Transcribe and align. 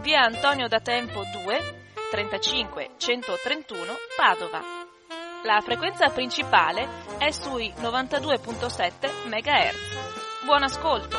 via 0.00 0.22
Antonio 0.22 0.68
da 0.68 0.80
Tempo 0.80 1.22
2, 1.44 1.58
35 2.10 2.90
131 2.96 3.92
Padova. 4.16 4.60
La 5.44 5.60
frequenza 5.60 6.08
principale 6.08 6.86
è 7.18 7.30
sui 7.30 7.72
92.7 7.76 9.28
MHz. 9.28 10.44
Buon 10.44 10.62
ascolto! 10.62 11.16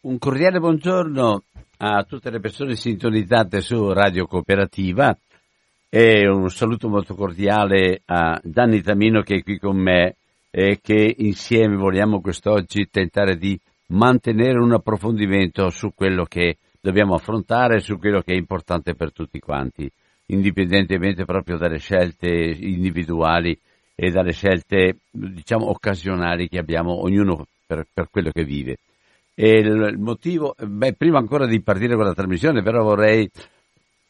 Un 0.00 0.18
cordiale 0.18 0.58
buongiorno 0.58 1.44
a 1.78 2.02
tutte 2.02 2.30
le 2.30 2.40
persone 2.40 2.74
sintonizzate 2.74 3.60
su 3.60 3.92
Radio 3.92 4.26
Cooperativa 4.26 5.16
e 5.88 6.28
un 6.28 6.48
saluto 6.50 6.88
molto 6.88 7.14
cordiale 7.14 8.02
a 8.06 8.40
Gianni 8.42 8.80
Tamino 8.82 9.22
che 9.22 9.36
è 9.36 9.42
qui 9.42 9.58
con 9.58 9.76
me 9.76 10.16
e 10.54 10.80
che 10.82 11.14
insieme 11.16 11.76
vogliamo 11.76 12.20
quest'oggi 12.20 12.90
tentare 12.90 13.38
di 13.38 13.58
mantenere 13.86 14.58
un 14.58 14.72
approfondimento 14.72 15.70
su 15.70 15.94
quello 15.94 16.24
che 16.24 16.58
dobbiamo 16.78 17.14
affrontare, 17.14 17.80
su 17.80 17.96
quello 17.96 18.20
che 18.20 18.34
è 18.34 18.36
importante 18.36 18.94
per 18.94 19.12
tutti 19.12 19.38
quanti, 19.38 19.90
indipendentemente 20.26 21.24
proprio 21.24 21.56
dalle 21.56 21.78
scelte 21.78 22.28
individuali 22.28 23.58
e 23.94 24.10
dalle 24.10 24.32
scelte, 24.32 24.98
diciamo, 25.10 25.70
occasionali 25.70 26.48
che 26.48 26.58
abbiamo 26.58 27.00
ognuno 27.00 27.46
per, 27.66 27.86
per 27.90 28.10
quello 28.10 28.30
che 28.30 28.44
vive. 28.44 28.76
E 29.34 29.58
il 29.58 29.96
motivo, 29.98 30.54
beh, 30.58 30.92
prima 30.92 31.16
ancora 31.16 31.46
di 31.46 31.62
partire 31.62 31.94
con 31.94 32.04
la 32.04 32.12
trasmissione, 32.12 32.62
però 32.62 32.82
vorrei 32.82 33.30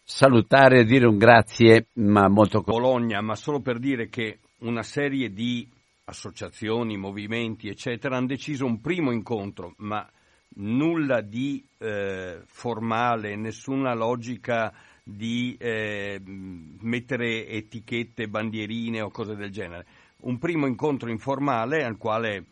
salutare 0.03 0.81
e 0.81 0.85
dire 0.85 1.07
un 1.07 1.19
grazie, 1.19 1.87
ma 1.95 2.27
molto... 2.29 2.63
Bologna, 2.63 3.21
ma 3.21 3.37
solo 3.37 3.61
per 3.61 3.79
dire 3.79 4.09
che 4.09 4.39
una 4.59 4.83
serie 4.83 5.33
di 5.33 5.69
associazioni, 6.13 6.97
movimenti, 6.97 7.69
eccetera, 7.69 8.17
hanno 8.17 8.27
deciso 8.29 8.65
un 8.65 8.81
primo 8.81 9.11
incontro, 9.11 9.75
ma 9.79 10.09
nulla 10.57 11.21
di 11.21 11.65
eh, 11.79 12.43
formale, 12.47 13.35
nessuna 13.37 13.95
logica 13.95 14.73
di 15.03 15.57
eh, 15.59 16.21
mettere 16.23 17.49
etichette, 17.49 18.29
bandierine 18.29 19.01
o 19.01 19.11
cose 19.11 19.35
del 19.35 19.51
genere. 19.51 19.87
Un 20.23 20.39
primo 20.39 20.67
incontro 20.67 21.11
informale 21.11 21.83
al 21.83 21.97
quale 21.97 22.47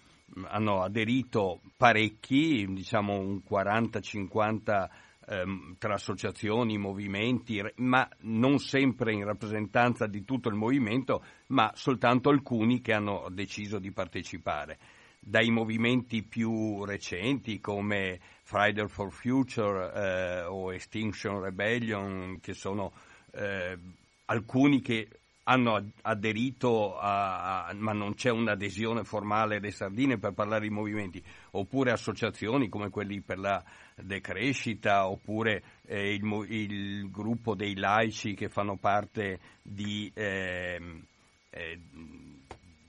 hanno 0.48 0.82
aderito 0.82 1.60
parecchi, 1.77 2.66
diciamo 2.69 3.19
un 3.19 3.41
40-50 3.48 4.88
ehm, 5.30 5.76
tra 5.78 5.94
associazioni, 5.94 6.76
movimenti, 6.76 7.62
ma 7.76 8.08
non 8.22 8.58
sempre 8.58 9.12
in 9.12 9.24
rappresentanza 9.24 10.06
di 10.06 10.24
tutto 10.24 10.48
il 10.48 10.56
movimento, 10.56 11.24
ma 11.48 11.70
soltanto 11.74 12.28
alcuni 12.28 12.80
che 12.80 12.92
hanno 12.92 13.28
deciso 13.30 13.78
di 13.78 13.92
partecipare. 13.92 14.78
Dai 15.20 15.50
movimenti 15.50 16.22
più 16.22 16.84
recenti 16.84 17.60
come 17.60 18.18
Friday 18.42 18.88
for 18.88 19.12
Future 19.12 19.92
eh, 19.92 20.42
o 20.44 20.72
Extinction 20.72 21.41
Rebellion, 21.41 22.38
che 22.41 22.54
sono 22.54 22.92
eh, 23.32 23.78
alcuni 24.24 24.80
che 24.80 25.19
hanno 25.45 25.93
aderito 26.03 26.97
a, 26.99 27.67
a, 27.67 27.75
ma 27.75 27.93
non 27.93 28.15
c'è 28.15 28.31
un'adesione 28.31 29.05
formale 29.05 29.56
alle 29.56 29.71
sardine 29.71 30.19
per 30.19 30.33
parlare 30.33 30.69
di 30.69 30.75
movimenti, 30.75 31.23
oppure 31.53 31.93
associazioni 31.93 32.69
come 32.69 32.91
quelli 32.91 33.21
per 33.21 33.39
la 33.39 33.62
decrescita, 33.97 35.09
oppure 35.09 35.62
eh, 35.87 36.15
il, 36.15 36.25
il, 36.49 37.11
gruppo 37.11 37.55
dei 37.55 37.77
laici 37.77 38.34
che 38.34 38.49
fanno 38.49 38.77
parte 38.77 39.39
di, 39.62 40.11
eh, 40.15 40.81
eh, 41.51 41.81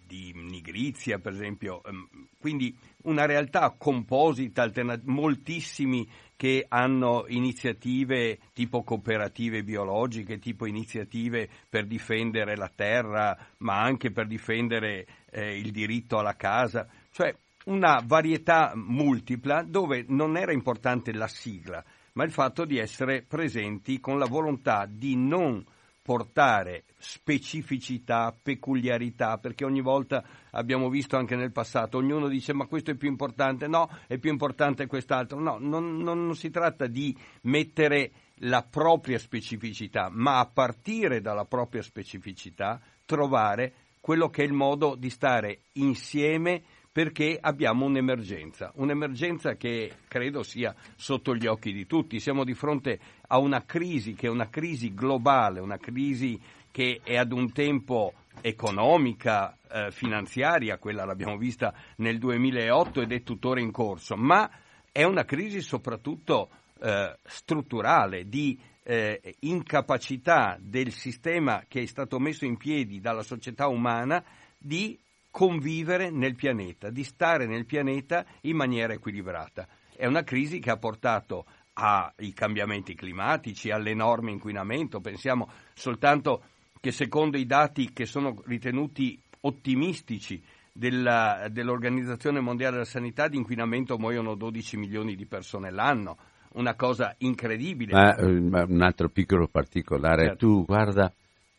di 0.08 0.34
Nigrizia, 0.36 1.20
per 1.20 1.34
esempio. 1.34 1.82
Ehm, 1.84 2.28
quindi 2.38 2.76
una 3.04 3.26
realtà 3.26 3.74
composita, 3.78 4.70
moltissimi 5.06 6.08
che 6.42 6.66
hanno 6.68 7.26
iniziative 7.28 8.40
tipo 8.52 8.82
cooperative 8.82 9.62
biologiche, 9.64 10.40
tipo 10.40 10.66
iniziative 10.66 11.48
per 11.70 11.86
difendere 11.86 12.56
la 12.56 12.72
terra, 12.74 13.38
ma 13.58 13.80
anche 13.80 14.10
per 14.10 14.26
difendere 14.26 15.06
eh, 15.30 15.56
il 15.60 15.70
diritto 15.70 16.18
alla 16.18 16.36
casa, 16.36 16.88
cioè 17.12 17.32
una 17.66 18.02
varietà 18.04 18.72
multipla 18.74 19.62
dove 19.62 20.04
non 20.08 20.36
era 20.36 20.52
importante 20.52 21.14
la 21.14 21.28
sigla, 21.28 21.86
ma 22.14 22.24
il 22.24 22.32
fatto 22.32 22.66
di 22.66 22.80
essere 22.80 23.22
presenti 23.22 24.00
con 24.00 24.18
la 24.18 24.26
volontà 24.26 24.88
di 24.90 25.16
non 25.16 25.64
portare 26.02 26.86
specificità, 26.98 28.36
peculiarità, 28.42 29.38
perché 29.38 29.66
ogni 29.66 29.82
volta 29.82 30.24
abbiamo 30.52 30.90
visto 30.90 31.16
anche 31.16 31.36
nel 31.36 31.52
passato, 31.52 31.98
ognuno 31.98 32.28
dice 32.28 32.54
ma 32.54 32.66
questo 32.66 32.92
è 32.92 32.96
più 32.96 33.10
importante, 33.10 33.68
no, 33.68 33.90
è 34.08 34.18
più 34.18 34.32
importante 34.32 34.88
quest'altro, 34.88 35.40
no, 35.40 35.58
non, 35.60 35.98
non, 35.98 36.26
non 36.26 36.36
si 36.36 36.50
tratta 36.50 36.88
di 36.88 37.16
mettere 37.44 38.12
la 38.44 38.66
propria 38.68 39.20
specificità, 39.20 40.10
ma 40.12 40.40
a 40.40 40.48
partire 40.48 41.22
dalla 41.22 41.46
propria 41.46 41.84
specificità 41.84 42.82
trovare 43.06 43.74
quello 44.00 44.30
che 44.30 44.42
è 44.42 44.46
il 44.46 44.54
modo 44.54 44.96
di 44.96 45.12
stare 45.12 45.62
insieme 45.74 46.64
perché 46.92 47.38
abbiamo 47.40 47.86
un'emergenza, 47.86 48.72
un'emergenza 48.76 49.56
che 49.56 49.94
credo 50.08 50.44
sia 50.44 50.76
sotto 50.96 51.36
gli 51.36 51.48
occhi 51.48 51.72
di 51.72 51.86
tutti. 51.88 52.20
Siamo 52.20 52.44
di 52.44 52.54
fronte 52.54 53.00
a 53.28 53.38
una 53.38 53.64
crisi 53.64 54.14
che 54.14 54.28
è 54.28 54.30
una 54.30 54.50
crisi 54.50 54.94
globale, 54.94 55.62
una 55.62 55.78
crisi 55.78 56.40
che 56.70 57.00
è 57.04 57.16
ad 57.16 57.32
un 57.32 57.52
tempo 57.54 58.14
economica, 58.42 59.58
eh, 59.72 59.92
finanziaria, 59.92 60.78
quella 60.78 61.06
l'abbiamo 61.06 61.38
vista 61.38 61.74
nel 61.98 62.18
2008 62.18 63.02
ed 63.02 63.12
è 63.12 63.24
tuttora 63.24 63.62
in 63.62 63.72
corso, 63.72 64.16
ma 64.16 64.50
è 64.92 65.04
una 65.04 65.24
crisi 65.24 65.62
soprattutto 65.62 66.50
eh, 66.82 67.18
strutturale 67.24 68.28
di 68.28 68.60
eh, 68.84 69.36
incapacità 69.42 70.58
del 70.60 70.92
sistema 70.92 71.64
che 71.68 71.82
è 71.82 71.86
stato 71.86 72.20
messo 72.20 72.46
in 72.46 72.58
piedi 72.58 73.00
dalla 73.00 73.24
società 73.24 73.68
umana 73.68 74.24
di 74.58 75.00
convivere 75.32 76.12
nel 76.12 76.36
pianeta, 76.36 76.90
di 76.90 77.04
stare 77.04 77.48
nel 77.48 77.66
pianeta 77.66 78.26
in 78.42 78.58
maniera 78.58 78.94
equilibrata. 78.94 79.68
È 79.96 80.06
una 80.06 80.24
crisi 80.24 80.60
che 80.60 80.70
ha 80.70 80.78
portato 80.78 81.46
ai 81.74 82.34
cambiamenti 82.34 82.94
climatici, 82.94 83.72
all'enorme 83.72 84.32
inquinamento. 84.32 85.00
Pensiamo 85.00 85.50
soltanto 85.74 86.44
che 86.80 86.92
secondo 86.92 87.38
i 87.38 87.46
dati 87.46 87.92
che 87.94 88.06
sono 88.06 88.36
ritenuti 88.46 89.20
ottimistici 89.42 90.44
della, 90.72 91.48
dell'Organizzazione 91.50 92.40
Mondiale 92.40 92.74
della 92.74 92.86
Sanità 92.86 93.28
di 93.28 93.38
inquinamento 93.38 93.98
muoiono 93.98 94.36
12 94.36 94.78
milioni 94.78 95.16
di 95.16 95.26
persone 95.26 95.72
l'anno, 95.72 96.18
una 96.54 96.76
cosa 96.76 97.16
incredibile. 97.20 97.94
Ma, 97.94 98.16
eh, 98.16 98.26
un 98.26 98.82
altro 98.82 99.10
piccolo 99.10 99.48
particolare, 99.48 100.28
certo. 100.28 100.46
tu 100.46 100.66
guarda, 100.66 101.12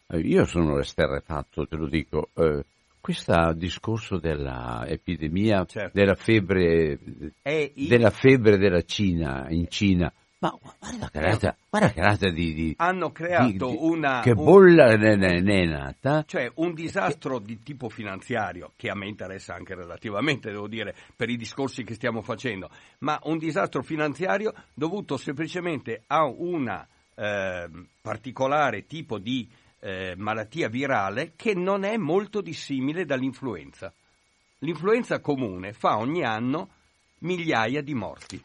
eh, 0.09 0.19
io 0.19 0.45
sono 0.45 0.79
esterrefatto, 0.79 1.67
te 1.67 1.77
lo 1.77 1.89
dico, 1.89 2.31
eh, 2.35 2.65
questo 3.03 3.53
discorso 3.55 4.19
dell'epidemia, 4.19 5.65
certo. 5.65 5.91
della, 5.93 6.15
febbre, 6.15 6.99
il... 7.43 7.89
della 7.89 8.11
febbre 8.11 8.57
della 8.57 8.83
Cina, 8.83 9.49
in 9.51 9.67
Cina, 9.69 10.11
Ma 10.39 10.57
guarda 10.79 11.11
che 11.11 11.21
razza, 11.21 11.57
guarda 11.69 11.91
che 11.91 12.01
razza 12.01 12.29
di, 12.31 12.55
di, 12.55 12.75
hanno 12.79 13.11
creato 13.11 13.47
di- 13.51 13.59
di- 13.59 13.77
una... 13.81 14.21
Che 14.21 14.31
un- 14.31 14.45
bolla 14.45 14.95
ne, 14.95 15.17
ne- 15.17 15.41
ne 15.41 15.63
è 15.63 15.67
nata. 15.67 16.23
Cioè 16.25 16.53
un 16.55 16.75
disastro 16.75 17.41
di 17.41 17.59
tipo 17.59 17.89
finanziario, 17.89 18.71
che 18.77 18.89
a 18.89 18.95
me 18.95 19.09
interessa 19.09 19.53
anche 19.53 19.75
relativamente, 19.75 20.53
devo 20.53 20.69
dire, 20.69 20.95
per 21.17 21.29
i 21.29 21.37
discorsi 21.37 21.83
che 21.83 21.95
stiamo 21.95 22.23
facendo, 22.23 22.71
ma 23.01 23.19
un 23.25 23.37
disastro 23.37 23.83
finanziario 23.83 24.55
dovuto 24.75 25.17
semplicemente 25.17 26.05
a 26.07 26.25
una 26.25 26.87
eh, 27.17 27.69
particolare 28.01 28.87
tipo 28.87 29.19
di 29.19 29.49
eh, 29.83 30.15
malattia 30.17 30.69
virale 30.69 31.33
che 31.35 31.55
non 31.55 31.83
è 31.83 31.97
molto 31.97 32.41
dissimile 32.41 33.05
dall'influenza. 33.05 33.93
L'influenza 34.59 35.19
comune 35.19 35.73
fa 35.73 35.99
ogni 35.99 36.25
anno 36.25 36.69
migliaia 37.19 37.83
di 37.83 37.95
morti. 37.95 38.41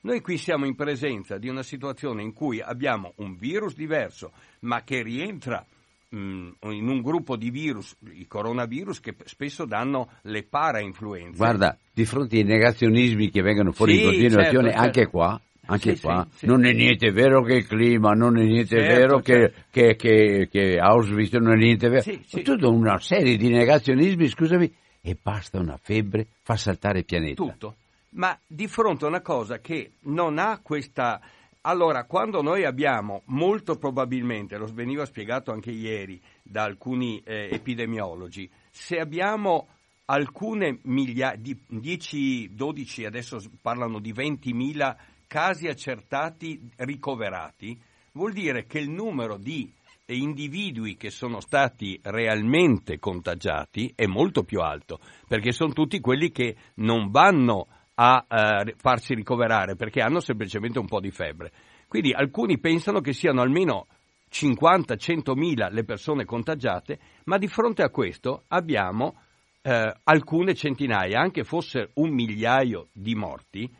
Noi 0.00 0.20
qui 0.20 0.36
siamo 0.36 0.66
in 0.66 0.74
presenza 0.74 1.38
di 1.38 1.48
una 1.48 1.62
situazione 1.62 2.22
in 2.22 2.32
cui 2.32 2.60
abbiamo 2.60 3.12
un 3.16 3.36
virus 3.36 3.74
diverso, 3.74 4.32
ma 4.60 4.82
che 4.82 5.02
rientra 5.02 5.64
mh, 6.08 6.48
in 6.60 6.88
un 6.88 7.02
gruppo 7.02 7.36
di 7.36 7.50
virus, 7.50 7.96
i 8.12 8.26
coronavirus, 8.26 9.00
che 9.00 9.14
spesso 9.24 9.64
danno 9.64 10.10
le 10.22 10.42
para-influenze. 10.42 11.36
Guarda, 11.36 11.76
di 11.92 12.04
fronte 12.04 12.36
ai 12.36 12.44
negazionismi 12.44 13.30
che 13.30 13.42
vengono 13.42 13.72
fuori 13.72 13.94
Sì, 13.94 14.02
in 14.02 14.10
continuazione, 14.10 14.68
certo, 14.70 14.82
anche 14.82 15.00
certo. 15.02 15.10
qua, 15.10 15.40
anche 15.70 15.96
Sì, 15.96 16.02
qua, 16.02 16.26
sì, 16.30 16.38
sì, 16.38 16.46
non 16.46 16.64
è 16.64 16.70
sì. 16.70 16.76
niente 16.76 17.10
vero 17.10 17.42
che 17.42 17.54
il 17.54 17.66
clima, 17.66 18.12
non 18.12 18.38
è 18.38 18.42
niente 18.42 18.78
Certo, 18.78 18.94
vero 18.94 19.18
che, 19.20 19.32
certo. 19.32 19.60
che, 19.70 19.96
che, 19.96 20.48
che 20.50 20.78
Auschwitz 20.78 21.32
non 21.34 21.52
è 21.52 21.56
niente 21.56 21.88
vero. 21.88 22.02
Sì. 22.02 22.42
Tutta 22.42 22.68
una 22.68 22.98
serie 22.98 23.36
di 23.36 23.48
negazionismi, 23.50 24.28
scusami, 24.28 24.74
e 25.00 25.16
basta 25.20 25.58
una 25.58 25.78
febbre, 25.80 26.26
fa 26.42 26.56
saltare 26.56 27.00
il 27.00 27.04
pianeta. 27.04 27.42
tutto. 27.42 27.74
Ma 28.10 28.36
di 28.46 28.66
fronte 28.66 29.04
a 29.04 29.08
una 29.08 29.20
cosa 29.20 29.58
che 29.60 29.92
non 30.04 30.38
ha 30.38 30.58
questa... 30.62 31.20
Allora, 31.62 32.04
quando 32.04 32.40
noi 32.40 32.64
abbiamo, 32.64 33.22
molto 33.26 33.76
probabilmente, 33.76 34.56
lo 34.56 34.66
veniva 34.72 35.04
spiegato 35.04 35.52
anche 35.52 35.70
ieri 35.70 36.18
da 36.42 36.62
alcuni 36.62 37.20
eh, 37.24 37.48
epidemiologi, 37.50 38.48
se 38.70 38.98
abbiamo 38.98 39.68
alcune 40.06 40.78
migliaia, 40.84 41.36
di 41.36 41.54
10, 41.66 42.54
12, 42.54 43.04
adesso 43.04 43.38
parlano 43.60 43.98
di 43.98 44.14
20.000 44.14 44.96
casi 45.28 45.68
accertati 45.68 46.60
ricoverati, 46.78 47.78
vuol 48.12 48.32
dire 48.32 48.66
che 48.66 48.80
il 48.80 48.90
numero 48.90 49.36
di 49.36 49.72
individui 50.06 50.96
che 50.96 51.10
sono 51.10 51.40
stati 51.40 52.00
realmente 52.02 52.98
contagiati 52.98 53.92
è 53.94 54.06
molto 54.06 54.42
più 54.42 54.60
alto, 54.60 54.98
perché 55.28 55.52
sono 55.52 55.72
tutti 55.72 56.00
quelli 56.00 56.30
che 56.30 56.56
non 56.76 57.10
vanno 57.10 57.68
a 57.94 58.24
eh, 58.26 58.74
farsi 58.76 59.14
ricoverare 59.14 59.76
perché 59.76 60.00
hanno 60.00 60.20
semplicemente 60.20 60.78
un 60.78 60.86
po' 60.86 61.00
di 61.00 61.10
febbre. 61.10 61.52
Quindi 61.88 62.12
alcuni 62.12 62.58
pensano 62.58 63.00
che 63.00 63.12
siano 63.12 63.42
almeno 63.42 63.86
50-100 64.30 65.36
mila 65.36 65.68
le 65.68 65.84
persone 65.84 66.24
contagiate, 66.24 66.98
ma 67.24 67.38
di 67.38 67.48
fronte 67.48 67.82
a 67.82 67.90
questo 67.90 68.44
abbiamo 68.48 69.20
eh, 69.62 69.94
alcune 70.04 70.54
centinaia, 70.54 71.20
anche 71.20 71.44
fosse 71.44 71.90
un 71.94 72.10
migliaio 72.10 72.88
di 72.92 73.14
morti, 73.14 73.70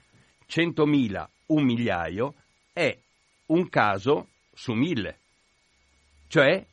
100.000, 0.48 1.26
un 1.46 1.64
migliaio, 1.64 2.34
è 2.72 2.96
un 3.46 3.68
caso 3.68 4.28
su 4.52 4.72
mille, 4.72 5.18
cioè 6.28 6.64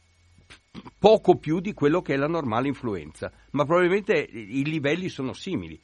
poco 0.98 1.38
più 1.38 1.60
di 1.60 1.74
quello 1.74 2.02
che 2.02 2.14
è 2.14 2.18
la 2.18 2.28
normale 2.28 2.68
influenza, 2.68 3.32
ma 3.52 3.66
probabilmente 3.66 4.14
i 4.14 4.64
livelli 4.66 5.10
sono 5.10 5.34
simili. 5.34 5.80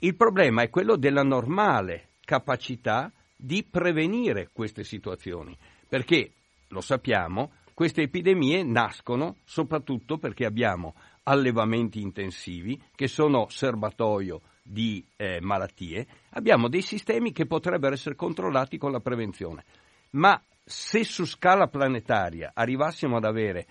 Il 0.00 0.16
problema 0.16 0.62
è 0.62 0.70
quello 0.70 0.96
della 0.96 1.22
normale 1.22 2.10
capacità 2.24 3.10
di 3.36 3.62
prevenire 3.62 4.50
queste 4.52 4.84
situazioni, 4.84 5.56
perché 5.88 6.32
lo 6.68 6.80
sappiamo, 6.80 7.52
queste 7.72 8.02
epidemie 8.02 8.62
nascono 8.62 9.36
soprattutto 9.44 10.18
perché 10.18 10.44
abbiamo 10.44 10.94
allevamenti 11.24 12.00
intensivi 12.00 12.80
che 12.94 13.08
sono 13.08 13.48
serbatoio 13.48 14.40
di 14.66 15.04
eh, 15.16 15.40
malattie, 15.42 16.06
abbiamo 16.30 16.68
dei 16.68 16.80
sistemi 16.80 17.32
che 17.32 17.44
potrebbero 17.44 17.92
essere 17.92 18.14
controllati 18.14 18.78
con 18.78 18.90
la 18.90 19.00
prevenzione. 19.00 19.64
Ma 20.12 20.40
se 20.64 21.04
su 21.04 21.26
scala 21.26 21.66
planetaria 21.66 22.52
arrivassimo 22.54 23.16
ad 23.16 23.24
avere 23.24 23.66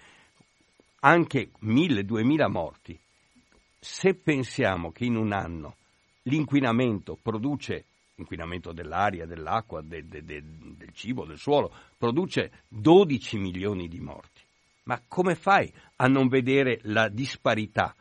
anche 0.99 1.49
1000-2000 1.63 2.49
morti, 2.49 2.99
se 3.79 4.13
pensiamo 4.13 4.91
che 4.91 5.05
in 5.05 5.15
un 5.15 5.33
anno 5.33 5.75
l'inquinamento 6.23 7.17
produce, 7.21 7.85
inquinamento 8.15 8.71
dell'aria, 8.71 9.25
dell'acqua, 9.25 9.81
de- 9.81 10.07
de- 10.07 10.23
de- 10.23 10.43
del 10.77 10.93
cibo, 10.93 11.25
del 11.25 11.39
suolo, 11.39 11.73
produce 11.97 12.63
12 12.67 13.37
milioni 13.37 13.87
di 13.87 13.99
morti, 13.99 14.41
ma 14.83 15.01
come 15.07 15.35
fai 15.35 15.73
a 15.97 16.07
non 16.07 16.27
vedere 16.27 16.79
la 16.83 17.09
disparità? 17.09 17.95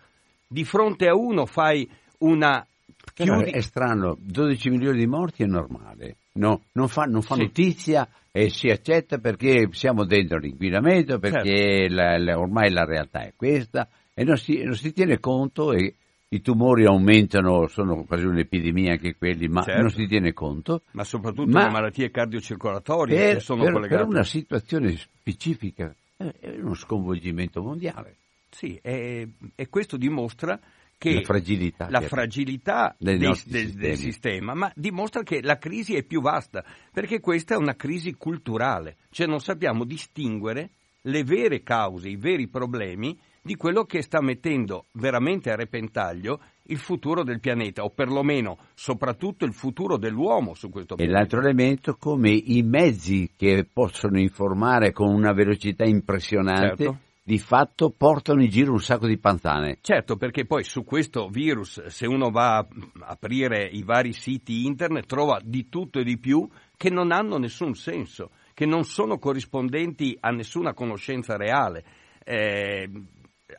Di 0.47 0.65
fronte 0.65 1.09
a 1.09 1.17
uno 1.17 1.47
fai 1.47 1.91
una... 2.19 2.65
Chiudi- 3.15 3.51
è 3.51 3.61
strano, 3.61 4.17
12 4.19 4.71
milioni 4.71 4.99
di 4.99 5.07
morti 5.07 5.43
è 5.43 5.47
normale, 5.47 6.17
no, 6.35 6.63
non 6.73 6.89
fa, 6.89 7.05
non 7.05 7.21
fa 7.23 7.35
Sì. 7.35 7.41
notizia 7.43 8.09
e 8.31 8.49
si 8.49 8.69
accetta 8.69 9.19
perché 9.19 9.69
siamo 9.73 10.05
dentro 10.05 10.39
l'inquinamento, 10.39 11.19
perché 11.19 11.89
Certo. 11.89 11.95
la- 11.95 12.17
la- 12.19 12.39
ormai 12.39 12.71
la 12.71 12.85
realtà 12.85 13.21
è 13.23 13.33
questa 13.37 13.89
e 14.15 14.25
non 14.25 14.37
si, 14.39 14.63
non 14.63 14.75
si 14.77 14.93
tiene 14.93 15.19
conto 15.21 15.73
e 15.73 15.95
i 16.29 16.41
tumori 16.41 16.87
aumentano, 16.87 17.67
sono 17.67 18.05
quasi 18.05 18.25
un'epidemia 18.25 18.93
anche 18.93 19.17
quelli, 19.17 19.49
ma 19.49 19.63
Certo. 19.63 19.81
non 19.83 19.91
si 19.91 20.07
tiene 20.07 20.33
conto. 20.33 20.83
ma 20.93 21.05
soprattutto 21.05 21.51
Ma- 21.51 21.67
le 21.67 21.71
malattie 21.71 22.11
cardiocircolatorie 22.11 23.17
Per, 23.19 23.35
che 23.35 23.41
sono 23.41 23.65
per- 23.65 23.73
collegate. 23.73 24.01
per 24.03 24.11
una 24.11 24.25
situazione 24.25 24.97
specifica 24.97 25.95
è 26.17 26.25
è 26.41 26.57
uno 26.61 26.75
sconvolgimento 26.75 27.61
mondiale. 27.63 28.17
Sì, 28.49 28.79
e 28.81 29.29
questo 29.69 29.97
dimostra 29.97 30.59
che 31.03 31.15
La 31.15 31.23
fragilità 31.23 31.87
la 31.91 32.01
fragilità 32.03 32.95
dei 32.97 33.19
del, 33.19 33.73
del 33.73 33.97
sistema, 33.97 34.55
ma 34.55 34.71
dimostra 34.77 35.25
che 35.25 35.43
la 35.43 35.59
crisi 35.59 35.97
è 35.97 36.05
più 36.05 36.21
vasta, 36.21 36.65
perché 36.93 37.19
questa 37.19 37.55
è 37.55 37.57
una 37.59 37.75
crisi 37.75 38.15
culturale, 38.15 38.99
cioè 39.11 39.27
non 39.27 39.41
sappiamo 39.41 39.85
distinguere 39.85 40.71
le 41.03 41.25
vere 41.25 41.65
cause, 41.65 42.09
i 42.09 42.17
veri 42.17 42.47
problemi 42.47 43.19
di 43.43 43.57
quello 43.57 43.83
che 43.83 44.03
sta 44.03 44.21
mettendo 44.23 44.87
veramente 44.93 45.51
a 45.51 45.57
repentaglio 45.57 46.41
il 46.67 46.79
futuro 46.79 47.25
del 47.25 47.41
pianeta, 47.41 47.83
o 47.83 47.91
perlomeno 47.91 48.59
soprattutto 48.75 49.45
il 49.45 49.53
futuro 49.53 49.99
dell'uomo 49.99 50.55
su 50.55 50.71
questo 50.71 50.95
E 50.95 50.99
pianeta. 50.99 51.19
l'altro 51.19 51.41
elemento 51.41 51.97
come 51.97 52.31
i 52.31 52.63
mezzi 52.63 53.33
che 53.37 53.67
possono 53.71 54.21
informare 54.21 54.93
con 54.93 55.13
una 55.13 55.33
velocità 55.33 55.85
impressionante 55.85 56.85
Certo. 56.85 56.99
Di 57.25 57.39
fatto 57.39 57.91
portano 57.91 58.43
in 58.43 58.51
giro 58.51 58.73
un 58.73 58.81
sacco 58.81 59.07
di 59.07 59.19
panzane. 59.19 59.79
Certo, 59.81 60.17
perché 60.17 60.45
poi 60.45 60.65
su 60.65 60.85
questo 60.85 61.29
virus, 61.29 61.87
se 61.87 62.07
uno 62.07 62.31
va 62.31 62.59
a 62.59 62.67
aprire 63.01 63.65
i 63.65 63.83
vari 63.85 64.13
siti 64.13 64.67
internet, 64.67 65.07
trova 65.07 65.41
di 65.43 65.69
tutto 65.69 66.01
e 66.01 66.05
di 66.05 66.19
più 66.19 66.49
che 66.77 66.91
non 66.91 67.13
hanno 67.13 67.39
nessun 67.39 67.75
senso, 67.75 68.31
che 68.55 68.67
non 68.67 68.83
sono 68.85 69.19
corrispondenti 69.19 70.17
a 70.19 70.31
nessuna 70.31 70.75
conoscenza 70.75 71.37
reale. 71.37 71.85
Eh, 72.25 72.91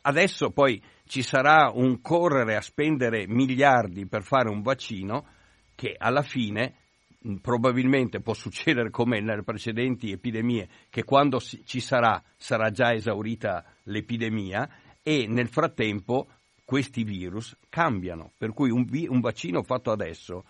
adesso 0.02 0.50
poi 0.50 0.82
ci 1.06 1.22
sarà 1.22 1.70
un 1.72 2.00
correre 2.02 2.56
a 2.56 2.60
spendere 2.60 3.26
miliardi 3.26 4.06
per 4.06 4.24
fare 4.24 4.50
un 4.50 4.60
vaccino 4.60 5.26
che 5.74 5.94
alla 5.96 6.22
fine 6.22 6.74
probabilmente 7.40 8.20
può 8.20 8.34
succedere 8.34 8.90
come 8.90 9.20
nelle 9.20 9.42
precedenti 9.42 10.12
epidemie, 10.12 10.68
che 10.90 11.04
quando 11.04 11.40
ci 11.40 11.80
sarà 11.80 12.22
sarà 12.36 12.70
già 12.70 12.92
esaurita 12.92 13.64
l'epidemia 13.84 14.68
e 15.02 15.26
nel 15.26 15.48
frattempo 15.48 16.28
questi 16.64 17.04
virus 17.04 17.56
cambiano, 17.68 18.32
per 18.36 18.52
cui 18.52 18.70
un, 18.70 18.84
vi- 18.84 19.06
un 19.08 19.20
vaccino 19.20 19.62
fatto 19.62 19.90
adesso 19.90 20.44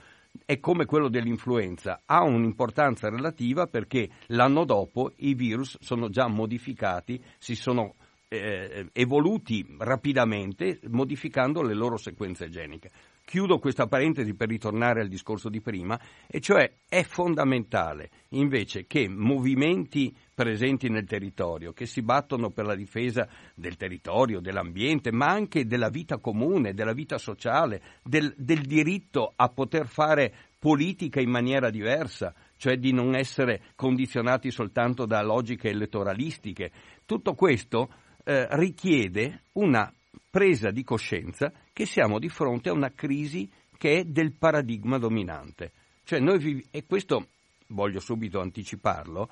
è 0.45 0.59
come 0.59 0.85
quello 0.85 1.09
dell'influenza, 1.09 2.03
ha 2.05 2.23
un'importanza 2.23 3.09
relativa 3.09 3.67
perché 3.67 4.11
l'anno 4.29 4.65
dopo 4.65 5.13
i 5.17 5.35
virus 5.35 5.77
sono 5.81 6.09
già 6.09 6.27
modificati, 6.27 7.23
si 7.39 7.55
sono 7.55 7.95
eh, 8.29 8.89
evoluti 8.93 9.65
rapidamente 9.79 10.81
modificando 10.89 11.63
le 11.63 11.75
loro 11.75 11.97
sequenze 11.97 12.49
geniche. 12.49 12.91
Chiudo 13.27 13.59
questa 13.59 13.87
parentesi 13.87 14.35
per 14.35 14.49
ritornare 14.49 15.01
al 15.01 15.09
discorso 15.09 15.49
di 15.49 15.63
prima, 15.63 15.99
e 16.27 16.41
cioè 16.41 16.71
è 16.87 17.03
fondamentale 17.05 18.11
invece 18.31 18.87
che 18.87 19.09
movimenti 19.09 20.15
presenti 20.35 20.91
nel 20.91 21.07
territorio, 21.07 21.73
che 21.73 21.87
si 21.87 22.03
battono 22.03 22.51
per 22.51 22.67
la 22.67 22.75
difesa 22.75 23.27
del 23.55 23.77
territorio, 23.77 24.41
dell'ambiente, 24.41 25.11
ma 25.11 25.27
anche 25.27 25.65
della 25.65 25.89
vita 25.89 26.19
comune, 26.19 26.75
della 26.75 26.93
vita 26.93 27.17
sociale, 27.17 27.81
del, 28.03 28.35
del 28.37 28.61
diritto 28.61 29.33
a 29.35 29.49
poter 29.49 29.87
fare 29.87 30.35
politica 30.59 31.21
in 31.21 31.31
maniera 31.31 31.71
diversa, 31.71 32.35
cioè 32.57 32.77
di 32.77 32.93
non 32.93 33.15
essere 33.15 33.63
condizionati 33.75 34.51
soltanto 34.51 35.07
da 35.07 35.23
logiche 35.23 35.71
elettoralistiche. 35.71 36.71
Tutto 37.07 37.35
questo 37.35 37.89
eh, 38.23 38.47
richiede 38.51 39.45
una 39.53 39.91
presa 40.31 40.71
di 40.71 40.83
coscienza 40.83 41.53
che 41.73 41.87
siamo 41.87 42.19
di 42.19 42.29
fronte 42.29 42.69
a 42.69 42.73
una 42.73 42.93
crisi 42.93 43.51
che 43.77 43.99
è 43.99 44.05
del 44.05 44.33
paradigma 44.33 44.99
dominante. 44.99 45.73
Cioè 46.05 46.21
noi 46.21 46.39
vi- 46.39 46.67
e 46.71 46.85
questo 46.87 47.29
voglio 47.69 48.01
subito 48.01 48.41
anticiparlo, 48.41 49.29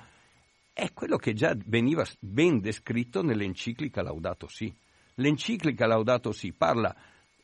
è 0.73 0.91
quello 0.91 1.17
che 1.17 1.33
già 1.33 1.55
veniva 1.65 2.03
ben 2.19 2.59
descritto 2.59 3.21
nell'enciclica 3.21 4.01
Laudato 4.01 4.47
Si. 4.47 4.73
L'enciclica 5.15 5.85
Laudato 5.85 6.31
Si 6.31 6.51
parla 6.51 6.95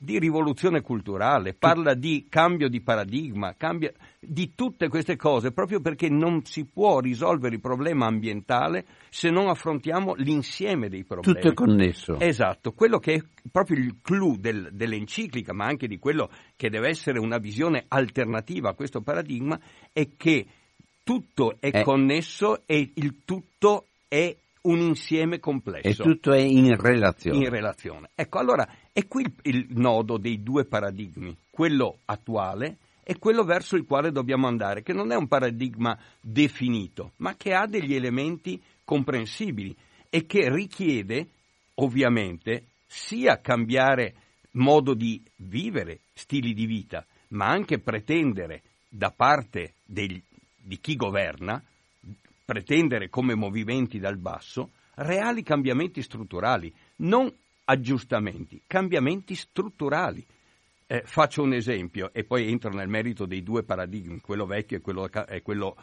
di 0.01 0.18
rivoluzione 0.18 0.82
culturale, 0.82 1.53
parla 1.53 1.94
di 1.94 2.27
cambio 2.29 2.70
di 2.70 2.79
paradigma, 2.79 3.53
cambia 3.58 3.91
di 4.18 4.53
tutte 4.56 4.88
queste 4.88 5.18
cose, 5.18 5.51
proprio 5.51 5.82
perché 5.82 6.08
non 6.08 6.46
si 6.46 6.65
può 6.65 7.00
risolvere 7.00 7.56
il 7.56 7.62
problema 7.62 8.06
ambientale 8.06 8.86
se 9.10 9.29
non 9.29 9.50
affrontiamo 9.50 10.13
l'insieme 10.15 10.88
dei 10.88 11.03
problemi. 11.03 11.36
Tutto 11.36 11.51
è 11.51 11.53
connesso. 11.53 12.18
Esatto, 12.18 12.72
quello 12.72 12.98
che 12.98 13.13
è 13.15 13.24
proprio 13.51 13.77
il 13.77 13.98
clou 14.01 14.38
del, 14.38 14.70
dell'enciclica, 14.72 15.53
ma 15.53 15.65
anche 15.65 15.88
di 15.88 16.00
quello 16.00 16.29
che 16.56 16.70
deve 16.70 16.88
essere 16.88 17.20
una 17.20 17.38
visione 17.38 17.84
alternativa 17.89 18.70
a 18.70 18.74
questo 18.74 19.01
paradigma, 19.01 19.60
è 19.91 20.08
che 20.15 20.46
tutto 21.03 21.58
è 21.60 21.72
eh. 21.74 21.84
connesso 21.84 22.62
e 22.65 22.91
il 22.94 23.18
tutto 23.25 23.88
è 24.08 24.34
un 24.62 24.79
insieme 24.79 25.39
complesso. 25.39 26.03
E 26.03 26.06
tutto 26.06 26.34
è 26.34 26.39
in 26.39 26.75
relazione. 26.75 27.38
In 27.38 27.50
relazione. 27.50 28.10
Ecco, 28.15 28.39
allora 28.39 28.68
è 29.00 29.08
qui 29.08 29.25
il, 29.44 29.68
nodo 29.70 30.18
dei 30.18 30.44
due 30.44 30.65
paradigmi, 30.65 31.34
quello 31.50 32.00
attuale 32.03 32.79
e 33.01 33.18
quello 33.18 33.46
verso 33.46 33.77
il 33.77 33.86
quale 33.86 34.12
dobbiamo 34.12 34.46
andare, 34.46 34.84
che 34.84 34.91
non 34.91 35.13
è 35.13 35.15
un 35.15 35.29
paradigma 35.29 35.98
definito, 36.20 37.13
ma 37.18 37.34
che 37.36 37.53
ha 37.53 37.65
degli 37.65 37.96
elementi 37.96 38.62
comprensibili 38.84 39.74
e 40.10 40.25
che 40.25 40.53
richiede, 40.53 41.29
ovviamente, 41.75 42.65
sia 42.86 43.39
cambiare 43.39 44.15
modo 44.51 44.94
di 44.94 45.24
vivere, 45.38 46.00
stili 46.13 46.53
di 46.53 46.65
vita, 46.65 47.06
ma 47.29 47.46
anche 47.46 47.79
pretendere 47.79 48.63
da 48.89 49.12
parte 49.12 49.75
degli, 49.86 50.22
di 50.58 50.77
chi 50.82 50.98
governa 50.98 51.63
pretendere 52.44 53.08
come 53.10 53.34
movimenti 53.34 53.98
dal 53.98 54.18
basso 54.18 54.72
reali 54.96 55.41
cambiamenti 55.41 56.01
strutturali, 56.01 56.74
non 56.98 57.32
aggiustamenti, 57.70 58.64
cambiamenti 58.66 59.36
strutturali. 59.36 60.26
Eh, 60.88 61.04
faccio 61.06 61.44
un 61.44 61.54
esempio 61.54 62.10
e 62.12 62.24
poi 62.24 62.50
entro 62.50 62.72
nel 62.72 62.88
merito 62.88 63.28
dei 63.28 63.44
due 63.44 63.64
paradigmi, 63.64 64.22
quello 64.22 64.48
vecchio 64.48 64.78
e 64.78 64.82
quello, 64.82 65.08
e 65.28 65.42
quello 65.44 65.78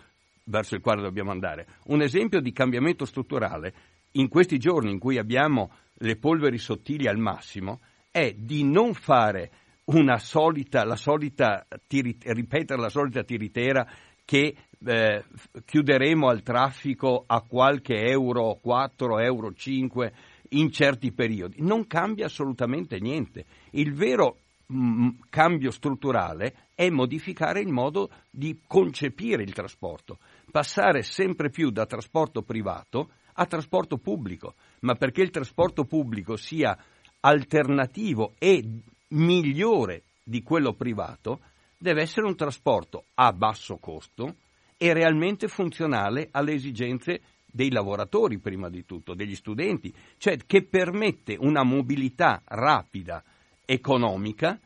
verso 0.45 0.75
il 0.75 0.81
quale 0.81 1.00
dobbiamo 1.00 1.31
andare. 1.31 1.66
Un 1.85 2.02
esempio 2.02 2.40
di 2.40 2.52
cambiamento 2.52 3.05
strutturale 3.05 3.75
in 4.12 4.28
questi 4.28 4.59
giorni 4.59 4.90
in 4.90 4.99
cui 4.99 5.16
abbiamo 5.16 5.71
le 5.99 6.16
polveri 6.16 6.59
sottili 6.59 7.07
al 7.07 7.19
massimo 7.19 7.81
è 8.11 8.35
di 8.37 8.64
non 8.64 8.93
fare 8.95 9.50
una 9.85 10.19
solita, 10.19 10.85
la 10.85 10.97
solita 10.97 11.64
ripetere 11.88 12.81
la 12.81 12.88
solita 12.88 13.23
tiritera 13.23 13.88
che 14.25 14.57
eh, 14.85 15.25
chiuderemo 15.64 16.28
al 16.28 16.43
traffico 16.43 17.23
a 17.25 17.43
qualche 17.43 18.09
euro 18.09 18.59
4, 18.61 19.21
euro 19.21 19.52
5 19.52 20.12
in 20.50 20.70
certi 20.70 21.12
periodi. 21.12 21.56
Non 21.60 21.86
cambia 21.86 22.26
assolutamente 22.26 22.98
niente. 22.98 23.44
Il 23.70 23.92
vero 23.94 24.38
mh, 24.66 24.78
mm, 24.78 25.08
cambio 25.30 25.70
strutturale 25.70 26.68
è 26.74 26.88
modificare 26.90 27.60
il 27.60 27.72
modo 27.72 28.10
di 28.30 28.60
concepire 28.66 29.42
il 29.42 29.52
trasporto, 29.52 30.18
passare 30.50 31.02
sempre 31.02 31.50
più 31.50 31.70
da 31.70 31.86
trasporto 31.86 32.42
privato 32.42 33.10
a 33.34 33.46
trasporto 33.46 33.98
pubblico, 33.98 34.54
ma 34.80 34.94
perché 34.94 35.22
il 35.22 35.30
trasporto 35.30 35.84
pubblico 35.84 36.36
sia 36.36 36.76
alternativo 37.20 38.34
e 38.38 38.64
migliore 39.08 40.04
di 40.22 40.42
quello 40.42 40.72
privato, 40.72 41.40
deve 41.78 42.02
essere 42.02 42.26
un 42.26 42.34
trasporto 42.34 43.06
a 43.14 43.32
basso 43.32 43.76
costo 43.76 44.36
e 44.76 44.92
realmente 44.92 45.48
funzionale 45.48 46.28
alle 46.30 46.52
esigenze 46.52 47.20
dei 47.56 47.70
lavoratori 47.70 48.38
prima 48.38 48.68
di 48.68 48.84
tutto, 48.84 49.14
degli 49.14 49.34
studenti, 49.34 49.92
cioè 50.18 50.36
che 50.44 50.62
permette 50.62 51.36
una 51.40 51.62
mobilità 51.62 52.42
rapida, 52.44 53.25
economica, 53.64 54.60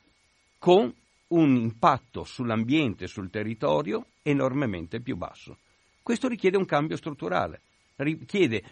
con 0.59 0.93
un 1.29 1.55
impatto 1.55 2.25
sull'ambiente 2.25 3.07
sul 3.07 3.31
territorio 3.31 4.07
enormemente 4.23 5.01
più 5.01 5.17
basso. 5.17 5.59
Questo 6.03 6.27
richiede 6.27 6.57
un 6.57 6.65
cambio 6.65 6.97
strutturale, 6.97 7.61
richiede 7.97 8.63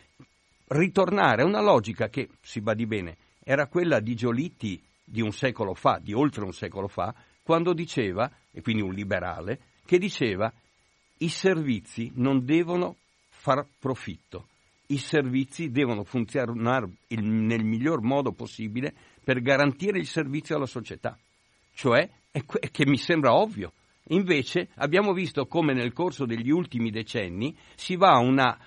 ritornare 0.66 1.42
a 1.42 1.46
una 1.46 1.62
logica 1.62 2.08
che, 2.08 2.28
si 2.42 2.60
badi 2.60 2.87
bene, 2.87 3.16
era 3.44 3.68
quella 3.68 4.00
di 4.00 4.16
Giolitti 4.16 4.82
di 5.04 5.22
un 5.22 5.30
secolo 5.30 5.75
fa, 5.75 6.00
di 6.02 6.12
oltre 6.12 6.42
un 6.42 6.52
secolo 6.52 6.88
fa, 6.88 7.14
quando 7.44 7.72
diceva, 7.72 8.28
e 8.50 8.60
quindi 8.62 8.82
un 8.82 8.92
liberale, 8.92 9.60
che 9.87 9.96
diceva 9.98 10.52
i 11.18 11.28
servizi 11.28 12.10
non 12.16 12.44
devono 12.44 12.96
far 13.49 13.67
profitto, 13.78 14.49
i 14.88 14.99
servizi 14.99 15.71
devono 15.71 16.05
funzionare 16.05 16.90
nel 17.09 17.64
miglior 17.64 18.02
modo 18.02 18.33
possibile 18.33 18.95
per 19.25 19.40
garantire 19.40 19.99
il 19.99 20.07
servizio 20.07 20.57
alla 20.57 20.67
società, 20.67 21.19
cioè 21.73 22.07
è 22.31 22.45
che 22.45 22.87
mi 22.87 22.99
sembra 22.99 23.35
ovvio. 23.35 23.73
Invece 24.11 24.69
abbiamo 24.75 25.14
visto 25.14 25.47
come 25.47 25.73
nel 25.73 25.95
corso 25.95 26.26
degli 26.26 26.50
ultimi 26.50 26.90
decenni 26.90 27.57
si 27.75 27.97
va 27.97 28.12
a 28.12 28.19
una 28.19 28.59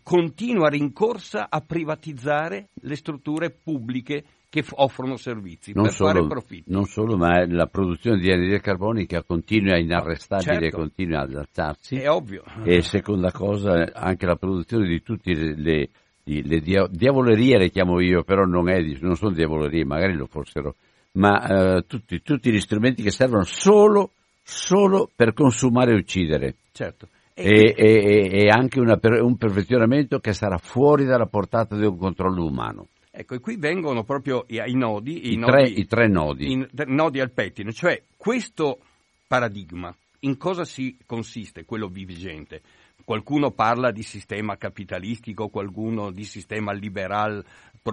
continua 0.00 0.68
rincorsa 0.68 1.48
a 1.50 1.60
privatizzare 1.60 2.68
le 2.82 2.94
strutture 2.94 3.50
pubbliche 3.50 4.24
che 4.50 4.64
offrono 4.74 5.16
servizi 5.16 5.72
non 5.72 5.84
per 5.84 5.92
solo, 5.92 6.10
fare 6.10 6.26
profitto. 6.26 6.72
Non 6.72 6.84
solo, 6.84 7.16
ma 7.16 7.46
la 7.46 7.66
produzione 7.66 8.18
di 8.18 8.30
anidride 8.32 8.60
carbonica 8.60 9.22
continua 9.22 9.78
inarrestabile, 9.78 10.62
certo. 10.62 10.78
continua 10.78 11.20
ad 11.20 11.34
alzarsi. 11.34 11.94
È 11.96 12.10
ovvio. 12.10 12.42
E 12.64 12.82
seconda 12.82 13.30
cosa, 13.30 13.92
anche 13.94 14.26
la 14.26 14.34
produzione 14.34 14.88
di 14.88 15.00
tutte 15.02 15.32
le, 15.32 15.54
le, 15.54 15.88
le 16.42 16.88
diavolerie, 16.90 17.58
le 17.58 17.70
chiamo 17.70 18.00
io, 18.00 18.24
però 18.24 18.44
non, 18.44 18.68
è, 18.68 18.82
non 19.00 19.14
sono 19.14 19.32
diavolerie, 19.32 19.84
magari 19.84 20.14
lo 20.16 20.26
fossero, 20.26 20.74
ma 21.12 21.76
eh, 21.76 21.84
tutti, 21.86 22.20
tutti, 22.20 22.50
gli 22.50 22.60
strumenti 22.60 23.04
che 23.04 23.12
servono 23.12 23.44
solo, 23.44 24.10
solo 24.42 25.08
per 25.14 25.32
consumare 25.32 25.92
e 25.92 25.96
uccidere. 25.96 26.56
Certo. 26.72 27.06
E, 27.34 27.72
e, 27.76 28.28
e, 28.32 28.48
anche 28.48 28.80
una, 28.80 28.98
un 29.00 29.36
perfezionamento 29.36 30.18
che 30.18 30.32
sarà 30.32 30.58
fuori 30.58 31.04
dalla 31.04 31.26
portata 31.26 31.76
di 31.76 31.86
un 31.86 31.96
controllo 31.96 32.44
umano. 32.44 32.88
Ecco, 33.20 33.34
e 33.34 33.40
qui 33.40 33.56
vengono 33.56 34.02
proprio 34.02 34.46
i, 34.48 34.74
nodi, 34.74 35.28
i, 35.28 35.32
I, 35.34 35.36
nodi, 35.36 35.52
tre, 35.52 35.68
i 35.68 35.86
tre 35.86 36.08
nodi. 36.08 36.52
I 36.52 36.68
nodi 36.86 37.20
al 37.20 37.32
pettine, 37.32 37.70
cioè 37.70 38.02
questo 38.16 38.80
paradigma, 39.26 39.94
in 40.20 40.38
cosa 40.38 40.64
si 40.64 40.96
consiste, 41.04 41.66
quello 41.66 41.88
vigente? 41.88 42.62
Qualcuno 43.04 43.50
parla 43.50 43.90
di 43.90 44.02
sistema 44.02 44.56
capitalistico, 44.56 45.48
qualcuno 45.48 46.10
di 46.10 46.24
sistema 46.24 46.72
liberal, 46.72 47.44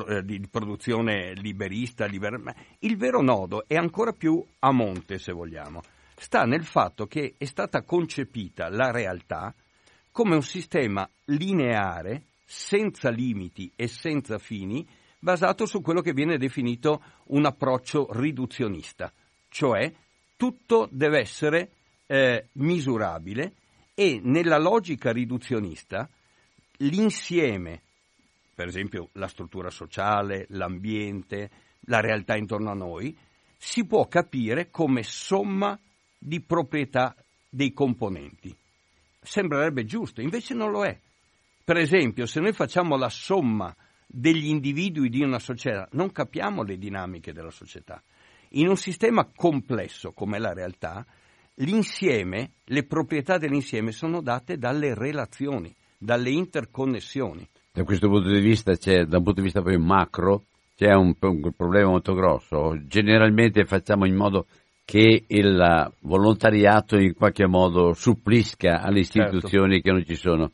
eh, 0.07 0.24
di 0.24 0.48
produzione 0.50 1.34
liberista, 1.34 2.05
liber... 2.05 2.38
ma 2.38 2.55
il 2.79 2.96
vero 2.96 3.22
nodo 3.22 3.67
è 3.67 3.75
ancora 3.75 4.13
più 4.13 4.41
a 4.60 4.72
monte, 4.72 5.17
se 5.17 5.34
vogliamo. 5.34 5.81
Sta 6.15 6.43
nel 6.43 6.63
fatto 6.63 7.05
che 7.05 7.34
è 7.38 7.46
stata 7.46 7.81
concepita 7.81 8.69
la 8.69 8.91
realtà 8.91 9.53
come 10.10 10.36
un 10.36 10.41
sistema 10.41 11.07
lineare, 11.25 12.24
senza 12.46 13.10
limiti 13.10 13.69
e 13.75 13.88
senza 13.88 14.38
fini, 14.38 14.88
basato 15.19 15.65
su 15.65 15.81
quello 15.81 16.01
che 16.01 16.13
viene 16.13 16.38
definito 16.38 17.03
un 17.27 17.45
approccio 17.45 18.07
riduzionista, 18.12 19.12
cioè 19.50 19.91
tutto 20.36 20.88
deve 20.91 21.19
essere 21.19 21.71
eh, 22.05 22.50
misurabile 22.53 23.53
e 23.93 24.19
nella 24.24 24.59
logica 24.59 25.12
riduzionista 25.12 26.09
l'insieme, 26.77 27.81
per 28.53 28.67
esempio 28.67 29.09
la 29.13 29.27
struttura 29.27 29.69
sociale, 29.69 30.45
l'ambiente, 30.50 31.50
la 31.81 32.00
realtà 32.00 32.36
intorno 32.36 32.69
a 32.69 32.75
noi, 32.75 33.17
si 33.57 33.86
può 33.86 34.07
capire 34.07 34.69
come 34.69 35.01
somma 35.01 35.77
di 36.17 36.41
proprietà 36.41 37.15
dei 37.50 37.74
componenti. 37.74 38.55
Sembrerebbe 39.19 39.83
giusto, 39.86 40.21
invece 40.21 40.53
non 40.53 40.71
lo 40.71 40.86
è. 40.86 40.97
Per 41.63 41.77
esempio, 41.77 42.25
se 42.25 42.39
noi 42.39 42.53
facciamo 42.53 42.95
la 42.95 43.09
somma 43.09 43.75
degli 44.07 44.47
individui 44.47 45.09
di 45.09 45.21
una 45.21 45.39
società, 45.39 45.87
non 45.91 46.11
capiamo 46.11 46.63
le 46.63 46.77
dinamiche 46.77 47.33
della 47.33 47.51
società. 47.51 48.01
In 48.51 48.69
un 48.69 48.77
sistema 48.77 49.29
complesso 49.35 50.13
come 50.13 50.39
la 50.39 50.53
realtà, 50.53 51.05
l'insieme, 51.55 52.51
le 52.65 52.85
proprietà 52.85 53.37
dell'insieme 53.37 53.91
sono 53.91 54.21
date 54.21 54.57
dalle 54.57 54.95
relazioni, 54.95 55.75
dalle 55.97 56.29
interconnessioni. 56.29 57.47
Da 57.71 57.83
questo 57.83 58.07
punto 58.07 58.31
di 58.31 58.39
vista, 58.39 58.75
c'è, 58.75 59.03
da 59.03 59.17
un 59.17 59.23
punto 59.23 59.41
di 59.41 59.45
vista 59.45 59.61
poi 59.61 59.77
macro, 59.77 60.45
c'è 60.75 60.93
un, 60.93 61.13
un 61.19 61.51
problema 61.55 61.89
molto 61.89 62.13
grosso. 62.13 62.77
Generalmente 62.85 63.65
facciamo 63.65 64.05
in 64.05 64.15
modo 64.15 64.45
che 64.85 65.25
il 65.27 65.91
volontariato 66.01 66.97
in 66.97 67.13
qualche 67.13 67.45
modo 67.45 67.93
supplisca 67.93 68.81
alle 68.81 69.03
certo. 69.03 69.35
istituzioni 69.35 69.73
certo. 69.73 69.89
che 69.89 69.91
non 69.91 70.05
ci 70.05 70.15
sono. 70.15 70.51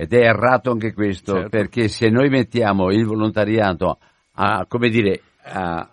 Ed 0.00 0.12
è 0.12 0.20
errato 0.20 0.70
anche 0.70 0.92
questo, 0.92 1.32
certo. 1.32 1.48
perché 1.48 1.88
se 1.88 2.08
noi 2.08 2.28
mettiamo 2.28 2.92
il 2.92 3.04
volontariato 3.04 3.98
a, 4.34 4.64
come 4.68 4.90
dire, 4.90 5.22
a, 5.42 5.90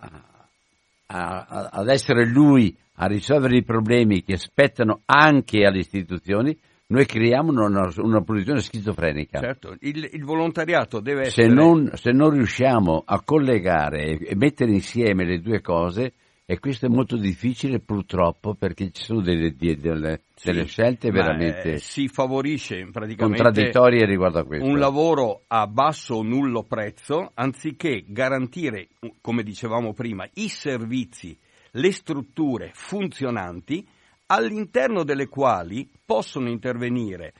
a, 1.06 1.68
ad 1.72 1.88
essere 1.88 2.24
lui 2.24 2.72
a 2.98 3.06
risolvere 3.06 3.56
i 3.56 3.64
problemi 3.64 4.22
che 4.22 4.36
spettano 4.36 5.00
anche 5.06 5.64
alle 5.64 5.78
istituzioni, 5.78 6.56
noi 6.86 7.04
creiamo 7.04 7.50
una, 7.50 7.90
una 7.96 8.22
posizione 8.22 8.60
schizofrenica. 8.60 9.40
Certo, 9.40 9.74
il, 9.80 10.08
il 10.12 10.22
volontariato 10.22 11.00
deve 11.00 11.22
essere... 11.22 11.48
Se 11.48 11.52
non, 11.52 11.90
se 11.94 12.12
non, 12.12 12.30
riusciamo 12.30 13.02
a 13.04 13.20
collegare 13.24 14.18
e 14.18 14.36
mettere 14.36 14.70
insieme 14.70 15.24
le 15.24 15.40
due 15.40 15.60
cose, 15.60 16.12
e 16.48 16.60
questo 16.60 16.86
è 16.86 16.88
molto 16.88 17.16
difficile 17.16 17.80
purtroppo 17.80 18.54
perché 18.54 18.92
ci 18.92 19.02
sono 19.02 19.20
delle, 19.20 19.56
delle, 19.56 20.22
sì, 20.32 20.46
delle 20.46 20.66
scelte 20.66 21.10
veramente 21.10 21.72
eh, 21.72 21.78
si 21.78 22.06
favorisce 22.06 22.88
praticamente 22.92 23.42
contraddittorie 23.42 24.06
riguardo 24.06 24.38
a 24.38 24.44
questo. 24.44 24.64
Un 24.64 24.78
lavoro 24.78 25.42
a 25.48 25.66
basso 25.66 26.14
o 26.14 26.22
nullo 26.22 26.62
prezzo 26.62 27.32
anziché 27.34 28.04
garantire, 28.06 28.90
come 29.20 29.42
dicevamo 29.42 29.92
prima, 29.92 30.24
i 30.34 30.48
servizi, 30.48 31.36
le 31.72 31.90
strutture 31.90 32.70
funzionanti 32.74 33.84
all'interno 34.26 35.02
delle 35.02 35.26
quali 35.26 35.90
possono 36.04 36.48
intervenire 36.48 37.34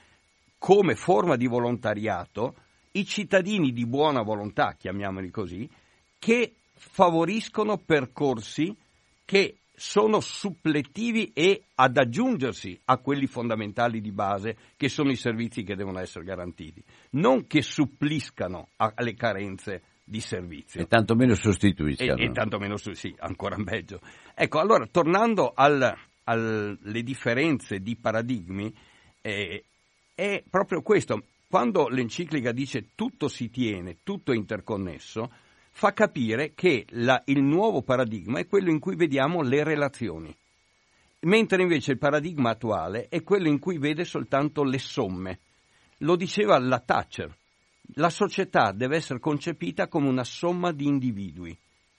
come 0.58 0.96
forma 0.96 1.36
di 1.36 1.46
volontariato 1.46 2.56
i 2.92 3.04
cittadini 3.04 3.72
di 3.72 3.86
buona 3.86 4.22
volontà, 4.22 4.74
chiamiamoli 4.76 5.30
così, 5.30 5.68
che 6.18 6.54
favoriscono 6.72 7.76
percorsi 7.78 8.76
che 9.26 9.58
sono 9.74 10.20
suppletivi 10.20 11.32
e 11.34 11.64
ad 11.74 11.98
aggiungersi 11.98 12.80
a 12.86 12.96
quelli 12.96 13.26
fondamentali 13.26 14.00
di 14.00 14.10
base 14.10 14.56
che 14.76 14.88
sono 14.88 15.10
i 15.10 15.16
servizi 15.16 15.62
che 15.64 15.76
devono 15.76 16.00
essere 16.00 16.24
garantiti, 16.24 16.82
non 17.10 17.46
che 17.46 17.60
suppliscano 17.60 18.70
alle 18.76 19.14
carenze 19.14 19.82
di 20.02 20.20
servizio. 20.20 20.80
E 20.80 20.86
tantomeno 20.86 21.34
sostituiscano. 21.34 22.16
E, 22.16 22.24
e 22.24 22.30
tantomeno, 22.30 22.76
sì, 22.76 23.14
ancora 23.18 23.56
meglio. 23.58 24.00
Ecco, 24.34 24.60
allora, 24.60 24.86
tornando 24.86 25.52
al, 25.54 25.94
alle 26.24 27.02
differenze 27.02 27.80
di 27.80 27.96
paradigmi, 27.96 28.72
eh, 29.20 29.64
è 30.14 30.42
proprio 30.48 30.80
questo. 30.80 31.22
Quando 31.48 31.88
l'enciclica 31.88 32.52
dice 32.52 32.90
tutto 32.94 33.28
si 33.28 33.50
tiene, 33.50 33.98
tutto 34.02 34.32
è 34.32 34.36
interconnesso, 34.36 35.30
fa 35.76 35.92
capire 35.92 36.54
che 36.54 36.86
la, 36.92 37.20
il 37.26 37.42
nuovo 37.42 37.82
paradigma 37.82 38.38
è 38.38 38.46
quello 38.46 38.70
in 38.70 38.78
cui 38.78 38.96
vediamo 38.96 39.42
le 39.42 39.62
relazioni, 39.62 40.34
mentre 41.20 41.60
invece 41.60 41.92
il 41.92 41.98
paradigma 41.98 42.48
attuale 42.48 43.08
è 43.10 43.22
quello 43.22 43.48
in 43.48 43.58
cui 43.58 43.76
vede 43.76 44.06
soltanto 44.06 44.64
le 44.64 44.78
somme. 44.78 45.40
Lo 45.98 46.16
diceva 46.16 46.58
la 46.58 46.80
Thatcher, 46.80 47.30
la 47.96 48.08
società 48.08 48.72
deve 48.72 48.96
essere 48.96 49.18
concepita 49.18 49.86
come 49.86 50.08
una 50.08 50.24
somma 50.24 50.72
di 50.72 50.86
individui, 50.86 51.54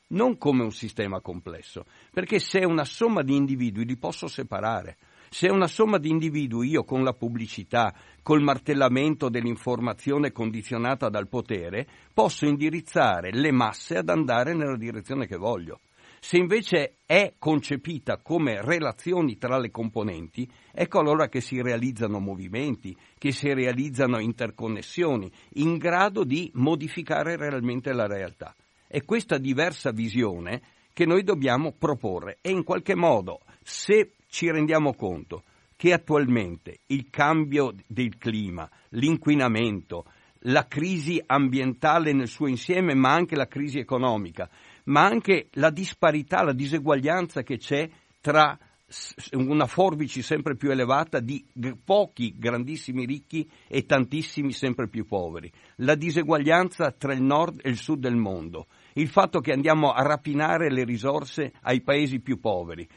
non 0.07 0.39
come 0.39 0.63
un 0.63 0.71
sistema 0.71 1.21
complesso, 1.21 1.85
perché 2.11 2.39
se 2.39 2.61
è 2.61 2.65
una 2.65 2.83
somma 2.83 3.21
di 3.21 3.35
individui 3.35 3.85
li 3.85 3.97
posso 3.97 4.27
separare. 4.27 4.97
Se 5.29 5.49
una 5.49 5.67
somma 5.67 5.97
di 5.97 6.09
individui, 6.09 6.69
io 6.69 6.83
con 6.83 7.03
la 7.03 7.13
pubblicità, 7.13 7.93
col 8.23 8.41
martellamento 8.41 9.29
dell'informazione 9.29 10.31
condizionata 10.31 11.09
dal 11.09 11.27
potere, 11.27 11.87
posso 12.13 12.45
indirizzare 12.45 13.31
le 13.31 13.51
masse 13.51 13.97
ad 13.97 14.09
andare 14.09 14.53
nella 14.53 14.77
direzione 14.77 15.27
che 15.27 15.37
voglio. 15.37 15.81
Se 16.19 16.37
invece 16.37 16.97
è 17.05 17.35
concepita 17.37 18.17
come 18.17 18.61
relazioni 18.61 19.37
tra 19.37 19.59
le 19.59 19.69
componenti, 19.69 20.49
ecco 20.73 20.99
allora 20.99 21.27
che 21.29 21.41
si 21.41 21.61
realizzano 21.61 22.19
movimenti, 22.19 22.97
che 23.17 23.31
si 23.31 23.53
realizzano 23.53 24.19
interconnessioni, 24.19 25.31
in 25.53 25.77
grado 25.77 26.23
di 26.23 26.49
modificare 26.55 27.37
realmente 27.37 27.93
la 27.93 28.07
realtà. 28.07 28.55
È 28.87 29.03
questa 29.03 29.37
diversa 29.37 29.91
visione 29.91 30.61
che 30.91 31.05
noi 31.05 31.23
dobbiamo 31.23 31.73
proporre 31.77 32.39
e 32.41 32.49
in 32.49 32.63
qualche 32.63 32.95
modo, 32.95 33.41
se 33.61 34.13
ci 34.27 34.49
rendiamo 34.51 34.93
conto 34.93 35.43
che 35.75 35.93
attualmente 35.93 36.79
il 36.87 37.09
cambio 37.09 37.73
del 37.85 38.17
clima, 38.17 38.69
l'inquinamento, 38.89 40.05
la 40.41 40.65
crisi 40.67 41.21
ambientale 41.25 42.13
nel 42.13 42.27
suo 42.27 42.47
insieme, 42.47 42.93
ma 42.93 43.13
anche 43.13 43.35
la 43.35 43.47
crisi 43.47 43.77
economica, 43.79 44.49
ma 44.85 45.05
anche 45.05 45.49
la 45.53 45.69
disparità, 45.69 46.43
la 46.43 46.53
diseguaglianza 46.53 47.43
che 47.43 47.57
c'è 47.57 47.89
tra 48.19 48.57
una 49.33 49.65
forbice 49.65 50.21
sempre 50.21 50.55
più 50.55 50.71
elevata 50.71 51.19
di 51.19 51.45
pochi 51.83 52.33
grandissimi 52.37 53.05
ricchi 53.05 53.47
e 53.67 53.85
tantissimi 53.85 54.53
sempre 54.53 54.87
più 54.87 55.05
poveri, 55.05 55.51
la 55.77 55.95
diseguaglianza 55.95 56.91
tra 56.91 57.13
il 57.13 57.21
nord 57.21 57.59
e 57.63 57.69
il 57.69 57.77
sud 57.77 57.99
del 57.99 58.15
mondo, 58.15 58.67
il 58.93 59.09
fatto 59.09 59.41
che 59.41 59.51
andiamo 59.51 59.91
a 59.91 60.01
rapinare 60.03 60.71
le 60.71 60.85
risorse 60.85 61.51
ai 61.63 61.81
paesi 61.81 62.21
più 62.21 62.39
poveri, 62.39 62.87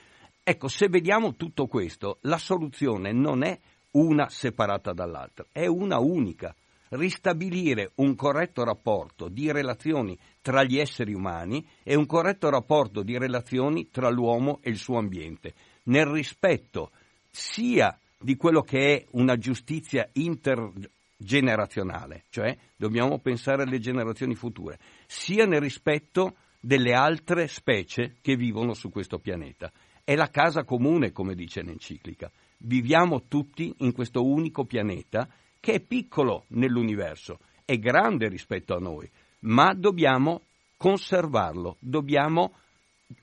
Ecco, 0.51 0.67
se 0.67 0.89
vediamo 0.89 1.37
tutto 1.37 1.69
questo, 1.69 2.19
la 2.23 2.37
soluzione 2.37 3.13
non 3.13 3.45
è 3.45 3.57
una 3.93 4.29
separata 4.29 4.93
dall'altra, 4.93 5.47
è 5.53 5.67
una 5.67 6.01
unica. 6.01 6.53
Ristabilire 6.89 7.93
un 7.99 8.17
corretto 8.17 8.65
rapporto 8.65 9.29
di 9.29 9.53
relazioni 9.53 10.19
tra 10.43 10.65
gli 10.65 10.77
esseri 10.77 11.15
umani 11.15 11.65
e 11.85 11.95
un 11.95 12.05
corretto 12.05 12.51
rapporto 12.51 13.05
di 13.05 13.17
relazioni 13.17 13.91
tra 13.93 14.11
l'uomo 14.11 14.59
e 14.61 14.71
il 14.71 14.79
suo 14.79 14.99
ambiente, 14.99 15.55
nel 15.85 16.07
rispetto 16.07 16.91
sia 17.31 17.97
di 18.19 18.35
quello 18.35 18.63
che 18.63 18.97
è 18.97 19.07
una 19.13 19.37
giustizia 19.37 20.09
intergenerazionale, 20.15 22.25
cioè 22.29 22.59
dobbiamo 22.75 23.21
pensare 23.21 23.63
alle 23.63 23.79
generazioni 23.79 24.35
future, 24.35 24.81
sia 25.07 25.47
nel 25.47 25.61
rispetto 25.61 26.35
delle 26.59 26.93
altre 26.93 27.47
specie 27.47 28.17
che 28.21 28.35
vivono 28.35 28.75
su 28.75 28.91
questo 28.91 29.21
pianeta. 29.21 29.71
È 30.11 30.17
la 30.17 30.29
casa 30.29 30.65
comune, 30.65 31.13
come 31.13 31.37
dice 31.37 31.63
l'enciclica. 31.63 32.29
Viviamo 32.59 33.27
tutti 33.29 33.73
in 33.79 33.93
questo 33.93 34.27
unico 34.27 34.65
pianeta 34.65 35.29
che 35.61 35.75
è 35.75 35.81
piccolo 35.81 36.47
nell'universo, 36.49 37.39
è 37.65 37.79
grande 37.79 38.29
rispetto 38.29 38.75
a 38.75 38.81
noi, 38.81 39.09
ma 39.43 39.73
dobbiamo 39.73 40.47
conservarlo, 40.77 41.77
dobbiamo 41.79 42.55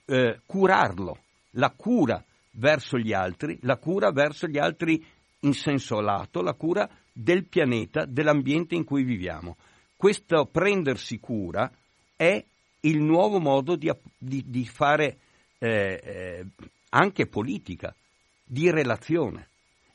eh, 0.06 0.40
curarlo. 0.46 1.18
La 1.56 1.72
cura 1.72 2.24
verso 2.52 2.98
gli 2.98 3.12
altri, 3.12 3.60
la 3.64 3.76
cura 3.76 4.12
verso 4.12 4.48
gli 4.48 4.58
altri 4.58 5.06
in 5.42 5.54
senso 5.54 6.00
lato, 6.00 6.42
la 6.42 6.54
cura 6.54 6.90
del 7.12 7.48
pianeta, 7.48 8.06
dell'ambiente 8.06 8.76
in 8.76 8.86
cui 8.86 9.04
viviamo. 9.04 9.58
Questo 9.98 10.46
prendersi 10.50 11.20
cura 11.20 11.70
è 12.16 12.42
il 12.80 13.02
nuovo 13.02 13.42
modo 13.42 13.76
di, 13.76 13.92
di, 14.18 14.42
di 14.48 14.66
fare 14.66 15.18
eh, 15.60 16.00
eh, 16.02 16.46
anche 16.90 17.28
politica, 17.28 17.96
di 18.44 18.70
relazione. 18.70 19.50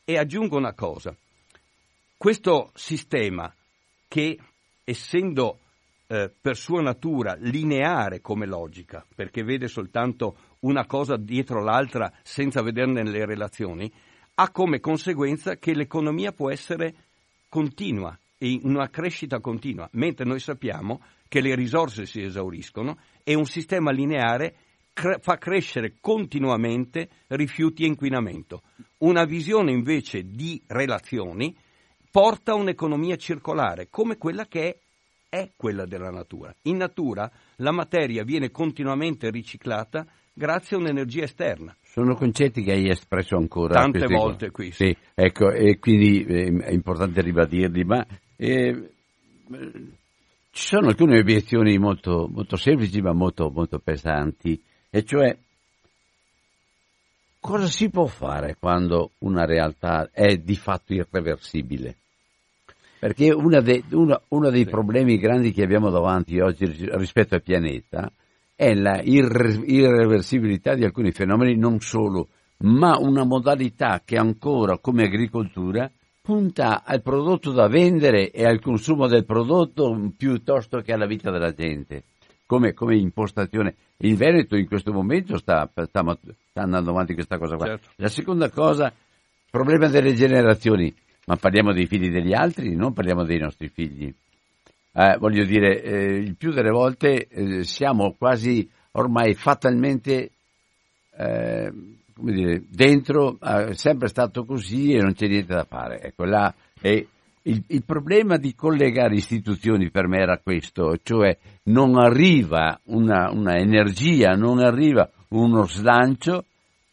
E 0.05 0.19
aggiungo 0.19 0.57
una 0.57 0.75
cosa, 0.75 1.17
questo 2.17 2.71
sistema 2.75 3.53
che, 4.09 4.39
essendo 4.85 5.59
eh, 6.07 6.31
per 6.41 6.57
sua 6.57 6.83
natura 6.83 7.35
lineare 7.39 8.21
come 8.21 8.47
logica, 8.47 9.05
perché 9.15 9.43
vede 9.43 9.69
soltanto 9.69 10.37
una 10.61 10.87
cosa 10.87 11.17
dietro 11.17 11.63
l'altra 11.63 12.13
senza 12.23 12.63
vederne 12.63 13.03
le 13.03 13.25
relazioni, 13.25 13.91
ha 14.35 14.51
come 14.51 14.81
conseguenza 14.81 15.57
che 15.57 15.75
l'economia 15.75 16.33
può 16.33 16.51
essere 16.51 16.95
continua, 17.49 18.17
in 18.39 18.61
una 18.65 18.91
crescita 18.91 19.41
continua, 19.41 19.89
mentre 19.93 20.25
noi 20.25 20.41
sappiamo 20.41 21.01
che 21.29 21.41
le 21.41 21.55
risorse 21.55 22.07
si 22.07 22.23
esauriscono 22.23 22.99
e 23.25 23.35
un 23.35 23.47
sistema 23.47 23.91
lineare 23.91 24.55
cre- 24.93 25.19
fa 25.21 25.37
crescere 25.39 25.95
continuamente 26.01 27.09
rifiuti 27.29 27.85
e 27.85 27.87
inquinamento. 27.87 28.63
Una 28.99 29.25
visione 29.25 29.73
invece 29.73 30.25
di 30.25 30.63
relazioni 30.67 31.57
porta 32.11 32.53
a 32.53 32.57
un'economia 32.57 33.17
circolare, 33.17 33.89
come 33.91 34.17
quella 34.17 34.47
che 34.47 34.69
è, 34.69 34.79
è 35.29 35.51
quella 35.57 35.87
della 35.87 36.11
natura. 36.11 36.55
In 36.63 36.77
natura 36.77 37.31
la 37.57 37.73
materia 37.73 38.23
viene 38.23 38.51
continuamente 38.51 39.31
riciclata 39.31 40.07
grazie 40.33 40.77
a 40.77 40.81
un'energia 40.81 41.25
esterna. 41.25 41.75
Sono 41.81 42.15
concetti 42.15 42.63
che 42.63 42.73
hai 42.73 42.89
espresso 42.89 43.37
ancora 43.37 43.75
tante 43.75 44.07
volte 44.07 44.51
qui. 44.51 44.73
Sì. 44.73 44.87
sì, 44.87 44.97
ecco, 45.15 45.51
e 45.51 45.79
quindi 45.79 46.25
eh, 46.25 46.55
è 46.65 46.73
importante 46.73 47.23
ribadirli, 47.23 47.85
ma 47.85 48.07
eh, 48.37 48.91
ci 50.51 50.67
sono 50.67 50.89
alcune 50.89 51.19
obiezioni 51.19 51.79
molto, 51.79 52.29
molto 52.31 52.57
semplici 52.57 53.01
ma 53.01 53.13
molto, 53.13 53.51
molto 53.51 53.79
pesanti 53.79 54.63
e 54.95 55.05
cioè 55.05 55.35
cosa 57.41 57.67
si 57.67 57.89
può 57.89 58.05
fare 58.05 58.57
quando 58.61 59.13
una 59.21 59.47
realtà 59.47 60.11
è 60.13 60.37
di 60.37 60.55
fatto 60.55 60.93
irreversibile? 60.93 61.97
Perché 62.99 63.35
de, 63.35 63.85
una, 63.93 64.21
uno 64.29 64.51
dei 64.51 64.67
problemi 64.67 65.17
grandi 65.17 65.51
che 65.51 65.63
abbiamo 65.63 65.89
davanti 65.89 66.39
oggi 66.41 66.67
rispetto 66.67 67.35
al 67.35 67.43
pianeta 67.43 68.13
è 68.55 68.75
la 68.75 69.01
irre, 69.01 69.63
irreversibilità 69.65 70.75
di 70.75 70.85
alcuni 70.85 71.11
fenomeni, 71.11 71.57
non 71.57 71.81
solo, 71.81 72.29
ma 72.59 72.99
una 72.99 73.25
modalità 73.25 74.03
che 74.05 74.19
ancora 74.19 74.77
come 74.77 75.05
agricoltura 75.05 75.91
punta 76.21 76.85
al 76.85 77.01
prodotto 77.01 77.51
da 77.51 77.67
vendere 77.67 78.31
e 78.31 78.45
al 78.45 78.61
consumo 78.61 79.07
del 79.07 79.25
prodotto 79.25 80.13
piuttosto 80.19 80.83
che 80.83 80.93
alla 80.93 81.07
vita 81.07 81.31
della 81.31 81.55
gente 81.55 82.05
come, 82.53 82.75
come 82.75 82.97
impostazione. 82.97 83.77
Il 83.97 84.15
Veneto 84.15 84.57
in 84.57 84.67
questo 84.67 84.93
momento 84.93 85.38
sta, 85.38 85.67
sta, 85.73 85.87
sta 85.87 86.61
andando 86.61 86.91
avanti 86.91 87.15
questa 87.15 87.38
cosa 87.38 87.57
qua. 87.57 87.65
Certo. 87.65 87.88
La 87.97 88.09
seconda 88.09 88.51
cosa, 88.51 88.93
problema 89.51 89.88
delle 89.88 90.12
generazioni. 90.12 90.95
ma 91.25 91.37
parliamo 91.37 91.73
dei 91.73 91.87
figli 91.87 92.11
degli 92.11 92.35
altri, 92.35 92.75
non 92.75 92.93
parliamo 92.93 93.25
dei 93.25 93.38
nostri 93.38 93.69
figli. 93.69 94.12
Eh, 94.95 95.17
voglio 95.19 95.47
dire, 95.47 95.83
eh, 95.83 96.17
il 96.17 96.37
più 96.37 96.53
delle 96.53 96.69
volte 96.69 97.27
eh, 97.27 97.65
siamo 97.65 98.15
quasi 98.19 98.69
ormai 98.93 99.33
fatalmente 99.33 100.33
eh, 101.17 101.73
come 102.15 102.33
dire, 102.33 102.62
dentro, 102.69 103.41
è 103.41 103.73
sempre 103.73 104.09
stato 104.09 104.45
così 104.45 104.93
e 104.93 105.01
non 105.01 105.15
c'è 105.15 105.27
niente 105.27 105.55
da 105.55 105.65
fare. 105.65 106.03
Ecco, 106.03 106.25
là, 106.25 106.55
il, 107.45 107.63
il, 107.69 107.85
problema 107.85 108.37
di 108.37 108.55
collegare 108.55 109.15
istituzioni 109.15 109.91
per 109.91 110.07
me 110.07 110.19
era 110.19 110.39
questo, 110.39 110.97
cioè 111.03 111.37
non 111.65 111.97
arriva 111.97 112.81
una, 112.85 113.31
una 113.31 113.57
energia, 113.57 114.33
non 114.33 114.59
arriva 114.59 115.11
uno 115.29 115.67
slancio 115.67 116.45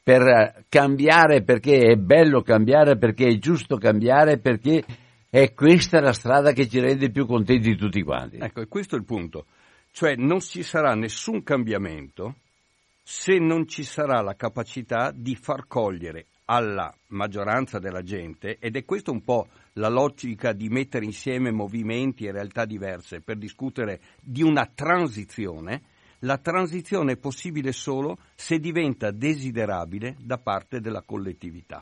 per 0.01 0.65
cambiare 0.69 1.43
perché 1.43 1.91
è 1.91 1.95
bello 1.95 2.41
cambiare, 2.41 2.97
perché 2.97 3.27
è 3.27 3.37
giusto 3.37 3.77
cambiare, 3.77 4.39
perché 4.39 4.83
è 5.29 5.53
questa 5.53 5.99
la 5.99 6.13
strada 6.13 6.51
che 6.51 6.67
ci 6.67 6.79
rende 6.79 7.11
più 7.11 7.27
contenti 7.27 7.75
tutti 7.75 8.01
quanti. 8.01 8.37
Ecco, 8.37 8.61
e 8.61 8.67
questo 8.67 8.95
è 8.95 8.97
il 8.99 9.05
punto. 9.05 9.45
Cioè 9.91 10.15
non 10.15 10.39
ci 10.39 10.63
sarà 10.63 10.93
nessun 10.95 11.43
cambiamento 11.43 12.35
se 13.03 13.37
non 13.39 13.67
ci 13.67 13.83
sarà 13.83 14.21
la 14.21 14.35
capacità 14.35 15.11
di 15.13 15.35
far 15.35 15.65
cogliere 15.67 16.27
alla 16.45 16.93
maggioranza 17.07 17.79
della 17.79 18.01
gente, 18.01 18.57
ed 18.59 18.75
è 18.75 18.85
questa 18.85 19.11
un 19.11 19.23
po' 19.23 19.47
la 19.79 19.87
logica 19.87 20.51
di 20.51 20.67
mettere 20.67 21.05
insieme 21.05 21.51
movimenti 21.51 22.25
e 22.25 22.31
realtà 22.31 22.65
diverse 22.65 23.21
per 23.21 23.37
discutere 23.37 24.01
di 24.21 24.43
una 24.43 24.69
transizione, 24.73 25.81
la 26.19 26.37
transizione 26.37 27.13
è 27.13 27.17
possibile 27.17 27.71
solo 27.71 28.17
se 28.35 28.59
diventa 28.59 29.09
desiderabile 29.11 30.17
da 30.19 30.37
parte 30.37 30.81
della 30.81 31.01
collettività. 31.01 31.81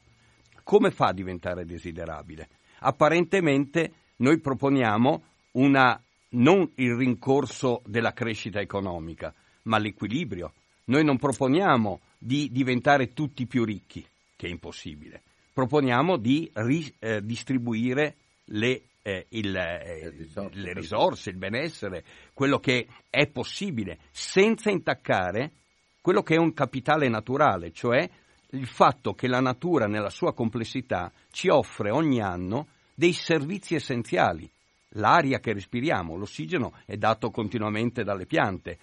Come 0.63 0.91
fa 0.91 1.07
a 1.07 1.13
diventare 1.13 1.65
desiderabile? 1.65 2.49
Apparentemente 2.79 3.91
noi 4.17 4.39
proponiamo 4.39 5.23
una, 5.53 5.99
non 6.29 6.69
il 6.75 6.93
rincorso 6.93 7.81
della 7.85 8.13
crescita 8.13 8.59
economica, 8.59 9.33
ma 9.63 9.79
l'equilibrio. 9.79 10.53
Noi 10.85 11.03
non 11.03 11.17
proponiamo 11.17 12.01
di 12.19 12.49
diventare 12.51 13.13
tutti 13.13 13.47
più 13.47 13.65
ricchi, 13.65 14.05
che 14.35 14.47
è 14.47 14.51
impossibile. 14.51 15.23
Proponiamo 15.57 16.17
di 16.17 16.47
ridistribuire 16.53 18.05
eh, 18.05 18.15
le 18.43 18.81
eh, 19.01 19.25
il, 19.29 19.55
eh, 19.55 20.09
risorse, 20.15 20.59
le 20.59 20.73
risorse, 20.73 21.29
il 21.31 21.37
benessere, 21.37 22.03
quello 22.35 22.59
che 22.59 22.85
è 23.09 23.25
possibile, 23.25 23.97
senza 24.11 24.69
intaccare 24.69 25.53
quello 25.99 26.21
che 26.21 26.35
è 26.35 26.37
un 26.37 26.53
capitale 26.53 27.09
naturale, 27.09 27.71
cioè 27.71 28.07
il 28.51 28.67
fatto 28.67 29.15
che 29.15 29.27
la 29.27 29.39
natura 29.39 29.87
nella 29.87 30.11
sua 30.11 30.31
complessità 30.31 31.11
ci 31.31 31.49
offre 31.49 31.89
ogni 31.89 32.21
anno 32.21 32.67
dei 32.93 33.13
servizi 33.13 33.73
essenziali. 33.73 34.47
L'aria 34.89 35.39
che 35.39 35.53
respiriamo, 35.53 36.15
l'ossigeno 36.15 36.73
è 36.85 36.97
dato 36.97 37.31
continuamente 37.31 38.03
dalle 38.03 38.27
piante, 38.27 38.77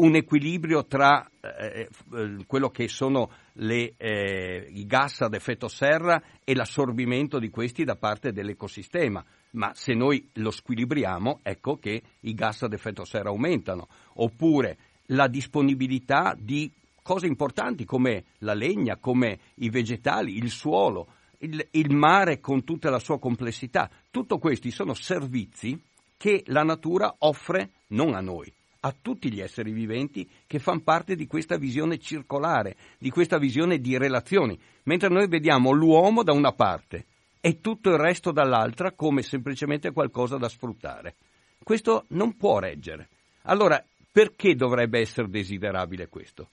un 0.00 0.14
equilibrio 0.14 0.86
tra 0.86 1.28
eh, 1.40 1.88
eh, 2.14 2.44
quello 2.46 2.70
che 2.70 2.88
sono 2.88 3.30
le, 3.54 3.94
eh, 3.96 4.66
i 4.70 4.86
gas 4.86 5.20
ad 5.20 5.34
effetto 5.34 5.68
serra 5.68 6.22
e 6.42 6.54
l'assorbimento 6.54 7.38
di 7.38 7.50
questi 7.50 7.84
da 7.84 7.96
parte 7.96 8.32
dell'ecosistema. 8.32 9.24
Ma 9.52 9.72
se 9.74 9.92
noi 9.94 10.28
lo 10.34 10.50
squilibriamo, 10.50 11.40
ecco 11.42 11.76
che 11.76 12.02
i 12.20 12.34
gas 12.34 12.62
ad 12.62 12.72
effetto 12.72 13.04
serra 13.04 13.28
aumentano, 13.28 13.88
oppure 14.14 14.78
la 15.06 15.28
disponibilità 15.28 16.34
di 16.38 16.70
cose 17.02 17.26
importanti 17.26 17.84
come 17.84 18.24
la 18.38 18.54
legna, 18.54 18.96
come 18.96 19.38
i 19.56 19.68
vegetali, 19.68 20.36
il 20.36 20.50
suolo, 20.50 21.08
il, 21.38 21.66
il 21.72 21.94
mare 21.94 22.40
con 22.40 22.64
tutta 22.64 22.90
la 22.90 22.98
sua 22.98 23.18
complessità. 23.18 23.90
Tutto 24.10 24.38
questi 24.38 24.70
sono 24.70 24.94
servizi 24.94 25.78
che 26.16 26.42
la 26.46 26.62
natura 26.62 27.14
offre 27.18 27.70
non 27.88 28.14
a 28.14 28.20
noi, 28.20 28.52
a 28.80 28.94
tutti 28.98 29.32
gli 29.32 29.40
esseri 29.40 29.72
viventi 29.72 30.28
che 30.46 30.58
fanno 30.58 30.80
parte 30.80 31.14
di 31.14 31.26
questa 31.26 31.56
visione 31.56 31.98
circolare, 31.98 32.76
di 32.98 33.10
questa 33.10 33.38
visione 33.38 33.78
di 33.78 33.98
relazioni, 33.98 34.58
mentre 34.84 35.08
noi 35.08 35.28
vediamo 35.28 35.70
l'uomo 35.70 36.22
da 36.22 36.32
una 36.32 36.52
parte 36.52 37.06
e 37.40 37.60
tutto 37.60 37.90
il 37.90 37.98
resto 37.98 38.32
dall'altra 38.32 38.92
come 38.92 39.22
semplicemente 39.22 39.92
qualcosa 39.92 40.36
da 40.36 40.48
sfruttare. 40.48 41.16
Questo 41.62 42.04
non 42.08 42.36
può 42.36 42.58
reggere. 42.58 43.08
Allora, 43.42 43.82
perché 44.12 44.54
dovrebbe 44.54 45.00
essere 45.00 45.28
desiderabile 45.28 46.08
questo? 46.08 46.48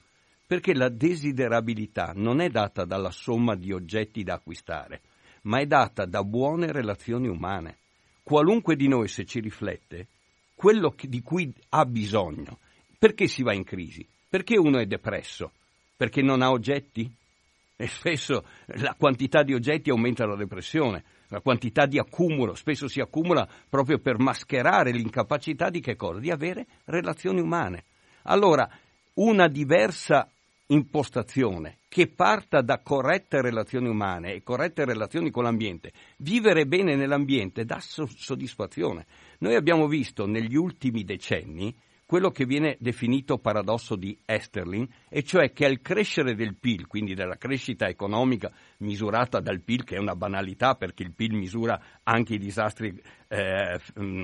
Perché 0.46 0.74
la 0.74 0.90
desiderabilità 0.90 2.14
non 2.16 2.40
è 2.40 2.50
data 2.50 2.86
dalla 2.86 3.12
somma 3.12 3.56
di 3.56 3.72
oggetti 3.72 4.24
da 4.24 4.36
acquistare, 4.36 5.02
ma 5.44 5.60
è 5.60 5.66
data 5.66 6.06
da 6.06 6.24
buone 6.24 6.72
relazioni 6.72 7.28
umane. 7.28 7.78
Qualunque 8.24 8.76
di 8.76 8.88
noi, 8.88 9.08
se 9.08 9.26
ci 9.26 9.40
riflette, 9.40 10.08
quello 10.58 10.96
di 11.00 11.22
cui 11.22 11.54
ha 11.70 11.86
bisogno. 11.86 12.58
Perché 12.98 13.28
si 13.28 13.44
va 13.44 13.54
in 13.54 13.64
crisi? 13.64 14.06
Perché 14.28 14.58
uno 14.58 14.80
è 14.80 14.88
depresso? 14.88 15.52
Perché 15.96 16.24
non 16.24 16.42
ha 16.42 16.50
oggetti? 16.50 17.10
e 17.80 17.88
spesso 17.88 18.44
la 18.66 18.96
quantità 18.98 19.44
di 19.44 19.54
oggetti 19.54 19.92
aumenta 19.92 20.26
la 20.26 20.36
depressione, 20.36 21.04
la 21.28 21.42
quantità 21.42 21.86
di 21.86 22.00
accumulo 22.00 22.56
spesso 22.56 22.88
si 22.88 23.00
accumula 23.00 23.48
proprio 23.70 24.00
per 24.00 24.18
mascherare 24.18 24.92
l'incapacità 24.92 25.70
di 25.70 25.80
che 25.80 25.96
cosa? 25.96 26.20
Di 26.20 26.32
avere 26.32 26.66
relazioni 26.86 27.40
umane. 27.40 27.84
Allora, 28.24 28.68
una 29.16 29.48
diversa 29.48 30.28
impostazione 30.68 31.77
che 31.88 32.08
parta 32.08 32.62
da 32.62 32.80
corrette 32.80 33.42
relazioni 33.42 33.88
umane 33.88 34.34
e 34.34 34.44
corrette 34.44 34.86
relazioni 34.86 35.32
con 35.32 35.44
l'ambiente, 35.44 35.92
vivere 36.18 36.66
bene 36.66 36.96
nell'ambiente 36.96 37.66
dà 37.66 37.80
soddisfazione. 37.80 39.06
Noi 39.40 39.56
abbiamo 39.56 39.88
visto 39.88 40.26
negli 40.26 40.56
ultimi 40.56 41.04
decenni 41.04 41.74
quello 42.08 42.32
che 42.32 42.46
viene 42.46 42.78
definito 42.80 43.38
paradosso 43.38 43.98
di 43.98 44.18
Esterlin, 44.26 44.88
e 45.10 45.24
cioè 45.24 45.52
che 45.52 45.66
al 45.66 45.82
crescere 45.82 46.36
del 46.36 46.56
PIL, 46.56 46.88
quindi 46.88 47.14
della 47.14 47.36
crescita 47.36 47.88
economica 47.90 48.50
misurata 48.78 49.42
dal 49.42 49.62
PIL, 49.62 49.84
che 49.84 49.98
è 49.98 50.00
una 50.00 50.16
banalità 50.16 50.76
perché 50.76 51.04
il 51.04 51.14
PIL 51.14 51.36
misura 51.36 51.80
anche 52.04 52.36
i 52.36 52.38
disastri, 52.38 52.98
eh, 53.28 53.78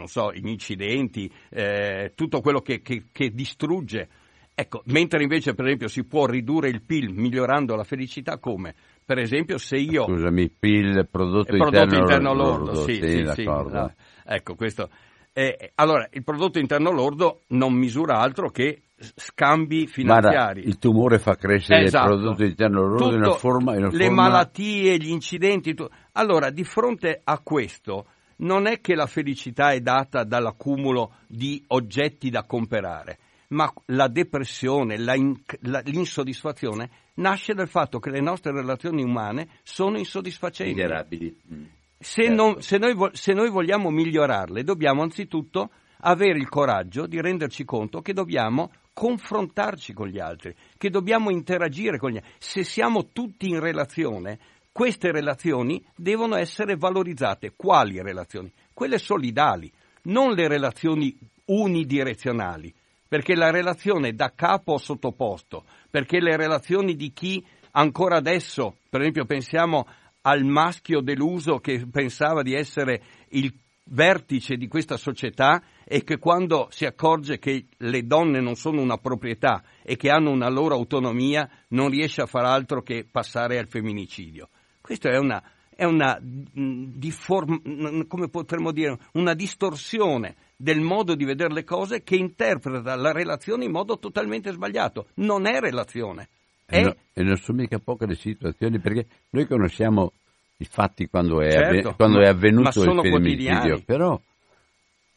so, 0.06 0.32
gli 0.32 0.48
incidenti, 0.48 1.30
eh, 1.50 2.14
tutto 2.16 2.40
quello 2.40 2.62
che, 2.62 2.82
che, 2.82 3.08
che 3.12 3.32
distrugge. 3.32 4.08
Ecco, 4.56 4.82
mentre 4.86 5.24
invece 5.24 5.54
per 5.54 5.66
esempio 5.66 5.88
si 5.88 6.04
può 6.04 6.26
ridurre 6.26 6.70
il 6.70 6.84
PIL 6.84 7.12
migliorando 7.12 7.76
la 7.76 7.84
felicità 7.84 8.38
come? 8.38 8.76
Per 9.04 9.18
esempio 9.18 9.58
se 9.58 9.78
io... 9.78 10.06
Scusami, 10.06 10.50
PIL, 10.50 11.08
prodotto, 11.10 11.56
prodotto 11.56 11.96
interno, 11.96 11.98
interno 12.00 12.34
lordo, 12.34 12.66
lordo 12.66 12.84
sì, 12.84 12.94
sì, 12.96 13.32
sì, 13.34 13.44
no. 13.44 13.94
Ecco, 14.26 14.56
questo 14.56 14.90
eh, 15.36 15.72
allora, 15.76 16.08
il 16.12 16.24
prodotto 16.24 16.60
interno 16.60 16.92
lordo 16.92 17.42
non 17.48 17.74
misura 17.74 18.20
altro 18.20 18.52
che 18.52 18.84
scambi 18.96 19.88
finanziari. 19.88 20.62
Guarda, 20.62 20.70
il 20.70 20.78
tumore 20.78 21.18
fa 21.18 21.36
crescere 21.36 21.86
esatto. 21.86 22.14
il 22.14 22.20
prodotto 22.20 22.44
interno 22.44 22.82
lordo 22.82 22.98
Tutto, 22.98 23.16
in 23.16 23.22
una 23.24 23.34
forma... 23.34 23.72
In 23.74 23.86
una 23.86 23.92
le 23.92 24.06
forma... 24.06 24.22
malattie, 24.22 24.98
gli 24.98 25.10
incidenti... 25.10 25.74
Tu... 25.74 25.88
Allora, 26.12 26.52
di 26.52 26.64
fronte 26.64 27.20
a 27.24 27.40
questo, 27.40 28.06
non 28.38 28.68
è 28.68 28.80
che 28.80 28.94
la 28.94 29.08
felicità 29.08 29.72
è 29.72 29.80
data 29.80 30.24
dall'accumulo 30.24 31.16
di 31.26 31.64
oggetti 31.70 32.30
da 32.30 32.44
comprare, 32.44 33.18
ma 33.54 33.72
la 33.86 34.08
depressione, 34.08 34.98
la 34.98 35.16
in... 35.16 35.40
la... 35.62 35.82
l'insoddisfazione 35.86 36.90
nasce 37.16 37.54
dal 37.54 37.70
fatto 37.70 38.00
che 38.00 38.10
le 38.10 38.22
nostre 38.22 38.52
relazioni 38.52 39.04
umane 39.04 39.48
sono 39.64 39.98
insoddisfacenti. 39.98 40.74
Miserabili. 40.74 41.38
Mm. 41.54 41.64
Se, 41.98 42.24
certo. 42.24 42.36
non, 42.36 42.62
se, 42.62 42.78
noi, 42.78 43.10
se 43.14 43.34
noi 43.34 43.50
vogliamo 43.50 43.90
migliorarle, 43.90 44.64
dobbiamo 44.64 45.04
anzitutto 45.04 45.70
avere 46.06 46.38
il 46.38 46.50
coraggio 46.50 47.06
di 47.08 47.22
renderci 47.22 47.64
conto 47.64 48.02
che 48.02 48.12
dobbiamo 48.12 48.72
confrontarci 48.94 49.94
con 49.94 50.08
gli 50.08 50.20
altri, 50.20 50.54
che 50.78 50.90
dobbiamo 50.90 51.32
interagire 51.32 51.98
con 51.98 52.12
gli 52.12 52.18
altri. 52.18 52.34
Se 52.40 52.64
siamo 52.64 53.12
tutti 53.14 53.48
in 53.48 53.60
relazione, 53.60 54.38
queste 54.72 55.12
relazioni 55.12 55.84
devono 55.96 56.36
essere 56.36 56.76
valorizzate. 56.76 57.54
Quali 57.56 58.02
relazioni? 58.02 58.52
Quelle 58.74 58.98
solidali, 58.98 59.72
non 60.04 60.34
le 60.34 60.48
relazioni 60.48 61.16
unidirezionali, 61.46 62.74
perché 63.14 63.36
la 63.36 63.52
relazione 63.52 64.16
da 64.16 64.34
capo 64.34 64.74
a 64.74 64.80
sottoposto, 64.80 65.66
perché 65.92 66.20
le 66.20 66.36
relazioni 66.36 66.96
di 66.96 67.14
chi 67.14 67.46
ancora 67.74 68.18
adesso, 68.18 68.78
per 68.90 69.02
esempio 69.02 69.26
pensiamo 69.26 69.86
al 70.22 70.44
maschio 70.44 71.00
deluso 71.00 71.60
che 71.60 71.86
pensava 71.92 72.42
di 72.42 72.56
essere 72.56 73.04
il 73.30 73.54
vertice 73.84 74.56
di 74.56 74.68
questa 74.68 74.98
società 74.98 75.62
e 75.86 76.04
che 76.04 76.18
quando 76.18 76.70
si 76.72 76.86
accorge 76.86 77.38
che 77.38 77.68
le 77.78 78.08
donne 78.08 78.42
non 78.42 78.56
sono 78.56 78.82
una 78.82 78.98
proprietà 78.98 79.62
e 79.84 79.96
che 79.96 80.10
hanno 80.10 80.32
una 80.32 80.50
loro 80.50 80.74
autonomia 80.74 81.48
non 81.68 81.92
riesce 81.92 82.22
a 82.22 82.26
far 82.26 82.46
altro 82.46 82.82
che 82.82 83.06
passare 83.06 83.60
al 83.60 83.68
femminicidio. 83.68 84.50
Questa 84.82 85.12
è 85.12 85.20
una, 85.20 85.40
è 85.76 85.86
una, 85.86 86.18
difform, 86.22 88.08
come 88.08 88.30
potremmo 88.30 88.72
dire, 88.72 88.98
una 89.14 89.34
distorsione 89.34 90.36
del 90.56 90.82
modo 90.82 91.16
di 91.16 91.26
vedere 91.26 91.54
le 91.54 91.64
cose 91.64 92.04
che 92.04 92.16
interpreta 92.16 92.96
la 92.96 93.12
relazione 93.12 93.66
in 93.66 93.72
modo 93.72 94.00
totalmente 94.00 94.52
sbagliato. 94.52 95.08
Non 95.16 95.46
è 95.46 95.60
relazione. 95.60 96.30
E, 96.66 96.82
no, 96.82 96.96
e 97.14 97.24
non 97.24 97.36
sono 97.38 97.60
mica 97.60 97.80
poche 97.80 98.06
le 98.06 98.16
situazioni 98.16 98.80
perché 98.80 99.06
noi 99.32 99.46
conosciamo 99.46 100.14
i 100.58 100.66
fatti 100.66 101.08
quando 101.08 101.42
è, 101.42 101.52
certo, 101.52 101.68
avve- 101.68 101.96
quando 101.96 102.18
ma, 102.20 102.24
è 102.24 102.28
avvenuto 102.28 102.84
il 102.84 103.00
femminicidio, 103.02 103.82
però 103.86 104.20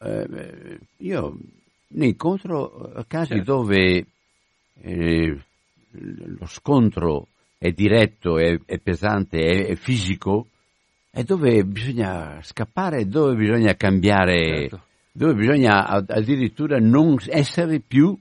eh, 0.01 0.79
io 0.99 1.37
ne 1.88 2.07
incontro 2.07 3.05
casi 3.07 3.35
certo. 3.35 3.53
dove 3.53 4.07
eh, 4.83 5.38
lo 5.90 6.47
scontro 6.47 7.29
è 7.59 7.71
diretto, 7.71 8.38
è, 8.38 8.59
è 8.64 8.79
pesante, 8.79 9.38
è, 9.38 9.66
è, 9.66 9.75
fisico, 9.75 10.49
e 11.11 11.25
dove 11.25 11.64
bisogna 11.64 12.40
scappare, 12.42 13.07
dove 13.07 13.35
bisogna 13.35 13.75
cambiare, 13.75 14.69
certo. 14.69 14.83
dove 15.12 15.35
bisogna 15.35 15.87
addirittura 15.87 16.79
non 16.79 17.16
essere 17.29 17.81
più 17.81 18.19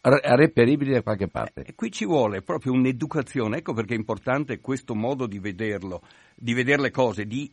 reperibili 0.00 0.92
da 0.92 1.02
qualche 1.02 1.28
parte. 1.28 1.62
E 1.62 1.74
qui 1.74 1.90
ci 1.90 2.04
vuole 2.04 2.42
proprio 2.42 2.72
un'educazione, 2.72 3.58
ecco 3.58 3.72
perché 3.72 3.94
è 3.94 3.98
importante 3.98 4.60
questo 4.60 4.94
modo 4.94 5.26
di 5.26 5.38
vederlo, 5.38 6.02
di 6.34 6.54
vedere 6.54 6.82
le 6.82 6.90
cose, 6.90 7.26
di 7.26 7.50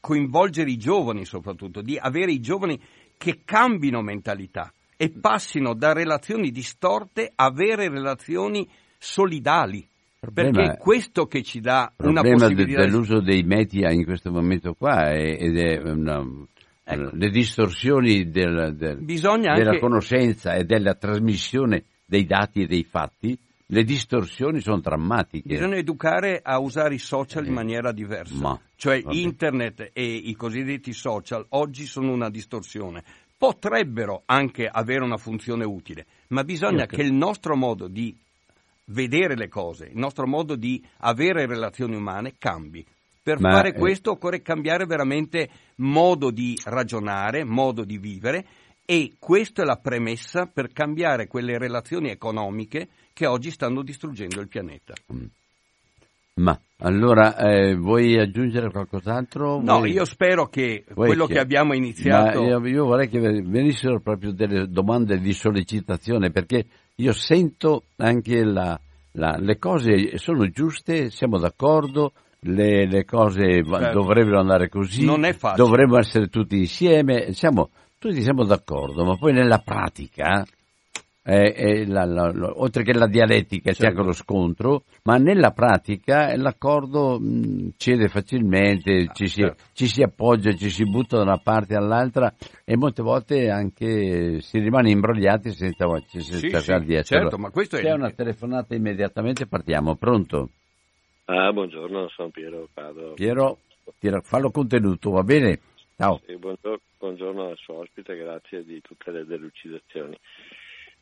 coinvolgere 0.00 0.70
i 0.70 0.76
giovani 0.76 1.24
soprattutto, 1.24 1.80
di 1.80 1.96
avere 1.96 2.32
i 2.32 2.40
giovani 2.40 2.80
che 3.16 3.42
cambino 3.44 4.02
mentalità 4.02 4.72
e 4.96 5.10
passino 5.10 5.74
da 5.74 5.92
relazioni 5.92 6.50
distorte 6.50 7.30
a 7.34 7.46
avere 7.46 7.88
relazioni 7.88 8.68
solidali. 8.98 9.88
Perché 10.30 10.62
è 10.62 10.76
questo 10.78 11.26
che 11.26 11.42
ci 11.42 11.58
dà 11.58 11.92
una 11.96 12.22
possibilità. 12.22 12.46
Il 12.46 12.54
problema 12.54 12.84
dell'uso 12.84 13.20
dei 13.20 13.42
media 13.42 13.90
in 13.90 14.04
questo 14.04 14.30
momento 14.30 14.74
qua 14.74 15.10
è, 15.10 15.36
ed 15.36 15.58
è 15.58 15.80
una, 15.80 16.24
ecco. 16.84 17.10
le 17.12 17.28
distorsioni 17.28 18.30
del, 18.30 18.76
del, 18.76 19.04
della 19.04 19.52
anche... 19.52 19.78
conoscenza 19.80 20.54
e 20.54 20.62
della 20.62 20.94
trasmissione 20.94 21.86
dei 22.04 22.24
dati 22.24 22.62
e 22.62 22.66
dei 22.66 22.84
fatti, 22.84 23.36
le 23.66 23.82
distorsioni 23.82 24.60
sono 24.60 24.78
drammatiche. 24.78 25.48
Bisogna 25.48 25.76
educare 25.76 26.40
a 26.40 26.60
usare 26.60 26.94
i 26.94 26.98
social 26.98 27.46
in 27.46 27.50
eh, 27.50 27.54
maniera 27.54 27.90
diversa. 27.90 28.36
Ma, 28.36 28.60
cioè 28.76 29.02
vabbè. 29.02 29.16
internet 29.16 29.90
e 29.92 30.04
i 30.04 30.36
cosiddetti 30.36 30.92
social 30.92 31.44
oggi 31.48 31.84
sono 31.84 32.12
una 32.12 32.30
distorsione. 32.30 33.02
Potrebbero 33.36 34.22
anche 34.26 34.68
avere 34.68 35.02
una 35.02 35.16
funzione 35.16 35.64
utile, 35.64 36.06
ma 36.28 36.44
bisogna 36.44 36.86
che 36.86 37.02
il 37.02 37.12
nostro 37.12 37.56
modo 37.56 37.88
di 37.88 38.16
vedere 38.92 39.34
le 39.34 39.48
cose, 39.48 39.86
il 39.86 39.98
nostro 39.98 40.26
modo 40.26 40.54
di 40.54 40.82
avere 40.98 41.46
relazioni 41.46 41.96
umane 41.96 42.34
cambi. 42.38 42.84
Per 43.22 43.40
Ma, 43.40 43.52
fare 43.52 43.68
eh, 43.70 43.78
questo 43.78 44.10
eh... 44.10 44.12
occorre 44.14 44.42
cambiare 44.42 44.84
veramente 44.84 45.48
modo 45.76 46.30
di 46.30 46.58
ragionare, 46.64 47.44
modo 47.44 47.84
di 47.84 47.98
vivere 47.98 48.44
e 48.84 49.12
questa 49.18 49.62
è 49.62 49.64
la 49.64 49.76
premessa 49.76 50.46
per 50.46 50.72
cambiare 50.72 51.28
quelle 51.28 51.56
relazioni 51.56 52.10
economiche 52.10 52.88
che 53.12 53.26
oggi 53.26 53.50
stanno 53.50 53.82
distruggendo 53.82 54.40
il 54.40 54.48
pianeta. 54.48 54.94
Mm. 55.12 55.24
Ma 56.34 56.58
allora 56.78 57.36
eh, 57.36 57.76
vuoi 57.76 58.18
aggiungere 58.18 58.70
qualcos'altro? 58.70 59.60
No, 59.60 59.78
vuoi... 59.78 59.92
io 59.92 60.06
spero 60.06 60.48
che 60.48 60.84
quello 60.92 61.26
che... 61.26 61.34
che 61.34 61.38
abbiamo 61.38 61.74
iniziato. 61.74 62.42
Io, 62.42 62.66
io, 62.66 62.84
vorrei 62.86 63.08
che 63.08 63.20
venissero 63.20 64.00
proprio 64.00 64.32
delle 64.32 64.66
domande 64.68 65.18
di 65.20 65.32
sollecitazione 65.34 66.30
perché 66.30 66.64
io 66.96 67.12
sento 67.12 67.84
anche 67.96 68.44
la, 68.44 68.78
la, 69.12 69.36
le 69.38 69.58
cose 69.58 70.16
sono 70.18 70.48
giuste, 70.48 71.10
siamo 71.10 71.38
d'accordo, 71.38 72.12
le, 72.40 72.86
le 72.86 73.04
cose 73.04 73.64
certo. 73.64 73.92
dovrebbero 73.92 74.40
andare 74.40 74.68
così, 74.68 75.04
non 75.04 75.24
è 75.24 75.32
facile. 75.32 75.64
dovremmo 75.64 75.98
essere 75.98 76.28
tutti 76.28 76.56
insieme, 76.56 77.32
siamo, 77.32 77.70
tutti 77.98 78.20
siamo 78.22 78.44
d'accordo, 78.44 79.04
ma 79.04 79.16
poi 79.16 79.32
nella 79.32 79.58
pratica 79.58 80.44
eh, 81.24 81.54
eh, 81.56 81.86
la, 81.86 82.04
la, 82.04 82.32
la, 82.32 82.52
oltre 82.56 82.82
che 82.82 82.92
la 82.92 83.06
dialettica 83.06 83.72
certo. 83.72 83.82
c'è 83.82 83.88
anche 83.90 84.02
lo 84.02 84.12
scontro, 84.12 84.82
ma 85.04 85.16
nella 85.16 85.52
pratica 85.52 86.36
l'accordo 86.36 87.18
mh, 87.20 87.74
cede 87.76 88.08
facilmente, 88.08 89.06
ah, 89.08 89.12
ci, 89.12 89.28
si, 89.28 89.42
certo. 89.42 89.62
ci, 89.72 89.86
si, 89.86 90.02
appoggia, 90.02 90.52
ci 90.52 90.68
si 90.68 90.84
butta 90.84 91.16
da 91.16 91.22
una 91.22 91.40
parte 91.42 91.76
all'altra 91.76 92.32
e 92.64 92.76
molte 92.76 93.02
volte 93.02 93.50
anche 93.50 94.40
si 94.40 94.58
rimane 94.58 94.90
imbrogliati 94.90 95.50
senza, 95.52 95.86
senza 96.06 96.38
sì, 96.38 96.50
cercare 96.50 96.80
sì, 96.80 96.86
di 96.86 96.94
essere. 96.94 97.20
Certo, 97.20 97.38
ma 97.38 97.50
questo 97.50 97.76
C'è 97.76 97.90
è... 97.90 97.92
una 97.92 98.10
telefonata 98.10 98.74
immediatamente, 98.74 99.46
partiamo, 99.46 99.94
pronto? 99.94 100.50
Ah, 101.26 101.52
buongiorno, 101.52 102.08
sono 102.08 102.30
Piero 102.30 102.68
Pado. 102.72 103.14
Piero, 103.14 103.58
fallo 104.22 104.50
contenuto, 104.50 105.10
va 105.10 105.22
bene? 105.22 105.60
Ciao. 105.96 106.20
Sì, 106.26 106.36
buongiorno, 106.36 106.80
buongiorno 106.98 107.48
al 107.50 107.56
suo 107.58 107.78
ospite, 107.78 108.16
grazie 108.16 108.64
di 108.64 108.80
tutte 108.80 109.12
le 109.12 109.24
delucidazioni. 109.24 110.18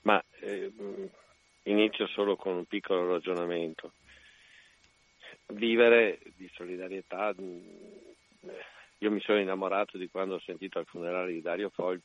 Ma 0.02 0.22
eh, 0.40 0.72
inizio 1.64 2.06
solo 2.06 2.36
con 2.36 2.54
un 2.54 2.64
piccolo 2.64 3.12
ragionamento. 3.12 3.92
Vivere 5.46 6.20
di 6.36 6.48
solidarietà, 6.54 7.34
io 8.98 9.10
mi 9.10 9.20
sono 9.20 9.40
innamorato 9.40 9.98
di 9.98 10.08
quando 10.08 10.36
ho 10.36 10.40
sentito 10.40 10.78
al 10.78 10.86
funerale 10.86 11.32
di 11.32 11.40
Dario 11.40 11.70
Fogli 11.70 12.00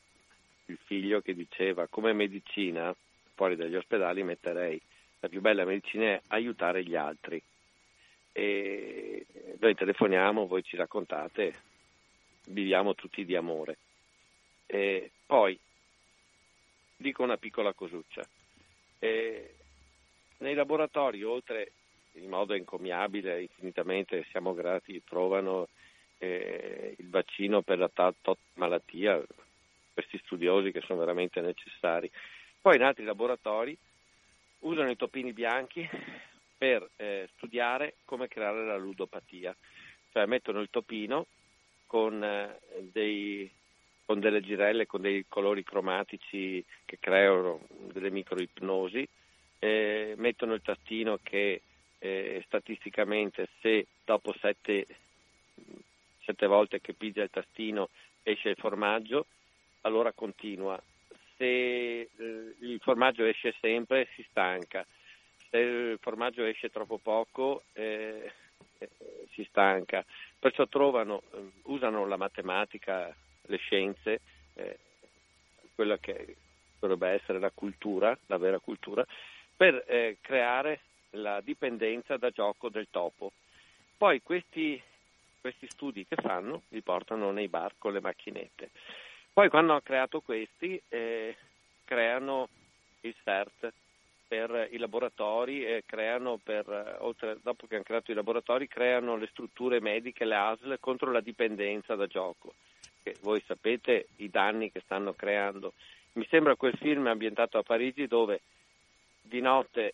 il 0.68 0.80
figlio 0.84 1.22
che 1.22 1.36
diceva 1.36 1.88
come 1.88 2.12
medicina 2.14 2.96
fuori 3.36 3.56
dagli 3.56 3.76
ospedali 3.76 4.24
metterei 4.24 4.82
la 5.26 5.30
più 5.30 5.42
bella 5.42 5.66
medicina 5.66 6.06
è 6.06 6.22
aiutare 6.28 6.84
gli 6.84 6.96
altri. 6.96 7.42
E 8.32 9.26
noi 9.60 9.74
telefoniamo, 9.74 10.46
voi 10.46 10.64
ci 10.64 10.76
raccontate, 10.76 11.54
viviamo 12.50 12.94
tutti 12.94 13.26
di 13.26 13.36
amore. 13.36 13.78
E 14.68 15.12
poi 15.26 15.58
dico 16.96 17.24
una 17.24 17.38
piccola 17.38 17.74
cosuccia. 17.74 18.26
Eh, 19.00 19.56
nei 20.38 20.54
laboratori, 20.54 21.24
oltre 21.24 21.72
in 22.14 22.30
modo 22.30 22.54
encomiabile, 22.54 23.42
infinitamente 23.42 24.26
siamo 24.32 24.54
grati, 24.54 25.04
trovano 25.04 25.68
eh, 26.18 26.96
il 26.98 27.10
vaccino 27.10 27.62
per 27.62 27.78
la 27.78 27.90
tal 27.90 28.16
malattia, 28.54 29.22
questi 29.94 30.18
studiosi 30.24 30.72
che 30.72 30.82
sono 30.82 31.00
veramente 31.00 31.42
necessari. 31.42 32.10
Poi 32.62 32.76
in 32.76 32.84
altri 32.84 33.04
laboratori 33.04 33.78
usano 34.60 34.90
i 34.90 34.96
topini 34.96 35.34
bianchi 35.34 35.88
per 36.58 36.90
eh, 36.96 37.30
studiare 37.36 37.96
come 38.06 38.28
creare 38.28 38.66
la 38.66 38.78
ludopatia, 38.78 39.56
cioè 40.12 40.26
mettono 40.26 40.62
il 40.62 40.70
topino 40.70 41.28
con 41.86 42.24
eh, 42.24 42.60
dei 42.92 43.50
con 44.06 44.20
delle 44.20 44.42
girelle, 44.42 44.86
con 44.86 45.02
dei 45.02 45.26
colori 45.28 45.64
cromatici 45.64 46.64
che 46.86 46.98
creano 47.00 47.62
delle 47.92 48.12
microipnosi, 48.12 49.08
eh, 49.60 50.14
mettono 50.18 50.54
il 50.54 50.62
tastino 50.62 51.20
che 51.22 51.62
eh, 51.98 52.44
statisticamente 52.46 53.50
se 53.62 53.88
dopo 54.04 54.34
sette, 54.40 54.86
sette, 56.24 56.46
volte 56.46 56.82
che 56.82 56.94
pigia 56.94 57.24
il 57.24 57.32
tastino 57.32 57.90
esce 58.22 58.50
il 58.50 58.58
formaggio, 58.58 59.26
allora 59.82 60.12
continua. 60.12 60.80
Se 61.38 61.46
eh, 61.46 62.10
il 62.60 62.80
formaggio 62.82 63.26
esce 63.26 63.56
sempre 63.60 64.08
si 64.16 64.24
stanca, 64.30 64.86
se 65.50 65.58
il 65.58 65.98
formaggio 66.00 66.44
esce 66.44 66.70
troppo 66.70 67.00
poco 67.00 67.64
eh, 67.74 68.32
eh, 68.78 68.90
si 69.32 69.44
stanca. 69.50 70.06
Perciò 70.38 70.68
trovano, 70.68 71.24
eh, 71.34 71.52
usano 71.64 72.06
la 72.06 72.18
matematica 72.18 73.16
le 73.48 73.58
scienze, 73.58 74.22
eh, 74.56 74.80
quella 75.74 75.98
che 75.98 76.36
dovrebbe 76.80 77.10
essere 77.10 77.40
la 77.40 77.52
cultura, 77.54 78.18
la 78.28 78.38
vera 78.38 78.60
cultura, 78.60 79.06
per 79.56 79.84
eh, 79.88 80.18
creare 80.22 80.82
la 81.12 81.42
dipendenza 81.42 82.18
da 82.18 82.30
gioco 82.30 82.70
del 82.70 82.88
topo. 82.90 83.32
Poi 83.98 84.22
questi, 84.22 84.82
questi 85.40 85.68
studi 85.70 86.06
che 86.06 86.16
fanno 86.16 86.64
li 86.70 86.82
portano 86.82 87.32
nei 87.32 87.48
bar 87.48 87.74
con 87.78 87.94
le 87.94 88.02
macchinette. 88.02 88.72
Poi 89.32 89.50
quando 89.50 89.72
hanno 89.72 89.82
creato 89.82 90.22
questi 90.22 90.82
eh, 90.90 91.36
creano 91.86 92.50
il 93.02 93.16
CERT 93.24 93.72
per 94.28 94.70
i 94.72 94.78
laboratori 94.78 95.66
e 95.66 95.84
creano 95.86 96.40
per, 96.42 96.98
oltre, 97.00 97.38
dopo 97.42 97.68
che 97.68 97.76
hanno 97.76 97.84
creato 97.84 98.12
i 98.12 98.16
laboratori, 98.16 98.68
creano 98.68 99.16
le 99.18 99.28
strutture 99.28 99.80
mediche, 99.80 100.26
le 100.26 100.36
ASL 100.36 100.80
contro 100.80 101.12
la 101.12 101.22
dipendenza 101.22 101.96
da 101.96 102.08
gioco 102.08 102.54
che 103.06 103.16
voi 103.22 103.40
sapete 103.46 104.08
i 104.16 104.32
danni 104.32 104.72
che 104.72 104.82
stanno 104.84 105.14
creando. 105.14 105.74
Mi 106.14 106.26
sembra 106.28 106.56
quel 106.56 106.76
film 106.78 107.06
ambientato 107.06 107.60
a 107.60 107.64
Parigi 107.64 108.08
dove 108.08 108.42
di 109.22 109.42
notte 109.42 109.94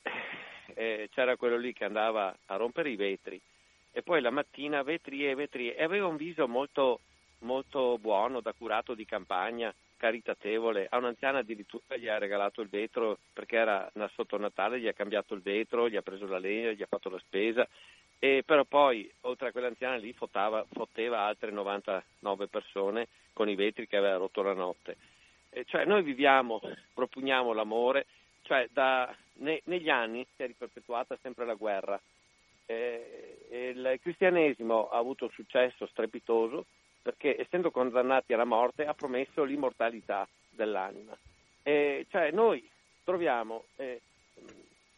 eh, 0.76 1.10
c'era 1.12 1.36
quello 1.36 1.58
lì 1.58 1.74
che 1.74 1.84
andava 1.84 2.34
a 2.46 2.56
rompere 2.56 2.90
i 2.90 2.96
vetri 2.96 3.40
e 3.92 4.02
poi 4.02 4.22
la 4.22 4.30
mattina 4.30 4.82
vetri 4.82 5.28
e 5.28 5.36
vetri 5.36 5.74
e 5.74 5.84
aveva 5.84 6.08
un 6.08 6.16
viso 6.16 6.48
molto, 6.48 7.02
molto 7.40 7.98
buono, 7.98 8.40
da 8.40 8.54
curato 8.54 8.94
di 8.94 9.04
campagna, 9.04 9.74
caritatevole. 9.98 10.88
A 10.90 10.98
un'anziana 10.98 11.40
addirittura 11.40 11.98
gli 11.98 12.08
ha 12.08 12.18
regalato 12.18 12.62
il 12.62 12.70
vetro 12.70 13.18
perché 13.34 13.58
era 13.58 13.92
sotto 14.14 14.38
Natale, 14.38 14.80
gli 14.80 14.88
ha 14.88 14.94
cambiato 14.94 15.34
il 15.34 15.42
vetro, 15.42 15.90
gli 15.90 15.98
ha 15.98 16.02
preso 16.02 16.26
la 16.28 16.40
legna, 16.40 16.72
gli 16.72 16.82
ha 16.82 16.88
fatto 16.88 17.10
la 17.10 17.20
spesa 17.20 17.68
e 18.24 18.44
però 18.46 18.64
poi 18.66 19.12
oltre 19.22 19.48
a 19.48 19.52
quell'anziana 19.52 19.96
lì 19.96 20.14
fottava, 20.14 20.64
fotteva 20.72 21.22
altre 21.22 21.50
99 21.50 22.46
persone 22.46 23.08
con 23.34 23.50
i 23.50 23.56
vetri 23.56 23.88
che 23.88 23.98
aveva 23.98 24.18
rotto 24.18 24.44
la 24.44 24.54
notte. 24.54 24.96
E 25.50 25.66
cioè 25.66 25.86
noi 25.86 26.04
viviamo, 26.04 26.62
propugniamo 26.94 27.52
l'amore, 27.52 28.06
cioè 28.44 28.68
da, 28.72 29.12
ne, 29.38 29.62
negli 29.64 29.90
anni 29.90 30.24
si 30.36 30.44
è 30.44 30.46
riperpetuata 30.46 31.18
sempre 31.20 31.46
la 31.46 31.56
guerra. 31.56 32.00
eh, 32.68 33.74
il 33.74 33.98
cristianesimo 34.00 34.90
ha 34.90 35.00
avuto 35.00 35.26
un 35.26 35.32
successo 35.32 35.88
strepitoso 35.88 36.66
perché 37.02 37.42
essendo 37.42 37.72
condannati 37.72 38.34
alla 38.34 38.46
morte 38.46 38.86
ha 38.86 38.94
promesso 38.94 39.44
l'immortalità 39.44 40.28
dell'anima. 40.48 41.18
Eh, 41.64 42.06
cioè 42.12 42.30
noi 42.30 42.70
troviamo, 43.04 43.64
eh, 43.78 44.00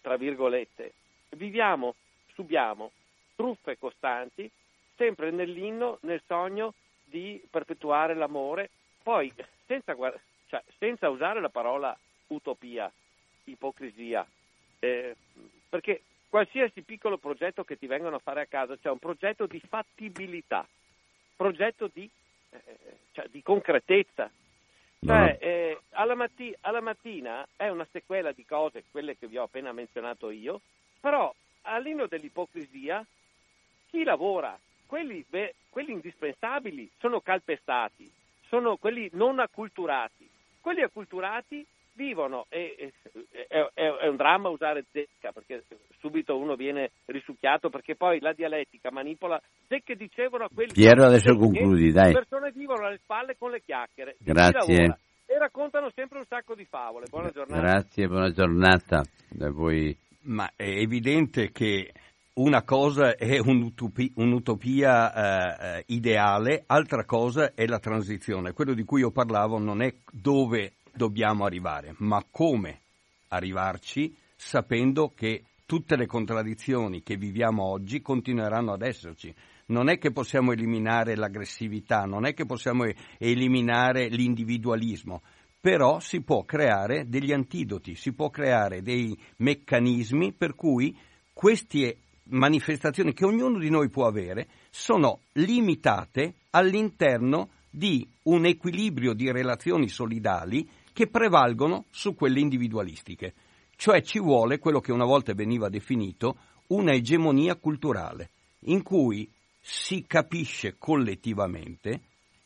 tra 0.01 0.17
virgolette, 0.17 0.91
viviamo, 1.29 1.95
subiamo 2.33 2.91
truffe 3.35 3.77
costanti, 3.77 4.49
sempre 4.95 5.31
nell'inno, 5.31 5.97
nel 6.01 6.21
sogno 6.25 6.73
di 7.03 7.41
perpetuare 7.49 8.13
l'amore, 8.13 8.69
poi 9.01 9.31
senza, 9.65 9.95
cioè, 10.47 10.63
senza 10.77 11.09
usare 11.09 11.41
la 11.41 11.49
parola 11.49 11.97
utopia, 12.27 12.91
ipocrisia, 13.45 14.25
eh, 14.79 15.15
perché 15.69 16.01
qualsiasi 16.29 16.81
piccolo 16.81 17.17
progetto 17.17 17.63
che 17.63 17.77
ti 17.77 17.85
vengono 17.85 18.15
a 18.15 18.19
fare 18.19 18.41
a 18.41 18.45
casa 18.47 18.77
c'è 18.77 18.89
un 18.89 18.99
progetto 18.99 19.45
di 19.45 19.59
fattibilità, 19.59 20.67
progetto 21.35 21.89
di, 21.93 22.09
eh, 22.49 22.59
cioè, 23.11 23.27
di 23.29 23.41
concretezza. 23.41 24.29
Cioè, 25.05 25.37
eh, 25.41 25.79
alla, 25.91 26.15
matti- 26.15 26.55
alla, 26.61 26.79
mattina 26.79 27.45
è 27.57 27.67
una 27.67 27.85
sequela 27.91 28.31
di 28.31 28.45
cose, 28.45 28.85
quelle 28.89 29.17
che 29.17 29.27
vi 29.27 29.37
ho 29.37 29.43
appena 29.43 29.73
menzionato 29.73 30.29
io, 30.29 30.61
però 31.01 31.33
all'inno 31.63 32.07
dell'ipocrisia 32.07 33.05
chi 33.93 34.03
lavora, 34.03 34.57
quelli, 34.87 35.23
beh, 35.29 35.53
quelli 35.69 35.91
indispensabili, 35.91 36.89
sono 36.97 37.19
calpestati, 37.19 38.09
sono 38.47 38.77
quelli 38.77 39.07
non 39.13 39.39
acculturati. 39.39 40.27
Quelli 40.59 40.81
acculturati 40.81 41.63
vivono 41.93 42.47
e, 42.49 42.91
è, 43.29 43.45
è, 43.47 43.69
è, 43.75 44.07
un 44.07 44.15
dramma 44.15 44.49
usare 44.49 44.85
zecca 44.91 45.31
perché 45.31 45.65
subito 45.99 46.35
uno 46.35 46.55
viene 46.55 46.89
risucchiato 47.05 47.69
perché 47.69 47.95
poi 47.95 48.19
la 48.19 48.33
dialettica 48.33 48.89
manipola 48.89 49.39
zecche 49.67 49.95
dicevano 49.95 50.45
a 50.45 50.49
quelli 50.51 50.71
Piero 50.73 51.03
adesso 51.05 51.35
concludi 51.35 51.91
dai. 51.91 52.13
le 52.13 52.13
persone 52.13 52.51
vivono 52.51 52.87
alle 52.87 52.97
spalle 52.97 53.35
con 53.37 53.51
le 53.51 53.61
chiacchiere 53.61 54.15
grazie. 54.17 54.97
e 55.27 55.37
raccontano 55.37 55.91
sempre 55.93 56.17
un 56.17 56.25
sacco 56.25 56.55
di 56.55 56.65
favole. 56.65 57.05
Buona 57.11 57.29
giornata. 57.29 57.61
grazie 57.61 58.07
buona 58.07 58.31
giornata 58.31 59.03
da 59.29 59.51
voi. 59.51 59.95
Ma 60.21 60.49
è 60.55 60.63
evidente 60.63 61.51
che 61.51 61.91
una 62.35 62.63
cosa 62.63 63.15
è 63.15 63.37
un'utopia, 63.37 64.09
un'utopia 64.15 65.13
eh, 65.13 65.77
eh, 65.77 65.83
ideale, 65.87 66.63
altra 66.65 67.05
cosa 67.05 67.53
è 67.53 67.65
la 67.67 67.79
transizione. 67.79 68.53
Quello 68.53 68.73
di 68.73 68.83
cui 68.83 69.01
io 69.01 69.11
parlavo 69.11 69.59
non 69.59 69.81
è 69.81 69.93
dove 70.11 70.73
dobbiamo 70.93 71.45
arrivare, 71.45 71.93
ma 71.97 72.25
come 72.29 72.81
arrivarci 73.27 74.15
sapendo 74.35 75.13
che 75.15 75.43
tutte 75.65 75.95
le 75.95 76.07
contraddizioni 76.07 77.03
che 77.03 77.17
viviamo 77.17 77.63
oggi 77.63 78.01
continueranno 78.01 78.73
ad 78.73 78.81
esserci. 78.81 79.33
Non 79.67 79.89
è 79.89 79.97
che 79.97 80.11
possiamo 80.11 80.51
eliminare 80.51 81.15
l'aggressività, 81.15 82.03
non 82.05 82.25
è 82.25 82.33
che 82.33 82.45
possiamo 82.45 82.85
eliminare 83.17 84.07
l'individualismo, 84.07 85.21
però 85.61 85.99
si 85.99 86.21
può 86.21 86.43
creare 86.43 87.07
degli 87.07 87.31
antidoti, 87.31 87.95
si 87.95 88.11
può 88.11 88.29
creare 88.29 88.81
dei 88.81 89.17
meccanismi 89.37 90.33
per 90.33 90.55
cui 90.55 90.95
queste 91.31 91.97
manifestazioni 92.25 93.13
che 93.13 93.25
ognuno 93.25 93.59
di 93.59 93.69
noi 93.69 93.89
può 93.89 94.05
avere 94.07 94.47
sono 94.69 95.19
limitate 95.33 96.35
all'interno 96.51 97.49
di 97.69 98.07
un 98.23 98.45
equilibrio 98.45 99.13
di 99.13 99.31
relazioni 99.31 99.87
solidali 99.87 100.67
che 100.93 101.07
prevalgono 101.07 101.85
su 101.89 102.13
quelle 102.13 102.39
individualistiche. 102.39 103.33
Cioè 103.75 104.01
ci 104.01 104.19
vuole 104.19 104.59
quello 104.59 104.79
che 104.79 104.91
una 104.91 105.05
volta 105.05 105.33
veniva 105.33 105.69
definito 105.69 106.37
una 106.67 106.93
egemonia 106.93 107.55
culturale, 107.55 108.29
in 108.65 108.83
cui 108.83 109.29
si 109.59 110.05
capisce 110.05 110.75
collettivamente 110.77 112.01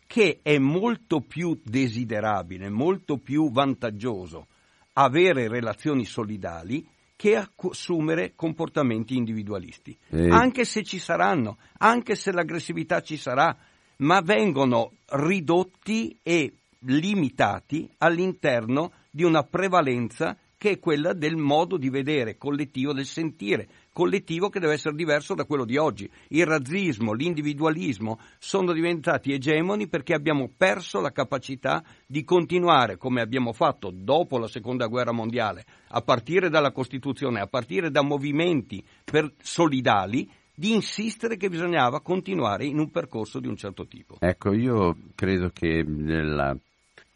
che 0.07 0.39
è 0.41 0.57
molto 0.57 1.19
più 1.19 1.59
desiderabile, 1.61 2.69
molto 2.69 3.17
più 3.17 3.51
vantaggioso 3.51 4.47
avere 4.93 5.47
relazioni 5.47 6.05
solidali 6.05 6.85
che 7.17 7.36
assumere 7.36 8.34
comportamenti 8.36 9.17
individualisti. 9.17 9.97
Eh. 10.10 10.30
Anche 10.30 10.63
se 10.63 10.84
ci 10.84 10.99
saranno, 10.99 11.58
anche 11.80 12.15
se 12.15 12.32
l'aggressività 12.32 13.01
ci 13.01 13.17
sarà, 13.17 13.58
ma 13.97 14.21
vengono 14.21 14.93
ridotti 15.08 16.17
e 16.21 16.53
limitati 16.82 17.89
all'interno 17.97 18.93
di 19.10 19.23
una 19.23 19.43
prevalenza 19.43 20.38
che 20.57 20.71
è 20.71 20.79
quella 20.79 21.13
del 21.13 21.35
modo 21.35 21.77
di 21.77 21.89
vedere 21.89 22.37
collettivo, 22.37 22.91
del 22.91 23.05
sentire 23.05 23.67
collettivo 23.93 24.49
che 24.49 24.59
deve 24.59 24.73
essere 24.73 24.95
diverso 24.95 25.35
da 25.35 25.45
quello 25.45 25.65
di 25.65 25.77
oggi. 25.77 26.09
Il 26.29 26.45
razzismo, 26.45 27.13
l'individualismo 27.13 28.19
sono 28.39 28.73
diventati 28.73 29.33
egemoni 29.33 29.87
perché 29.87 30.13
abbiamo 30.13 30.51
perso 30.55 30.99
la 30.99 31.11
capacità 31.11 31.83
di 32.05 32.23
continuare, 32.23 32.97
come 32.97 33.21
abbiamo 33.21 33.53
fatto 33.53 33.91
dopo 33.93 34.37
la 34.39 34.47
seconda 34.47 34.87
guerra 34.87 35.11
mondiale, 35.11 35.63
a 35.89 36.01
partire 36.01 36.49
dalla 36.49 36.71
Costituzione, 36.71 37.39
a 37.39 37.47
partire 37.47 37.91
da 37.91 38.01
movimenti 38.01 38.83
per 39.03 39.31
solidali, 39.41 40.29
di 40.53 40.73
insistere 40.73 41.37
che 41.37 41.49
bisognava 41.49 42.01
continuare 42.01 42.65
in 42.65 42.79
un 42.79 42.89
percorso 42.89 43.39
di 43.39 43.47
un 43.47 43.55
certo 43.55 43.85
tipo. 43.85 44.17
Ecco, 44.19 44.53
io 44.53 44.97
credo 45.13 45.51
che 45.53 45.83
nella 45.85 46.57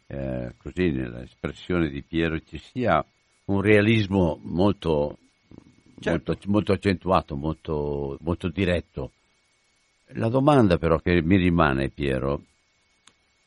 eh, 0.06 0.54
così 0.58 0.90
nell'espressione 0.90 1.88
di 1.88 2.02
Piero 2.02 2.38
ci 2.40 2.58
sia 2.58 3.04
un 3.52 3.60
realismo 3.60 4.38
molto, 4.42 5.18
certo. 6.00 6.32
molto, 6.32 6.50
molto 6.50 6.72
accentuato, 6.72 7.36
molto, 7.36 8.18
molto 8.20 8.48
diretto. 8.48 9.12
La 10.14 10.28
domanda 10.28 10.76
però 10.76 10.98
che 10.98 11.22
mi 11.22 11.36
rimane, 11.36 11.88
Piero, 11.88 12.42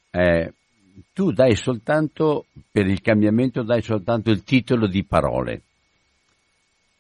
è 0.10 0.52
tu 1.14 1.32
dai 1.32 1.56
soltanto, 1.56 2.46
per 2.72 2.88
il 2.88 3.02
cambiamento 3.02 3.64
dai 3.64 3.82
soltanto 3.82 4.32
il 4.32 4.44
titolo 4.44 4.88
di 4.88 5.04
parole. 5.04 5.62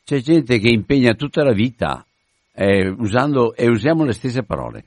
C'è 0.03 0.19
gente 0.19 0.59
che 0.59 0.69
impegna 0.69 1.13
tutta 1.13 1.43
la 1.43 1.53
vita 1.53 2.05
eh, 2.53 2.87
usando, 2.87 3.55
e 3.55 3.67
usiamo 3.67 4.03
le 4.03 4.13
stesse 4.13 4.43
parole. 4.43 4.85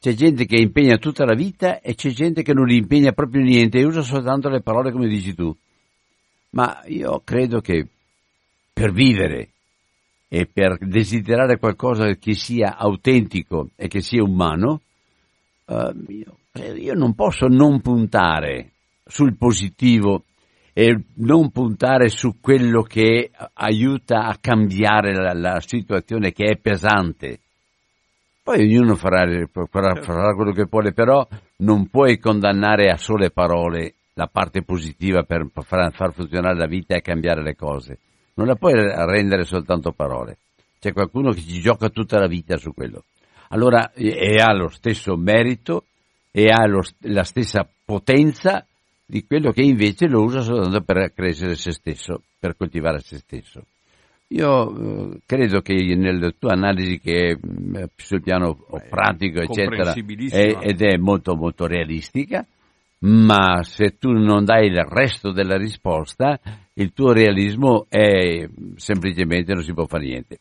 C'è 0.00 0.14
gente 0.14 0.46
che 0.46 0.56
impegna 0.56 0.96
tutta 0.96 1.24
la 1.24 1.34
vita 1.34 1.80
e 1.80 1.94
c'è 1.94 2.10
gente 2.10 2.42
che 2.42 2.54
non 2.54 2.70
impegna 2.70 3.12
proprio 3.12 3.42
niente 3.42 3.78
e 3.78 3.84
usa 3.84 4.00
soltanto 4.00 4.48
le 4.48 4.62
parole 4.62 4.92
come 4.92 5.08
dici 5.08 5.34
tu. 5.34 5.54
Ma 6.50 6.82
io 6.86 7.20
credo 7.24 7.60
che 7.60 7.86
per 8.72 8.92
vivere 8.92 9.48
e 10.28 10.46
per 10.46 10.78
desiderare 10.78 11.58
qualcosa 11.58 12.14
che 12.14 12.34
sia 12.34 12.76
autentico 12.76 13.70
e 13.76 13.88
che 13.88 14.00
sia 14.00 14.22
umano, 14.22 14.80
uh, 15.66 15.92
io, 16.76 16.94
non 16.94 17.14
posso 17.14 17.46
non 17.46 17.80
puntare 17.80 18.70
sul 19.04 19.36
positivo 19.36 20.24
e 20.72 21.04
non 21.16 21.50
puntare 21.50 22.08
su 22.08 22.40
quello 22.40 22.82
che 22.82 23.30
aiuta 23.54 24.26
a 24.26 24.38
cambiare 24.40 25.14
la, 25.14 25.32
la 25.34 25.60
situazione 25.60 26.32
che 26.32 26.44
è 26.44 26.56
pesante. 26.56 27.40
Poi 28.42 28.62
ognuno 28.62 28.94
farà, 28.94 29.26
farà, 29.68 30.00
farà, 30.00 30.34
quello 30.34 30.52
che 30.52 30.66
vuole, 30.70 30.92
però 30.92 31.26
non 31.58 31.88
puoi 31.88 32.18
condannare 32.18 32.90
a 32.90 32.96
sole 32.96 33.30
parole 33.30 33.94
la 34.20 34.28
parte 34.30 34.62
positiva 34.62 35.22
per 35.22 35.48
far, 35.62 36.12
funzionare 36.12 36.54
la 36.54 36.66
vita 36.66 36.94
e 36.94 37.00
cambiare 37.00 37.42
le 37.42 37.56
cose. 37.56 37.98
Non 38.34 38.46
la 38.46 38.54
puoi 38.54 38.74
rendere 38.74 39.44
soltanto 39.44 39.92
parole. 39.92 40.36
C'è 40.78 40.92
qualcuno 40.92 41.32
che 41.32 41.40
ci 41.40 41.58
gioca 41.60 41.88
tutta 41.88 42.18
la 42.18 42.26
vita 42.26 42.58
su 42.58 42.74
quello. 42.74 43.04
Allora, 43.48 43.92
e 43.92 44.36
ha 44.36 44.52
lo 44.52 44.68
stesso 44.68 45.16
merito 45.16 45.84
e 46.30 46.50
ha 46.50 46.66
lo, 46.66 46.82
la 47.04 47.24
stessa 47.24 47.66
potenza 47.84 48.64
di 49.06 49.24
quello 49.26 49.52
che 49.52 49.62
invece 49.62 50.06
lo 50.06 50.22
usa 50.22 50.42
soltanto 50.42 50.82
per 50.82 51.12
crescere 51.14 51.54
se 51.54 51.72
stesso, 51.72 52.22
per 52.38 52.56
coltivare 52.56 53.00
se 53.00 53.16
stesso. 53.16 53.64
Io 54.28 55.12
eh, 55.12 55.20
credo 55.26 55.60
che 55.60 55.74
nella 55.96 56.30
tua 56.38 56.52
analisi 56.52 57.00
che 57.00 57.36
mm, 57.36 57.84
sul 57.96 58.22
piano 58.22 58.64
pratico 58.88 59.40
eccetera 59.40 59.92
è, 59.92 60.58
ed 60.60 60.82
è 60.82 60.96
molto 60.98 61.34
molto 61.34 61.66
realistica, 61.66 62.46
ma 63.00 63.62
se 63.62 63.96
tu 63.98 64.10
non 64.10 64.44
dai 64.44 64.66
il 64.66 64.84
resto 64.84 65.32
della 65.32 65.56
risposta, 65.56 66.38
il 66.74 66.92
tuo 66.92 67.12
realismo 67.12 67.86
è 67.88 68.46
semplicemente 68.76 69.54
non 69.54 69.62
si 69.62 69.72
può 69.72 69.86
fare 69.86 70.04
niente. 70.04 70.38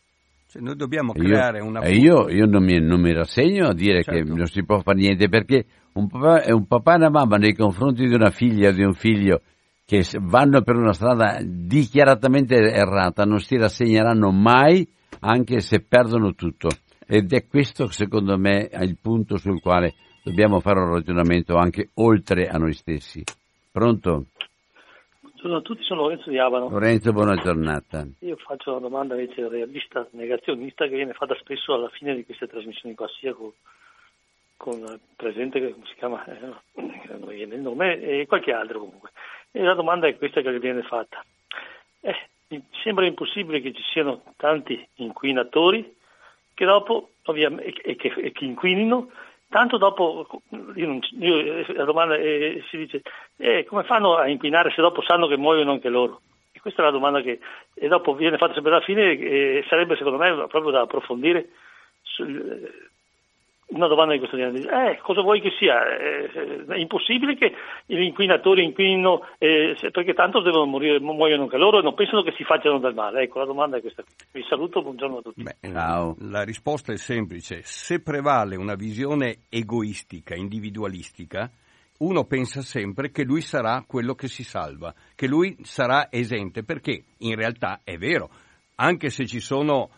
Cioè 0.48 0.62
noi 0.64 0.76
dobbiamo 0.76 1.14
creare 1.14 1.60
io, 1.60 1.66
una... 1.66 1.88
Io, 1.88 2.28
io 2.30 2.46
non, 2.48 2.64
mi, 2.64 2.80
non, 2.80 3.00
mi, 3.00 3.14
rassegno 3.14 3.68
a 3.68 3.74
dire 3.74 4.02
certo. 4.02 4.12
che 4.12 4.34
non 4.34 4.48
si 4.48 4.66
può 4.66 4.80
fare 4.82 4.98
niente 4.98 5.30
perché 5.30 5.66
un 5.94 6.08
papà, 6.08 6.52
un 6.54 6.66
papà 6.66 6.94
e 6.94 6.96
una 6.96 7.10
mamma 7.10 7.38
nei 7.38 7.54
confronti 7.54 8.08
di 8.08 8.14
una 8.14 8.32
figlia 8.32 8.70
o 8.70 8.72
di 8.72 8.84
un 8.84 8.94
figlio 8.94 9.42
che 9.86 10.04
vanno 10.20 10.62
per 10.62 10.76
una 10.76 10.94
strada 10.94 11.40
dichiaratamente 11.44 12.56
errata 12.56 13.26
non 13.26 13.40
si 13.40 13.58
rassegneranno 13.58 14.32
mai 14.32 14.88
anche 15.22 15.60
se 15.60 15.82
perdono 15.82 16.34
tutto. 16.34 16.70
Ed 17.06 17.32
è 17.32 17.46
questo 17.48 17.88
secondo 17.88 18.38
me 18.38 18.70
il 18.82 18.98
punto 19.00 19.38
sul 19.38 19.62
quale 19.62 19.94
dobbiamo 20.24 20.60
fare 20.60 20.80
un 20.80 20.94
ragionamento 20.94 21.56
anche 21.56 21.90
oltre 21.96 22.48
a 22.48 22.58
noi 22.58 22.74
stessi. 22.74 23.24
Pronto? 23.72 24.26
Buongiorno 25.22 25.58
a 25.58 25.62
tutti, 25.62 25.84
sono 25.84 26.02
Lorenzo 26.02 26.30
di 26.30 26.38
Avano. 26.38 26.70
Lorenzo, 26.70 27.14
buona 27.14 27.36
giornata. 27.36 28.06
Io 28.20 28.36
faccio 28.36 28.72
una 28.72 28.82
domanda 28.82 29.18
invece 29.18 29.48
realista, 29.48 30.06
negazionista, 30.12 30.86
che 30.88 30.96
viene 30.96 31.14
fatta 31.14 31.36
spesso 31.36 31.74
alla 31.74 31.90
fine 31.90 32.16
di 32.16 32.26
queste 32.26 32.48
trasmissioni 32.48 32.94
qua, 32.94 33.08
sia 33.08 33.34
con, 33.34 33.52
con 34.58 34.80
il 34.80 35.00
presente, 35.16 35.60
che 35.60 35.72
come 35.72 35.86
si 35.86 35.96
chiama, 35.96 36.26
eh, 36.26 36.40
non 37.18 37.30
viene 37.30 37.56
il 37.56 37.62
nome, 37.62 38.02
e 38.02 38.26
qualche 38.28 38.52
altro 38.52 38.80
comunque. 38.80 39.12
E 39.52 39.62
la 39.64 39.76
domanda 39.76 40.08
è 40.08 40.18
questa 40.18 40.42
che 40.42 40.60
viene 40.60 40.82
fatta. 40.82 41.24
Eh, 42.02 42.28
mi 42.50 42.62
sembra 42.84 43.06
impossibile 43.06 43.62
che 43.62 43.72
ci 43.72 43.84
siano 43.94 44.24
tanti 44.36 44.86
inquinatori 44.96 45.96
che 46.54 46.66
dopo, 46.66 47.12
ovviamente, 47.24 47.82
e 47.82 47.96
che, 47.96 48.10
e 48.10 48.34
che 48.34 48.44
inquinino, 48.44 49.10
tanto 49.50 49.78
dopo, 49.78 50.28
io, 50.76 51.00
io, 51.20 51.66
la 51.74 51.84
domanda 51.84 52.16
è, 52.16 52.62
si 52.70 52.78
dice, 52.78 53.02
eh, 53.38 53.66
come 53.66 53.84
fanno 53.84 54.16
a 54.16 54.28
inquinare 54.28 54.72
se 54.72 54.82
dopo 54.82 55.02
sanno 55.02 55.28
che 55.28 55.38
muoiono 55.38 55.72
anche 55.72 55.90
loro? 55.90 56.22
E 56.52 56.60
questa 56.60 56.82
è 56.82 56.86
la 56.86 56.92
domanda 56.92 57.22
che 57.22 57.40
e 57.74 57.88
dopo 57.88 58.14
viene 58.16 58.38
fatta 58.38 58.54
sempre 58.54 58.72
alla 58.72 58.84
fine 58.84 59.12
e 59.12 59.66
sarebbe 59.68 59.96
secondo 59.96 60.18
me 60.18 60.48
proprio 60.48 60.72
da 60.72 60.82
approfondire 60.82 61.50
sul, 62.02 62.90
una 63.70 63.88
domanda 63.88 64.14
di 64.14 64.20
questo 64.20 64.38
genere. 64.38 64.92
Eh, 64.92 65.00
cosa 65.02 65.22
vuoi 65.22 65.42
che 65.42 65.52
sia? 65.58 65.84
Eh, 65.98 66.66
è 66.68 66.78
impossibile 66.78 67.36
che 67.36 67.54
gli 67.86 68.02
inquinatori 68.02 68.64
inquinino 68.64 69.26
eh, 69.38 69.76
perché 69.92 70.14
tanto 70.14 70.42
devono 70.42 70.66
morire, 70.66 71.00
muoiono 71.00 71.44
anche 71.44 71.58
loro 71.58 71.80
e 71.80 71.82
non 71.82 71.94
pensano 71.94 72.24
che 72.24 72.34
si 72.36 72.44
facciano 72.44 72.80
del 72.80 72.94
male. 72.94 73.24
Ecco, 73.24 73.40
la 73.40 73.46
domanda 73.46 73.78
è 73.78 73.82
questa. 73.82 74.04
Vi 74.32 74.44
saluto, 74.48 74.82
buongiorno 74.82 75.18
a 75.18 75.22
tutti. 75.22 75.44
Beh, 75.44 75.70
la, 75.70 76.14
la 76.20 76.44
risposta 76.44 76.94
è 76.94 76.98
semplice. 76.98 77.62
Se 77.64 78.02
prevale 78.02 78.56
una 78.56 78.76
visione 78.76 79.44
egoistica, 79.50 80.36
individualistica, 80.36 81.52
uno 82.00 82.24
pensa 82.26 82.62
sempre 82.62 83.12
che 83.12 83.24
lui 83.24 83.42
sarà 83.42 83.84
quello 83.86 84.16
che 84.16 84.28
si 84.28 84.44
salva, 84.44 84.94
che 85.16 85.28
lui 85.28 85.56
sarà 85.62 86.08
esente, 86.12 86.64
perché 86.64 87.04
in 87.20 87.36
realtà 87.36 87.82
è 87.84 87.98
vero, 87.98 88.30
anche 88.76 89.10
se 89.10 89.26
ci 89.26 89.42
sono 89.42 89.90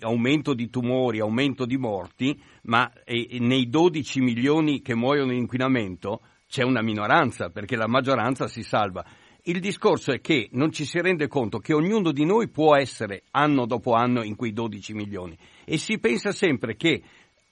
aumento 0.00 0.54
di 0.54 0.70
tumori, 0.70 1.20
aumento 1.20 1.66
di 1.66 1.76
morti, 1.76 2.40
ma 2.62 2.90
nei 3.38 3.68
12 3.68 4.20
milioni 4.20 4.80
che 4.80 4.94
muoiono 4.94 5.32
in 5.32 5.38
inquinamento 5.38 6.22
c'è 6.46 6.62
una 6.62 6.82
minoranza, 6.82 7.50
perché 7.50 7.76
la 7.76 7.86
maggioranza 7.86 8.46
si 8.48 8.62
salva. 8.62 9.04
Il 9.42 9.60
discorso 9.60 10.12
è 10.12 10.20
che 10.20 10.48
non 10.52 10.72
ci 10.72 10.84
si 10.84 11.00
rende 11.00 11.26
conto 11.26 11.58
che 11.58 11.72
ognuno 11.72 12.12
di 12.12 12.24
noi 12.24 12.48
può 12.48 12.76
essere 12.76 13.22
anno 13.30 13.66
dopo 13.66 13.92
anno 13.92 14.22
in 14.22 14.36
quei 14.36 14.52
12 14.52 14.92
milioni 14.94 15.36
e 15.64 15.78
si 15.78 15.98
pensa 15.98 16.32
sempre 16.32 16.76
che 16.76 17.02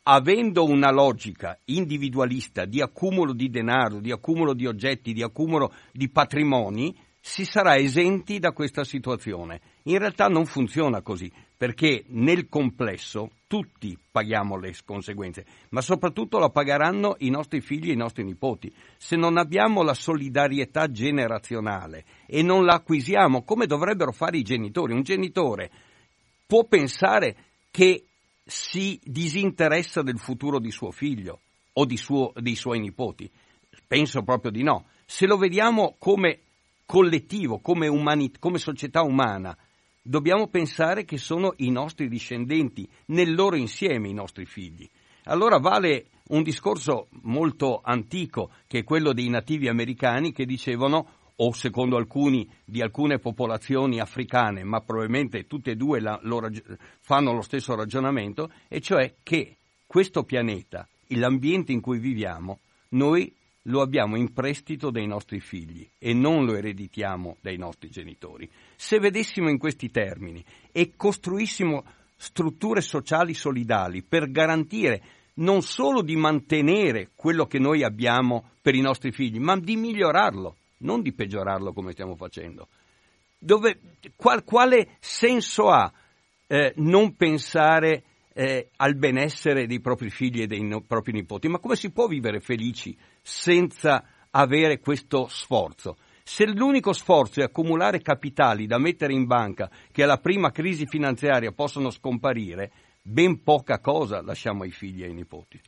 avendo 0.03 0.65
una 0.65 0.91
logica 0.91 1.59
individualista 1.67 2.65
di 2.65 2.81
accumulo 2.81 3.33
di 3.33 3.49
denaro, 3.49 4.01
di 4.01 4.13
accumulo 4.13 4.53
di 4.53 4.67
oggetti, 4.67 5.13
di 5.13 5.23
accumulo 5.23 5.73
di 5.93 6.09
patrimoni, 6.11 6.95
si 7.27 7.45
sarà 7.45 7.77
esenti 7.77 8.39
da 8.39 8.53
questa 8.53 8.85
situazione. 8.85 9.61
In 9.87 9.99
realtà 9.99 10.29
non 10.29 10.47
funziona 10.47 11.03
così 11.03 11.31
perché 11.57 12.05
nel 12.11 12.49
complesso 12.49 13.31
tutti 13.49 13.99
paghiamo 14.13 14.57
le 14.57 14.73
conseguenze, 14.85 15.45
ma 15.71 15.81
soprattutto 15.81 16.39
la 16.39 16.51
pagheranno 16.51 17.17
i 17.19 17.31
nostri 17.31 17.61
figli 17.61 17.91
e 17.91 17.95
i 17.95 17.97
nostri 17.97 18.23
nipoti. 18.23 18.73
Se 18.97 19.17
non 19.17 19.39
abbiamo 19.39 19.83
la 19.83 19.93
solidarietà 19.93 20.89
generazionale 20.89 22.05
e 22.27 22.43
non 22.43 22.65
la 22.65 22.75
acquisiamo 22.75 23.43
come 23.43 23.67
dovrebbero 23.67 24.13
fare 24.13 24.39
i 24.39 24.43
genitori, 24.43 24.93
un 24.93 25.03
genitore 25.03 25.69
può 26.47 26.63
pensare 26.63 27.37
che 27.73 28.05
si 28.45 29.01
disinteressa 29.03 30.01
del 30.01 30.21
futuro 30.21 30.61
di 30.61 30.71
suo 30.71 30.93
figlio 30.93 31.41
o 31.73 31.87
di 31.87 31.97
suo, 31.97 32.31
dei 32.37 32.55
suoi 32.55 32.79
nipoti? 32.79 33.29
Penso 33.85 34.23
proprio 34.23 34.53
di 34.53 34.63
no. 34.63 34.87
Se 35.05 35.27
lo 35.27 35.37
vediamo 35.37 35.97
come 35.99 36.43
collettivo, 36.87 37.59
come, 37.59 37.89
umani, 37.89 38.31
come 38.39 38.59
società 38.59 39.03
umana, 39.03 39.57
dobbiamo 40.01 40.47
pensare 40.47 41.05
che 41.05 41.19
sono 41.19 41.53
i 41.57 41.71
nostri 41.71 42.09
discendenti, 42.09 42.89
nel 43.07 43.35
loro 43.35 43.57
insieme 43.57 44.09
i 44.09 44.15
nostri 44.15 44.47
figli. 44.47 44.89
Allora 45.25 45.59
vale 45.59 46.07
un 46.29 46.43
discorso 46.43 47.09
molto 47.23 47.81
antico, 47.83 48.53
che 48.69 48.79
è 48.79 48.85
quello 48.85 49.13
dei 49.13 49.29
nativi 49.29 49.69
americani, 49.69 50.33
che 50.33 50.47
dicevano, 50.47 51.09
o 51.37 51.53
secondo 51.53 51.97
alcuni, 51.97 52.49
di 52.65 52.81
alcune 52.81 53.19
popolazioni 53.19 54.01
africane, 54.01 54.63
ma 54.63 54.81
probabilmente 54.81 55.47
tutte 55.47 55.73
e 55.73 55.77
due 55.77 56.01
la, 56.01 56.19
lo, 56.23 56.41
fanno 57.01 57.33
lo 57.33 57.43
stesso 57.43 57.75
ragionamento, 57.75 58.51
e 58.69 58.81
cioè 58.81 59.17
che 59.23 59.57
questo 59.87 60.23
pianeta, 60.23 60.89
l'ambiente 61.09 61.73
in 61.73 61.81
cui 61.81 61.99
viviamo, 61.99 62.61
noi 62.91 63.35
lo 63.67 63.81
abbiamo 63.81 64.17
in 64.17 64.33
prestito 64.33 64.91
dai 64.91 65.07
nostri 65.07 65.41
figli 65.41 65.89
e 65.99 66.13
non 66.13 66.45
lo 66.45 66.55
ereditiamo 66.55 67.39
dai 67.41 67.57
nostri 67.57 67.89
genitori. 67.89 68.49
Se 68.77 68.99
vedessimo 68.99 69.49
in 69.49 69.59
questi 69.59 69.91
termini 69.91 70.45
e 70.73 70.93
costruissimo 70.97 71.85
strutture 72.17 72.81
sociali 72.81 73.35
solidali 73.35 74.03
per 74.03 74.31
garantire 74.31 75.03
non 75.35 75.63
solo 75.63 76.03
di 76.03 76.17
mantenere 76.17 77.11
quello 77.15 77.47
che 77.47 77.59
noi 77.59 77.83
abbiamo 77.83 78.53
per 78.63 78.75
i 78.75 78.81
nostri 78.81 79.13
figli, 79.13 79.39
ma 79.39 79.59
di 79.59 79.77
migliorarlo, 79.77 80.57
non 80.79 81.03
di 81.03 81.13
peggiorarlo 81.13 81.73
come 81.73 81.93
stiamo 81.93 82.17
facendo. 82.17 82.69
Dove, 83.39 83.79
qual, 84.17 84.45
quale 84.45 84.97
senso 84.99 85.69
ha 85.69 85.93
eh, 86.47 86.73
non 86.77 87.17
pensare 87.17 88.03
eh, 88.33 88.71
al 88.77 88.97
benessere 88.97 89.67
dei 89.67 89.81
propri 89.81 90.09
figli 90.09 90.41
e 90.41 90.47
dei 90.47 90.63
no, 90.63 90.81
propri 90.81 91.13
nipoti? 91.13 91.49
Ma 91.49 91.59
come 91.59 91.77
si 91.77 91.91
può 91.91 92.07
vivere 92.07 92.41
felici 92.41 92.97
senza 93.27 94.05
avere 94.31 94.79
questo 94.79 95.27
sforzo? 95.29 95.97
Se 96.23 96.47
l'unico 96.47 96.93
sforzo 96.93 97.41
è 97.41 97.45
accumulare 97.45 98.01
capitali 98.01 98.67
da 98.67 98.79
mettere 98.79 99.13
in 99.13 99.27
banca 99.27 99.69
che 99.91 100.05
alla 100.05 100.19
prima 100.19 100.53
crisi 100.53 100.87
finanziaria 100.87 101.53
possono 101.53 101.91
scomparire, 101.91 102.71
ben 103.03 103.43
poca 103.43 103.81
cosa 103.81 104.23
lasciamo 104.23 104.63
ai 104.63 104.71
figli 104.71 105.03
e 105.03 105.07
ai 105.07 105.15
nipoti. 105.15 105.61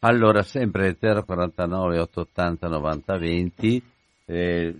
Allora, 0.00 0.42
sempre 0.42 0.96
049 0.96 1.98
880 1.98 2.68
90 2.68 3.18
20, 3.18 3.82
eh, 4.26 4.74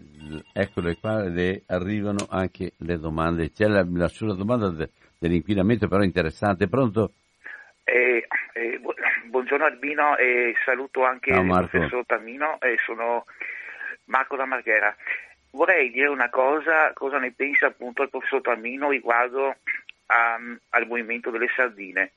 eccole 0.53 0.97
qua, 1.01 1.23
le, 1.29 1.63
arrivano 1.67 2.27
anche 2.29 2.73
le 2.79 2.99
domande. 2.99 3.51
C'è 3.51 3.67
la, 3.67 3.87
la 3.91 4.09
sola 4.09 4.35
domanda 4.35 4.71
de, 4.71 4.91
dell'inquinamento, 5.19 5.89
però 5.89 6.03
interessante. 6.03 6.69
Pronto? 6.69 7.13
Eh, 7.91 8.27
eh, 8.53 8.81
buongiorno 9.25 9.65
Albino 9.65 10.15
e 10.19 10.55
saluto 10.63 11.05
anche 11.05 11.33
Ciao, 11.33 11.41
il 11.41 11.69
professor 11.71 12.05
Tamino. 12.05 12.59
sono 12.85 13.25
Marco 14.05 14.37
da 14.37 14.45
Marghera. 14.45 14.95
Vorrei 15.53 15.91
dire 15.91 16.09
una 16.09 16.29
cosa, 16.29 16.93
cosa 16.93 17.17
ne 17.19 17.33
pensa 17.33 17.69
appunto 17.69 18.03
il 18.03 18.11
professor 18.11 18.43
Tamino 18.43 18.91
riguardo 18.91 19.57
a, 20.07 20.39
al 20.69 20.87
movimento 20.87 21.31
delle 21.31 21.49
sardine. 21.57 22.13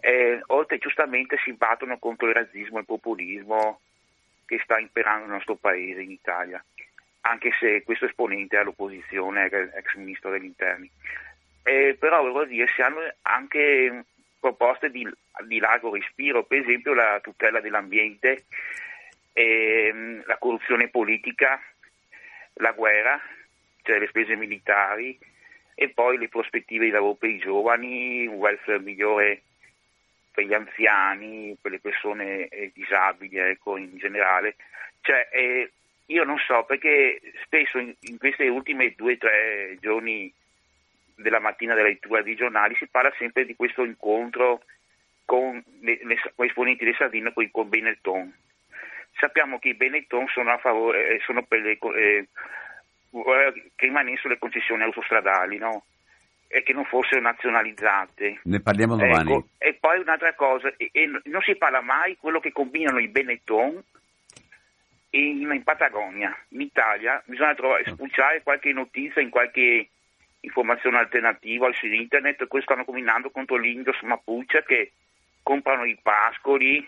Eh, 0.00 0.42
oltre 0.48 0.76
giustamente 0.76 1.38
si 1.38 1.54
battono 1.54 1.96
contro 1.98 2.28
il 2.28 2.34
razzismo 2.34 2.76
e 2.76 2.80
il 2.80 2.86
populismo 2.86 3.80
che 4.44 4.60
sta 4.62 4.78
imperando 4.78 5.24
nel 5.24 5.36
nostro 5.36 5.54
paese, 5.54 6.02
in 6.02 6.10
Italia, 6.10 6.62
anche 7.22 7.50
se 7.58 7.82
questo 7.82 8.04
esponente 8.04 8.56
è 8.56 8.60
all'opposizione, 8.60 9.46
ex 9.46 9.94
ministro 9.94 10.30
degli 10.30 10.44
interni. 10.44 10.90
Eh, 11.62 11.96
però 11.98 12.20
volevo 12.20 12.44
dire, 12.44 12.66
si 12.68 12.82
hanno 12.82 13.00
anche 13.22 14.04
proposte 14.38 14.90
di, 14.90 15.08
di 15.46 15.58
largo 15.58 15.92
respiro, 15.92 16.44
per 16.44 16.60
esempio 16.60 16.94
la 16.94 17.18
tutela 17.22 17.60
dell'ambiente, 17.60 18.44
ehm, 19.32 20.22
la 20.26 20.36
corruzione 20.38 20.88
politica, 20.88 21.60
la 22.54 22.72
guerra, 22.72 23.20
cioè 23.82 23.98
le 23.98 24.08
spese 24.08 24.36
militari 24.36 25.18
e 25.74 25.88
poi 25.90 26.18
le 26.18 26.28
prospettive 26.28 26.86
di 26.86 26.90
lavoro 26.90 27.14
per 27.14 27.30
i 27.30 27.38
giovani, 27.38 28.26
un 28.26 28.34
welfare 28.34 28.80
migliore 28.80 29.42
per 30.32 30.44
gli 30.44 30.54
anziani, 30.54 31.56
per 31.60 31.70
le 31.72 31.80
persone 31.80 32.48
eh, 32.48 32.70
disabili, 32.74 33.38
ecco, 33.38 33.76
in 33.76 33.96
generale. 33.96 34.56
Cioè, 35.00 35.28
eh, 35.32 35.72
io 36.06 36.24
non 36.24 36.38
so 36.38 36.64
perché 36.64 37.20
spesso 37.44 37.78
in, 37.78 37.94
in 38.00 38.18
questi 38.18 38.46
ultimi 38.46 38.92
due 38.94 39.14
o 39.14 39.18
tre 39.18 39.76
giorni 39.80 40.32
della 41.18 41.40
mattina 41.40 41.74
della 41.74 41.88
lettura 41.88 42.22
dei 42.22 42.34
giornali 42.34 42.74
si 42.76 42.86
parla 42.88 43.12
sempre 43.18 43.44
di 43.44 43.54
questo 43.56 43.84
incontro 43.84 44.62
con, 45.24 45.62
le, 45.80 45.98
le, 46.02 46.16
con 46.34 46.46
esponenti 46.46 46.84
dei 46.84 46.94
Sardini 46.94 47.32
con, 47.32 47.50
con 47.50 47.68
Benetton 47.68 48.32
sappiamo 49.18 49.58
che 49.58 49.68
i 49.68 49.74
Benetton 49.74 50.26
sono, 50.28 50.52
a 50.52 50.58
favore, 50.58 51.16
eh, 51.16 51.20
sono 51.24 51.42
per 51.42 51.60
le, 51.60 51.78
eh, 51.96 52.28
che 53.74 53.86
rimanessero 53.86 54.30
le 54.30 54.38
concessioni 54.38 54.82
autostradali, 54.82 55.58
no? 55.58 55.84
e 56.50 56.62
che 56.62 56.72
non 56.72 56.84
fossero 56.86 57.20
nazionalizzate. 57.20 58.40
Ne 58.44 58.60
parliamo 58.60 58.96
domani. 58.96 59.32
Ecco, 59.32 59.48
e 59.58 59.74
poi 59.74 60.00
un'altra 60.00 60.32
cosa, 60.34 60.72
e, 60.76 60.88
e 60.92 61.06
non 61.06 61.42
si 61.42 61.54
parla 61.56 61.82
mai 61.82 62.12
di 62.12 62.16
quello 62.18 62.40
che 62.40 62.52
combinano 62.52 62.98
i 62.98 63.08
Benetton 63.08 63.82
in, 65.10 65.50
in 65.52 65.62
Patagonia, 65.62 66.34
in 66.50 66.62
Italia. 66.62 67.22
Bisogna 67.26 67.54
trovare, 67.54 67.84
spulciare 67.84 68.42
qualche 68.42 68.72
notizia 68.72 69.20
in 69.20 69.28
qualche 69.28 69.90
informazione 70.40 70.98
alternativa 70.98 71.72
su 71.72 71.86
internet. 71.86 72.46
Questo 72.46 72.70
stanno 72.70 72.84
combinando 72.84 73.30
contro 73.30 73.60
gli 73.60 73.68
indios 73.68 74.00
Mapuche 74.02 74.64
che 74.66 74.92
comprano 75.42 75.84
i 75.84 75.98
pascoli 76.02 76.86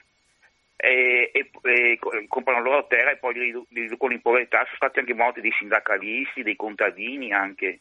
e, 0.76 1.30
e, 1.32 1.50
e, 1.62 1.98
comprano 2.28 2.62
la 2.62 2.70
loro 2.70 2.86
terra 2.86 3.10
e 3.10 3.16
poi 3.16 3.34
li, 3.34 3.64
riducono 3.72 4.12
in 4.12 4.20
povertà. 4.20 4.64
Sono 4.64 4.76
stati 4.76 4.98
anche 5.00 5.14
morti 5.14 5.40
dei 5.40 5.52
sindacalisti, 5.58 6.42
dei 6.42 6.56
contadini 6.56 7.32
anche. 7.32 7.80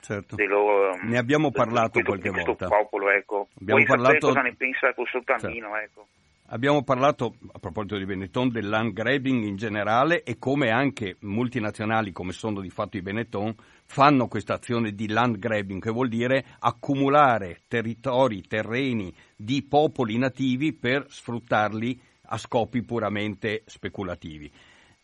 Certo. 0.00 0.36
Loro, 0.46 0.96
ne 1.02 1.18
abbiamo 1.18 1.50
parlato 1.50 2.00
questo, 2.00 2.10
qualche 2.10 2.30
questo 2.30 2.54
volta. 2.56 2.68
popolo, 2.68 3.10
ecco. 3.10 3.48
Abbiamo 3.60 3.82
Vuoi 3.82 3.84
parlato... 3.84 4.26
cosa 4.28 4.40
ne 4.42 4.54
pensa 4.54 4.94
col 4.94 5.08
Sultanino, 5.08 5.72
certo. 5.74 5.84
ecco. 5.84 6.06
Abbiamo 6.50 6.82
parlato, 6.82 7.34
a 7.52 7.58
proposito 7.58 7.98
di 7.98 8.06
Benetton, 8.06 8.48
del 8.48 8.70
land 8.70 8.94
grabbing 8.94 9.44
in 9.44 9.56
generale 9.56 10.22
e 10.22 10.38
come 10.38 10.70
anche 10.70 11.16
multinazionali, 11.20 12.10
come 12.10 12.32
sono 12.32 12.62
di 12.62 12.70
fatto 12.70 12.96
i 12.96 13.02
Benetton, 13.02 13.54
fanno 13.84 14.28
questa 14.28 14.54
azione 14.54 14.94
di 14.94 15.08
land 15.08 15.36
grabbing, 15.36 15.78
che 15.78 15.90
vuol 15.90 16.08
dire 16.08 16.46
accumulare 16.60 17.60
territori, 17.68 18.40
terreni 18.40 19.14
di 19.36 19.62
popoli 19.62 20.16
nativi 20.16 20.72
per 20.72 21.04
sfruttarli 21.10 22.00
a 22.28 22.38
scopi 22.38 22.82
puramente 22.82 23.64
speculativi. 23.66 24.50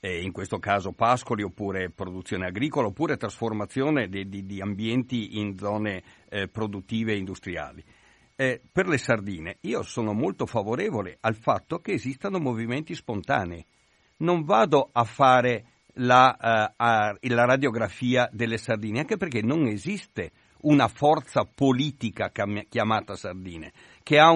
Eh, 0.01 0.23
in 0.23 0.33
questo 0.33 0.59
caso 0.59 0.93
pascoli 0.93 1.43
oppure 1.43 1.91
produzione 1.91 2.47
agricola 2.47 2.87
oppure 2.87 3.19
trasformazione 3.19 4.09
di, 4.09 4.31
di, 4.31 4.47
di 4.47 4.63
ambienti 4.63 5.39
in 5.39 5.59
zone 5.59 6.03
eh, 6.31 6.49
produttive 6.49 7.13
e 7.13 7.17
industriali 7.17 7.85
eh, 8.37 8.61
per 8.71 8.87
le 8.89 8.99
sardine 8.99 9.59
io 9.63 9.83
sono 9.83 10.13
molto 10.13 10.47
favorevole 10.47 11.19
al 11.21 11.37
fatto 11.37 11.79
che 11.79 11.93
esistano 11.93 12.39
movimenti 12.39 12.95
spontanei. 12.95 13.65
Non 14.19 14.45
vado 14.45 14.89
a 14.93 15.05
fare 15.05 15.67
la, 15.95 16.37
uh, 16.39 16.75
a, 16.77 17.17
la 17.21 17.45
radiografia 17.45 18.29
delle 18.33 18.59
sardine, 18.59 19.01
anche 19.01 19.17
perché 19.17 19.43
non 19.43 19.67
esiste 19.67 20.33
una 20.65 20.89
forza 20.89 21.45
politica 21.45 22.33
chiamata 22.69 23.17
sardine, 23.17 23.73
che, 24.03 24.19
ha 24.19 24.31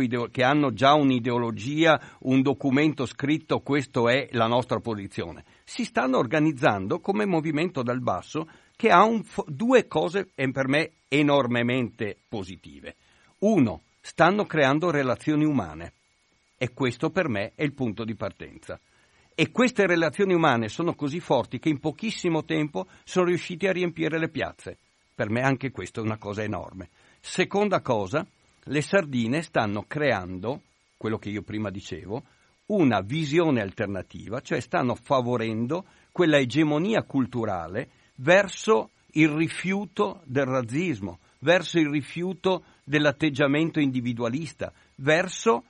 ideo- 0.00 0.26
che 0.26 0.42
hanno 0.42 0.72
già 0.72 0.94
un'ideologia, 0.94 2.00
un 2.22 2.42
documento 2.42 3.06
scritto, 3.06 3.60
questo 3.60 4.08
è 4.08 4.28
la 4.32 4.46
nostra 4.46 4.80
posizione. 4.80 5.44
Si 5.64 5.84
stanno 5.84 6.18
organizzando 6.18 7.00
come 7.00 7.26
movimento 7.26 7.82
dal 7.82 8.00
basso 8.00 8.48
che 8.74 8.90
ha 8.90 9.04
fo- 9.22 9.44
due 9.46 9.86
cose 9.86 10.28
per 10.52 10.68
me 10.68 10.92
enormemente 11.08 12.18
positive. 12.28 12.96
Uno, 13.40 13.82
stanno 14.00 14.46
creando 14.46 14.90
relazioni 14.90 15.44
umane 15.44 15.92
e 16.56 16.72
questo 16.72 17.10
per 17.10 17.28
me 17.28 17.52
è 17.54 17.62
il 17.62 17.72
punto 17.72 18.04
di 18.04 18.16
partenza. 18.16 18.80
E 19.32 19.52
queste 19.52 19.86
relazioni 19.86 20.34
umane 20.34 20.68
sono 20.68 20.94
così 20.94 21.20
forti 21.20 21.60
che 21.60 21.68
in 21.68 21.78
pochissimo 21.78 22.44
tempo 22.44 22.88
sono 23.04 23.26
riusciti 23.26 23.68
a 23.68 23.72
riempire 23.72 24.18
le 24.18 24.28
piazze. 24.28 24.76
Per 25.14 25.30
me 25.30 25.42
anche 25.42 25.70
questo 25.70 26.00
è 26.00 26.02
una 26.02 26.18
cosa 26.18 26.42
enorme. 26.42 26.88
Seconda 27.20 27.80
cosa, 27.80 28.26
le 28.64 28.82
sardine 28.82 29.42
stanno 29.42 29.84
creando, 29.86 30.62
quello 30.96 31.18
che 31.18 31.28
io 31.28 31.42
prima 31.42 31.70
dicevo, 31.70 32.24
una 32.66 33.00
visione 33.00 33.60
alternativa, 33.60 34.40
cioè 34.40 34.58
stanno 34.58 34.96
favorendo 34.96 35.84
quella 36.10 36.38
egemonia 36.38 37.04
culturale 37.04 37.88
verso 38.16 38.90
il 39.12 39.28
rifiuto 39.28 40.22
del 40.24 40.44
razzismo, 40.44 41.20
verso 41.40 41.78
il 41.78 41.88
rifiuto 41.88 42.64
dell'atteggiamento 42.88 43.78
individualista, 43.78 44.72
verso 44.96 45.64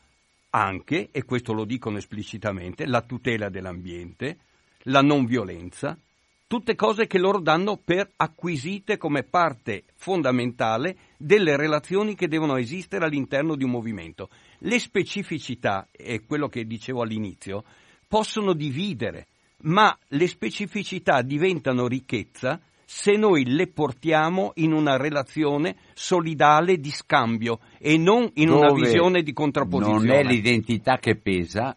anche, 0.50 1.08
e 1.10 1.24
questo 1.24 1.52
lo 1.52 1.64
dicono 1.64 1.98
esplicitamente, 1.98 2.86
la 2.86 3.02
tutela 3.02 3.48
dell'ambiente, 3.48 4.38
la 4.84 5.02
non 5.02 5.26
violenza, 5.26 5.98
tutte 6.46 6.74
cose 6.76 7.06
che 7.06 7.18
loro 7.18 7.40
danno 7.40 7.76
per 7.76 8.10
acquisite 8.16 8.96
come 8.96 9.24
parte 9.24 9.84
fondamentale 9.96 10.96
delle 11.18 11.56
relazioni 11.56 12.14
che 12.14 12.28
devono 12.28 12.56
esistere 12.56 13.04
all'interno 13.04 13.54
di 13.56 13.64
un 13.64 13.70
movimento. 13.70 14.30
Le 14.60 14.78
specificità, 14.78 15.88
è 15.90 16.24
quello 16.24 16.48
che 16.48 16.66
dicevo 16.66 17.02
all'inizio, 17.02 17.64
possono 18.06 18.54
dividere, 18.54 19.26
ma 19.62 19.96
le 20.08 20.26
specificità 20.28 21.20
diventano 21.20 21.86
ricchezza 21.88 22.58
se 22.90 23.18
noi 23.18 23.44
le 23.44 23.66
portiamo 23.66 24.52
in 24.54 24.72
una 24.72 24.96
relazione 24.96 25.76
solidale 25.92 26.78
di 26.78 26.90
scambio 26.90 27.60
e 27.78 27.98
non 27.98 28.30
in 28.36 28.46
Dove 28.46 28.66
una 28.66 28.72
visione 28.72 29.22
di 29.22 29.34
contrapposizione. 29.34 30.06
Non 30.06 30.16
è 30.16 30.22
l'identità 30.22 30.96
che 30.96 31.16
pesa, 31.16 31.74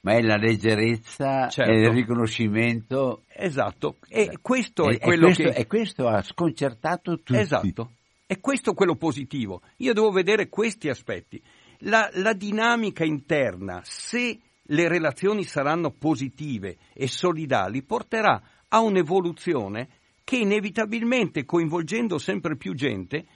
ma 0.00 0.14
è 0.14 0.22
la 0.22 0.36
leggerezza 0.36 1.48
certo. 1.48 1.70
e 1.70 1.80
il 1.80 1.90
riconoscimento. 1.90 3.24
Esatto, 3.28 3.98
e 4.08 4.38
questo 4.40 4.88
e, 4.88 4.94
è 4.94 4.98
quello 4.98 5.26
questo, 5.26 5.42
che... 5.42 5.48
E 5.50 5.66
questo 5.66 6.08
ha 6.08 6.22
sconcertato 6.22 7.16
tutti. 7.16 7.36
Esatto, 7.36 7.90
e 8.26 8.40
questo 8.40 8.70
è 8.70 8.74
quello 8.74 8.96
positivo. 8.96 9.60
Io 9.76 9.92
devo 9.92 10.10
vedere 10.10 10.48
questi 10.48 10.88
aspetti. 10.88 11.38
La, 11.80 12.08
la 12.14 12.32
dinamica 12.32 13.04
interna, 13.04 13.82
se 13.84 14.38
le 14.62 14.88
relazioni 14.88 15.44
saranno 15.44 15.90
positive 15.90 16.78
e 16.94 17.08
solidali, 17.08 17.82
porterà 17.82 18.42
a 18.68 18.80
un'evoluzione 18.80 19.88
che 20.26 20.38
inevitabilmente, 20.38 21.44
coinvolgendo 21.44 22.18
sempre 22.18 22.56
più 22.56 22.74
gente, 22.74 23.26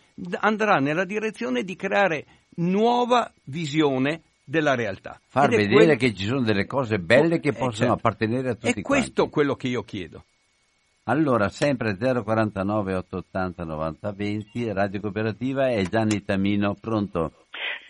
andrà 0.41 0.81
nella 0.81 1.05
direzione 1.05 1.63
di 1.63 1.77
creare 1.77 2.27
nuova 2.57 3.33
visione 3.45 4.23
della 4.45 4.75
realtà. 4.75 5.21
Far 5.29 5.51
vedere 5.51 5.73
quello... 5.73 5.95
che 5.95 6.13
ci 6.13 6.27
sono 6.27 6.43
delle 6.43 6.67
cose 6.67 6.99
belle 6.99 7.39
che 7.39 7.51
eh, 7.51 7.53
possono 7.53 7.91
certo. 7.91 7.93
appartenere 7.93 8.49
a 8.49 8.55
tutti 8.55 8.81
È 8.81 8.83
questo 8.83 9.13
quanti. 9.13 9.33
quello 9.33 9.55
che 9.55 9.69
io 9.69 9.85
chiedo. 9.85 10.25
Allora, 11.05 11.49
sempre 11.49 11.97
049 11.97 12.95
880 12.97 13.63
90 13.63 14.13
20, 14.13 14.73
Radio 14.73 15.01
Cooperativa 15.01 15.69
e 15.71 15.85
Gianni 15.85 16.25
Tamino, 16.25 16.75
pronto? 16.75 17.40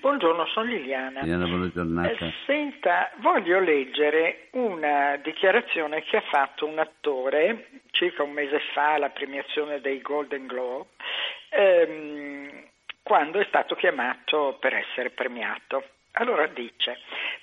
Buongiorno, 0.00 0.46
sono 0.46 0.66
Liliana. 0.66 1.20
Liliana, 1.20 1.46
buona 1.46 1.70
giornata. 1.70 2.24
Eh, 2.24 2.32
senta, 2.46 3.10
voglio 3.16 3.60
leggere 3.60 4.48
una 4.52 5.16
dichiarazione 5.16 6.02
che 6.04 6.16
ha 6.16 6.22
fatto 6.22 6.66
un 6.66 6.78
attore 6.78 7.68
circa 7.90 8.22
un 8.22 8.32
mese 8.32 8.60
fa 8.72 8.94
alla 8.94 9.10
premiazione 9.10 9.80
dei 9.82 10.00
Golden 10.00 10.46
Globe, 10.46 10.88
ehm, 11.50 12.64
quando 13.02 13.40
è 13.40 13.44
stato 13.44 13.74
chiamato 13.74 14.56
per 14.58 14.74
essere 14.74 15.10
premiato. 15.10 15.84
Allora 16.12 16.46
dice, 16.46 16.98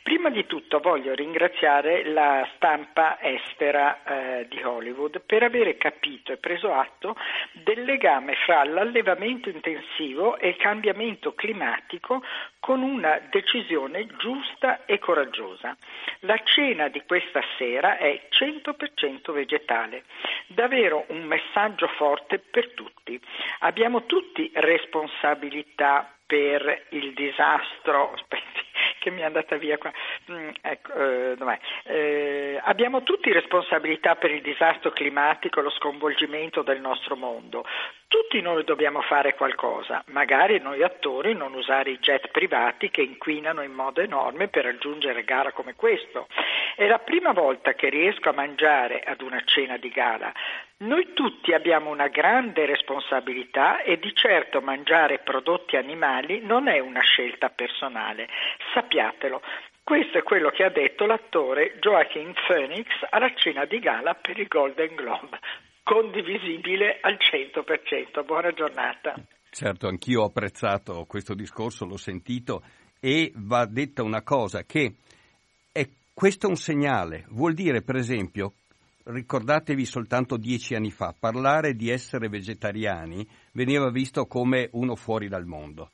prima 0.08 0.30
di 0.30 0.46
tutto 0.46 0.80
voglio 0.80 1.14
ringraziare 1.14 2.06
la 2.06 2.48
stampa 2.56 3.18
estera 3.20 4.06
eh, 4.06 4.48
di 4.48 4.64
Hollywood 4.64 5.20
per 5.20 5.44
avere 5.44 5.76
capito 5.76 6.32
e 6.32 6.38
preso 6.38 6.72
atto 6.72 7.14
del 7.52 7.84
legame 7.84 8.36
fra 8.46 8.64
l'allevamento 8.64 9.50
intensivo 9.50 10.38
e 10.38 10.48
il 10.48 10.56
cambiamento 10.56 11.34
climatico 11.34 12.24
con 12.62 12.84
una 12.84 13.20
decisione 13.30 14.08
giusta 14.16 14.86
e 14.86 14.98
coraggiosa. 14.98 15.76
La 16.20 16.40
cena 16.42 16.88
di 16.88 17.04
questa 17.06 17.42
sera 17.58 17.98
è 17.98 18.30
100% 18.30 19.34
vegetale, 19.34 20.06
davvero 20.48 21.04
un 21.10 21.24
messaggio 21.24 21.88
forte 21.98 22.40
per 22.40 22.72
tutti. 22.76 23.20
Abbiamo 23.60 24.06
tutti 24.06 24.50
responsabilità 24.54 26.10
per 26.28 26.86
il 26.90 27.14
disastro, 27.14 28.12
aspetti, 28.16 28.67
che 29.08 29.12
mi 29.12 29.22
è 29.22 29.26
andata 29.26 29.56
via 29.56 29.78
qua, 29.78 29.92
mm, 30.32 30.50
ecco, 30.62 30.94
eh, 30.94 31.60
eh, 31.86 32.62
abbiamo 32.62 33.04
tutti 33.04 33.32
responsabilità 33.32 34.16
per 34.16 34.32
il 34.32 34.42
disastro 34.42 34.92
climatico, 34.92 35.62
lo 35.62 35.70
sconvolgimento 35.70 36.62
del 36.62 36.82
nostro 36.82 37.16
mondo. 37.16 37.66
Tutti 38.10 38.42
noi 38.42 38.64
dobbiamo 38.64 39.02
fare 39.02 39.34
qualcosa, 39.36 40.04
magari 40.08 40.60
noi 40.60 40.84
attori 40.84 41.34
non 41.34 41.54
usare 41.54 41.92
i 41.92 42.00
jet 42.00 42.30
privati 42.30 42.90
che 42.90 43.02
inquinano 43.02 43.62
in 43.62 43.72
modo 43.72 44.02
enorme 44.02 44.48
per 44.50 44.66
raggiungere 44.66 45.24
gara 45.24 45.52
come 45.52 45.76
questo. 45.76 46.28
È 46.76 46.86
la 46.86 47.00
prima 47.00 47.32
volta 47.32 47.74
che 47.74 47.90
riesco 47.90 48.30
a 48.30 48.34
mangiare 48.34 49.02
ad 49.02 49.22
una 49.22 49.42
cena 49.46 49.78
di 49.78 49.90
gala. 49.90 50.34
Noi 50.80 51.14
tutti 51.14 51.54
abbiamo 51.54 51.90
una 51.90 52.08
grande 52.08 52.68
responsabilità 52.68 53.82
e 53.82 53.98
di 53.98 54.14
certo 54.14 54.62
mangiare 54.62 55.20
prodotti 55.20 55.76
animali 55.76 56.42
non 56.42 56.68
è 56.68 56.78
una 56.78 57.02
scelta 57.02 57.50
personale, 57.50 58.28
sappiatelo. 58.76 59.42
Questo 59.82 60.20
è 60.20 60.24
quello 60.24 60.50
che 60.50 60.64
ha 60.64 60.70
detto 60.70 61.06
l'attore 61.06 61.78
Joaquin 61.80 62.32
Phoenix 62.46 62.88
alla 63.10 63.34
cena 63.34 63.66
di 63.66 63.80
gala 63.80 64.14
per 64.14 64.38
il 64.38 64.48
Golden 64.48 64.94
Globe 64.94 65.40
condivisibile 65.82 67.00
al 67.02 67.18
100%. 67.18 68.26
Buona 68.26 68.52
giornata. 68.52 69.16
Certo, 69.50 69.88
anch'io 69.88 70.22
ho 70.22 70.26
apprezzato 70.26 71.06
questo 71.06 71.34
discorso, 71.34 71.86
l'ho 71.86 71.98
sentito 71.98 72.62
e 73.00 73.32
va 73.36 73.66
detta 73.66 74.04
una 74.04 74.22
cosa 74.22 74.64
che 74.64 74.96
è, 75.72 75.88
questo 76.14 76.48
è 76.48 76.50
un 76.50 76.58
segnale, 76.58 77.26
vuol 77.30 77.54
dire 77.54 77.82
per 77.82 77.96
esempio, 77.96 78.54
ricordatevi 79.08 79.86
soltanto 79.86 80.38
dieci 80.38 80.76
anni 80.76 80.92
fa, 80.92 81.14
parlare 81.18 81.76
di 81.76 81.90
essere 81.90 82.28
vegetariani 82.28 83.26
veniva 83.54 83.90
visto 83.90 84.26
come 84.26 84.70
uno 84.74 84.96
fuori 84.96 85.28
dal 85.30 85.46
mondo. 85.46 85.92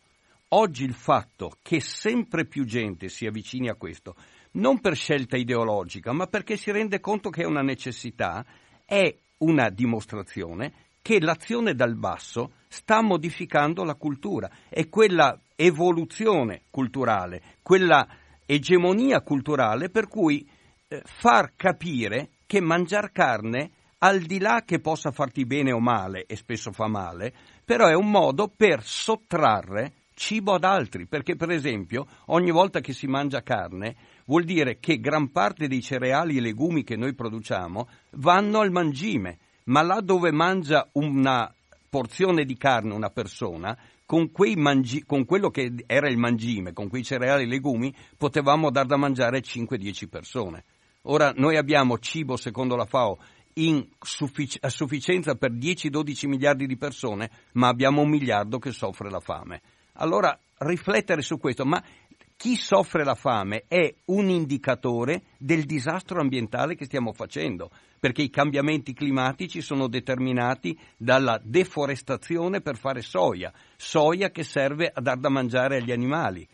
Oggi 0.50 0.84
il 0.84 0.94
fatto 0.94 1.58
che 1.62 1.80
sempre 1.80 2.46
più 2.46 2.66
gente 2.66 3.10
si 3.10 3.26
avvicini 3.26 3.70
a 3.70 3.76
questo, 3.76 4.16
non 4.54 4.80
per 4.80 4.96
scelta 4.96 5.36
ideologica, 5.36 6.12
ma 6.12 6.28
perché 6.28 6.58
si 6.58 6.72
rende 6.72 7.00
conto 7.00 7.30
che 7.30 7.44
è 7.44 7.46
una 7.46 7.62
necessità, 7.62 8.46
è 8.86 9.16
una 9.40 9.70
dimostrazione 9.70 10.74
che 11.02 11.20
l'azione 11.20 11.74
dal 11.74 11.96
basso 11.96 12.54
sta 12.68 13.02
modificando 13.02 13.84
la 13.84 13.96
cultura 13.96 14.50
e 14.70 14.90
quella 14.90 15.38
evoluzione 15.56 16.62
culturale, 16.70 17.42
quella 17.62 18.08
egemonia 18.46 19.22
culturale 19.22 19.90
per 19.90 20.08
cui 20.08 20.48
eh, 20.88 21.02
far 21.04 21.54
capire 21.56 22.30
che 22.54 22.62
mangiare 22.62 23.10
carne, 23.12 23.72
al 23.98 24.20
di 24.20 24.38
là 24.38 24.62
che 24.64 24.80
possa 24.80 25.10
farti 25.10 25.44
bene 25.44 25.72
o 25.72 25.80
male, 25.80 26.28
e 26.28 26.36
spesso 26.36 26.72
fa 26.72 26.88
male, 26.88 27.34
però 27.66 27.88
è 27.88 27.96
un 27.96 28.12
modo 28.12 28.48
per 28.48 28.84
sottrarre 28.84 29.94
cibo 30.14 30.54
ad 30.54 30.64
altri, 30.64 31.08
perché 31.08 31.36
per 31.36 31.50
esempio 31.50 32.06
ogni 32.28 32.52
volta 32.52 32.80
che 32.80 32.94
si 32.94 33.08
mangia 33.08 33.42
carne 33.42 33.96
vuol 34.28 34.44
dire 34.44 34.78
che 34.78 35.00
gran 35.00 35.32
parte 35.32 35.68
dei 35.68 35.82
cereali 35.82 36.38
e 36.38 36.42
legumi 36.42 36.84
che 36.84 36.96
noi 36.96 37.16
produciamo 37.16 37.88
vanno 38.18 38.60
al 38.60 38.70
mangime, 38.70 39.40
ma 39.64 39.82
là 39.82 40.00
dove 40.02 40.32
mangia 40.32 40.88
una 40.92 41.52
porzione 41.90 42.46
di 42.46 42.56
carne 42.56 42.94
una 42.94 43.10
persona, 43.10 43.76
con, 44.06 44.30
mangi- 44.58 45.06
con, 45.06 45.26
quello 45.26 45.50
che 45.50 45.74
era 45.88 46.08
il 46.08 46.20
mangime, 46.20 46.72
con 46.72 46.88
quei 46.88 47.04
cereali 47.04 47.46
e 47.46 47.48
legumi, 47.48 47.92
potevamo 48.16 48.70
dar 48.70 48.86
da 48.86 48.96
mangiare 48.96 49.42
5-10 49.42 50.08
persone. 50.08 50.64
Ora 51.08 51.34
noi 51.36 51.58
abbiamo 51.58 52.00
cibo, 52.00 52.38
secondo 52.38 52.76
la 52.78 52.86
FAO, 52.86 53.18
suffic- 54.00 54.64
a 54.64 54.70
sufficienza 54.70 55.36
per 55.36 55.52
10-12 55.52 56.28
miliardi 56.28 56.66
di 56.66 56.78
persone, 56.78 57.30
ma 57.54 57.68
abbiamo 57.68 58.02
un 58.02 58.10
miliardo 58.10 58.58
che 58.58 58.72
soffre 58.72 59.10
la 59.10 59.20
fame. 59.20 59.62
Allora 59.94 60.38
riflettere 60.60 61.22
su 61.22 61.38
questo, 61.38 61.66
ma 61.66 61.84
chi 62.38 62.56
soffre 62.56 63.04
la 63.04 63.16
fame 63.16 63.66
è 63.68 63.94
un 64.06 64.30
indicatore 64.30 65.24
del 65.38 65.66
disastro 65.66 66.22
ambientale 66.22 66.76
che 66.76 66.86
stiamo 66.86 67.12
facendo, 67.12 67.70
perché 68.00 68.22
i 68.22 68.30
cambiamenti 68.30 68.94
climatici 68.94 69.62
sono 69.62 69.88
determinati 69.88 70.78
dalla 70.98 71.40
deforestazione 71.44 72.62
per 72.62 72.78
fare 72.78 73.02
soia, 73.02 73.52
soia 73.76 74.30
che 74.30 74.44
serve 74.44 74.90
a 74.94 75.02
dar 75.02 75.18
da 75.18 75.30
mangiare 75.30 75.78
agli 75.78 75.92
animali. 75.92 76.48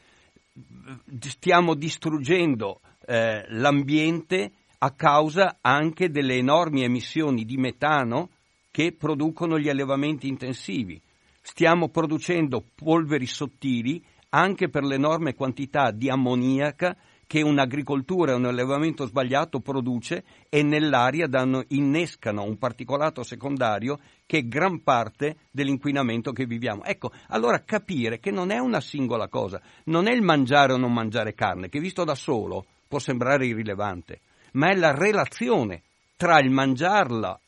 Stiamo 1.20 1.76
distruggendo 1.76 2.82
eh, 3.10 3.44
l'ambiente 3.50 4.52
a 4.78 4.92
causa 4.92 5.58
anche 5.62 6.12
delle 6.12 6.36
enormi 6.36 6.84
emissioni 6.84 7.44
di 7.44 7.58
metano 7.58 8.30
che 8.70 8.94
producono 8.94 9.58
gli 9.58 9.68
allevamenti 9.68 10.28
intensivi. 10.28 11.02
Stiamo 11.42 11.90
producendo 11.90 12.64
polveri 12.76 13.26
sottili 13.26 14.06
anche 14.30 14.70
per 14.70 14.84
l'enorme 14.84 15.34
quantità 15.34 15.90
di 15.90 16.08
ammoniaca 16.08 16.96
che 17.26 17.42
un'agricoltura 17.42 18.32
e 18.32 18.36
un 18.36 18.46
allevamento 18.46 19.06
sbagliato 19.08 19.60
produce 19.60 20.24
e 20.48 20.62
nell'aria 20.62 21.26
danno, 21.26 21.64
innescano 21.70 22.44
un 22.44 22.58
particolato 22.60 23.24
secondario 23.24 24.00
che 24.28 24.40
è 24.40 24.48
gran 24.48 24.84
parte 24.84 25.38
dell'inquinamento 25.50 26.32
che 26.32 26.46
viviamo. 26.46 26.84
Ecco, 26.84 27.12
allora 27.30 27.64
capire 27.64 28.20
che 28.20 28.30
non 28.30 28.52
è 28.52 28.60
una 28.60 28.82
singola 28.82 29.28
cosa, 29.30 29.60
non 29.86 30.08
è 30.08 30.14
il 30.14 30.22
mangiare 30.22 30.74
o 30.74 30.78
non 30.78 30.94
mangiare 30.94 31.34
carne, 31.34 31.70
che 31.70 31.80
visto 31.80 32.04
da 32.04 32.16
solo 32.16 32.66
può 32.90 33.00
sembrare 33.00 33.46
irrilevante, 33.46 34.22
ma 34.54 34.72
è 34.72 34.76
la 34.76 34.94
relazione 34.94 35.84
tra 36.18 36.40
il 36.40 36.50
mangiarla, 36.50 37.40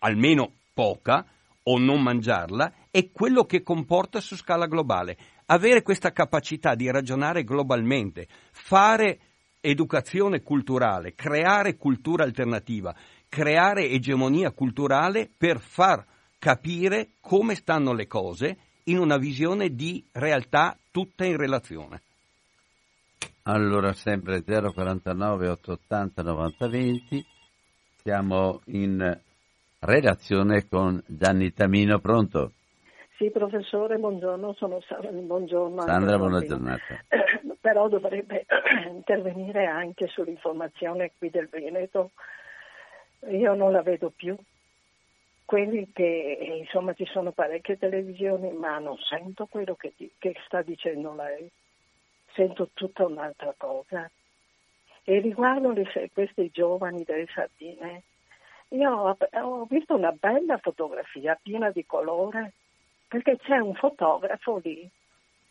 almeno 0.00 0.54
poca, 0.74 1.24
o 1.62 1.78
non 1.78 2.02
mangiarla, 2.02 2.72
e 2.90 3.12
quello 3.12 3.44
che 3.44 3.62
comporta 3.62 4.20
su 4.20 4.34
scala 4.34 4.66
globale 4.66 5.16
avere 5.46 5.82
questa 5.82 6.10
capacità 6.12 6.74
di 6.74 6.90
ragionare 6.90 7.44
globalmente, 7.44 8.26
fare 8.50 9.20
educazione 9.60 10.42
culturale, 10.42 11.14
creare 11.14 11.76
cultura 11.76 12.24
alternativa, 12.24 12.94
creare 13.28 13.88
egemonia 13.88 14.50
culturale 14.52 15.30
per 15.36 15.60
far 15.60 16.04
capire 16.38 17.10
come 17.20 17.54
stanno 17.54 17.92
le 17.92 18.06
cose 18.06 18.56
in 18.84 18.98
una 18.98 19.18
visione 19.18 19.74
di 19.74 20.02
realtà 20.12 20.78
tutta 20.90 21.24
in 21.24 21.36
relazione. 21.36 22.02
Allora, 23.50 23.94
sempre 23.94 24.42
049 24.42 25.48
880 25.48 26.22
9020, 26.22 27.24
siamo 27.96 28.60
in 28.66 29.20
relazione 29.80 30.68
con 30.68 31.02
Gianni 31.06 31.54
Tamino, 31.54 31.98
pronto? 31.98 32.52
Sì, 33.16 33.30
professore, 33.30 33.96
buongiorno, 33.96 34.52
sono 34.52 34.82
Sandra, 34.82 35.10
buongiorno. 35.12 35.80
Sandra, 35.80 36.18
buona 36.18 36.40
giornata. 36.40 37.02
però 37.58 37.88
dovrebbe 37.88 38.44
intervenire 38.92 39.64
anche 39.64 40.08
sull'informazione 40.08 41.12
qui 41.16 41.30
del 41.30 41.48
Veneto. 41.48 42.10
Io 43.30 43.54
non 43.54 43.72
la 43.72 43.80
vedo 43.80 44.12
più. 44.14 44.36
Quelli 45.46 45.90
che, 45.94 46.58
insomma, 46.60 46.92
ci 46.92 47.06
sono 47.06 47.32
parecchie 47.32 47.78
televisioni, 47.78 48.52
ma 48.52 48.78
non 48.78 48.98
sento 48.98 49.46
quello 49.46 49.74
che, 49.74 49.94
che 50.18 50.34
sta 50.44 50.60
dicendo 50.60 51.14
lei. 51.14 51.50
Sento 52.38 52.70
tutta 52.72 53.04
un'altra 53.04 53.52
cosa. 53.56 54.08
E 55.02 55.18
riguardo 55.18 55.72
le, 55.72 55.84
questi 56.12 56.50
giovani 56.52 57.02
delle 57.02 57.26
sardine, 57.34 58.04
io 58.68 58.92
ho, 58.92 59.16
ho 59.42 59.64
visto 59.68 59.96
una 59.96 60.12
bella 60.12 60.56
fotografia 60.58 61.36
piena 61.42 61.72
di 61.72 61.84
colore 61.84 62.52
perché 63.08 63.38
c'è 63.38 63.58
un 63.58 63.74
fotografo 63.74 64.60
lì 64.62 64.88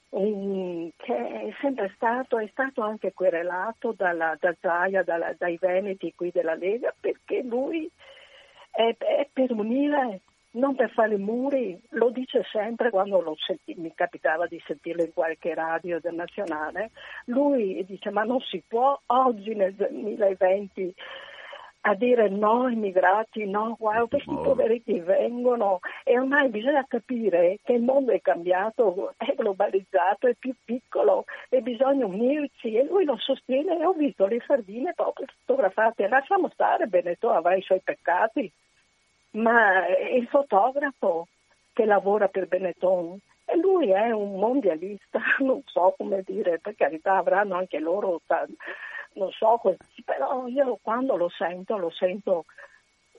che 0.10 1.16
è 1.16 1.54
sempre 1.60 1.92
stato, 1.96 2.40
è 2.40 2.48
stato 2.54 2.82
anche 2.82 3.12
querelato 3.12 3.92
dalla, 3.92 4.38
da 4.40 4.56
Zaia, 4.58 5.04
dalla, 5.04 5.34
dai 5.38 5.58
Veneti 5.60 6.14
qui 6.16 6.32
della 6.32 6.56
Lega, 6.56 6.96
perché 6.98 7.42
lui 7.44 7.92
è, 8.72 8.96
è, 8.98 9.28
per 9.34 9.52
unire, 9.52 10.22
non 10.52 10.76
per 10.76 10.90
fare 10.92 11.18
muri, 11.18 11.80
lo 11.90 12.10
dice 12.10 12.44
sempre 12.52 12.90
quando 12.90 13.36
senti, 13.46 13.76
mi 13.78 13.94
capitava 13.94 14.48
di 14.48 14.62
sentirlo 14.66 15.04
in 15.04 15.14
qualche 15.14 15.54
radio 15.54 16.00
del 16.00 16.16
nazionale, 16.16 16.92
lui 17.26 17.84
dice 17.86 18.10
ma 18.10 18.24
non 18.24 18.40
si 18.42 18.64
può 18.68 19.00
oggi 19.08 19.54
nel 19.54 19.74
2020 19.74 20.96
a 21.82 21.96
dire 21.96 22.28
no 22.28 22.68
immigrati, 22.68 23.46
no, 23.46 23.76
guarda 23.80 24.08
questi 24.08 24.30
oh. 24.30 24.42
poveretti 24.42 25.00
vengono 25.00 25.80
e 26.04 26.20
ormai 26.20 26.50
bisogna 26.50 26.86
capire 26.86 27.60
che 27.64 27.74
il 27.74 27.84
mondo 27.84 28.12
è 28.12 28.20
cambiato, 28.20 29.14
è 29.16 29.34
globalizzato, 29.34 30.28
è 30.28 30.34
più 30.38 30.54
piccolo 30.66 31.24
e 31.50 31.62
bisogna 31.62 32.06
unirci 32.06 32.74
e 32.74 32.84
lui 32.84 33.06
lo 33.06 33.16
sostiene 33.18 33.80
e 33.80 33.86
ho 33.86 33.94
visto 33.94 34.26
le 34.26 34.44
sardine 34.46 34.94
proprio 34.94 35.28
fotografate, 35.46 36.10
lasciamo 36.10 36.50
stare 36.50 36.88
Benetton 36.88 37.36
avrà 37.36 37.56
i 37.56 37.62
suoi 37.62 37.80
peccati, 37.82 38.52
ma 39.32 39.88
il 39.88 40.28
fotografo 40.28 41.28
che 41.74 41.86
lavora 41.86 42.28
per 42.28 42.48
Benetton 42.48 43.20
e 43.46 43.56
lui 43.58 43.92
è 43.92 44.12
un 44.12 44.40
mondialista, 44.40 45.20
non 45.40 45.62
so 45.66 45.94
come 45.98 46.22
dire, 46.26 46.60
per 46.60 46.76
carità 46.76 47.18
avranno 47.18 47.56
anche 47.56 47.80
loro 47.80 48.22
non 49.14 49.32
so, 49.32 49.60
però 50.06 50.48
io 50.48 50.80
quando 50.82 51.16
lo 51.16 51.30
sento, 51.30 51.78
lo 51.78 51.90
sento, 51.90 52.46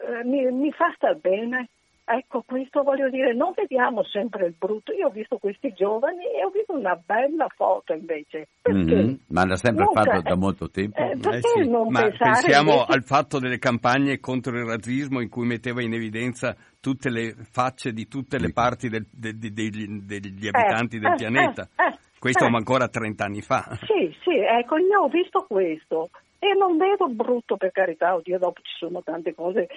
eh, 0.01 0.25
mi, 0.25 0.51
mi, 0.53 0.73
fa 0.73 0.93
star 0.95 1.17
bene. 1.17 1.69
Ecco, 2.11 2.43
questo 2.47 2.83
voglio 2.83 3.11
dire, 3.11 3.35
non 3.35 3.53
vediamo 3.55 4.03
sempre 4.03 4.47
il 4.47 4.55
brutto. 4.57 4.93
Io 4.93 5.09
ho 5.09 5.11
visto 5.11 5.37
questi 5.37 5.75
giovani 5.75 6.25
e 6.25 6.43
ho 6.43 6.49
visto 6.49 6.73
una 6.73 6.97
bella 6.97 7.49
foto 7.55 7.93
invece. 7.93 8.49
Mm-hmm. 8.67 9.15
Ma 9.29 9.45
l'ha 9.45 9.57
sempre 9.57 9.85
non 9.85 9.93
fatto 9.93 10.23
da 10.23 10.35
molto 10.35 10.71
tempo. 10.71 10.97
Eh, 10.97 11.11
eh 11.11 11.41
sì. 11.43 11.69
Ma 11.69 12.09
pensiamo 12.09 12.73
invece... 12.73 12.93
al 12.93 13.03
fatto 13.03 13.39
delle 13.39 13.59
campagne 13.59 14.21
contro 14.21 14.57
il 14.57 14.65
razzismo 14.65 15.21
in 15.21 15.29
cui 15.29 15.47
metteva 15.47 15.83
in 15.83 15.93
evidenza 15.93 16.57
tutte 16.81 17.11
le 17.11 17.35
facce 17.51 17.93
di 17.93 18.09
tutte 18.09 18.39
le 18.39 18.55
parti 18.55 18.89
del, 18.89 19.07
de, 19.11 19.37
de, 19.37 19.53
de, 19.53 19.71
degli 19.71 20.47
eh, 20.47 20.51
abitanti 20.51 20.97
eh, 20.97 21.01
del 21.01 21.15
pianeta. 21.15 21.69
Eh, 21.77 21.95
questo 22.19 22.47
eh. 22.47 22.55
ancora 22.55 22.89
30 22.89 23.23
anni 23.23 23.43
fa. 23.43 23.79
Sì, 23.83 24.17
sì, 24.23 24.39
ecco, 24.39 24.79
io 24.79 25.03
ho 25.03 25.09
visto 25.09 25.45
questo 25.47 26.09
e 26.39 26.55
non 26.55 26.77
vedo 26.77 27.09
brutto 27.09 27.57
per 27.57 27.73
carità, 27.73 28.15
oddio, 28.15 28.39
dopo 28.39 28.61
ci 28.63 28.77
sono 28.77 29.03
tante 29.03 29.35
cose. 29.35 29.69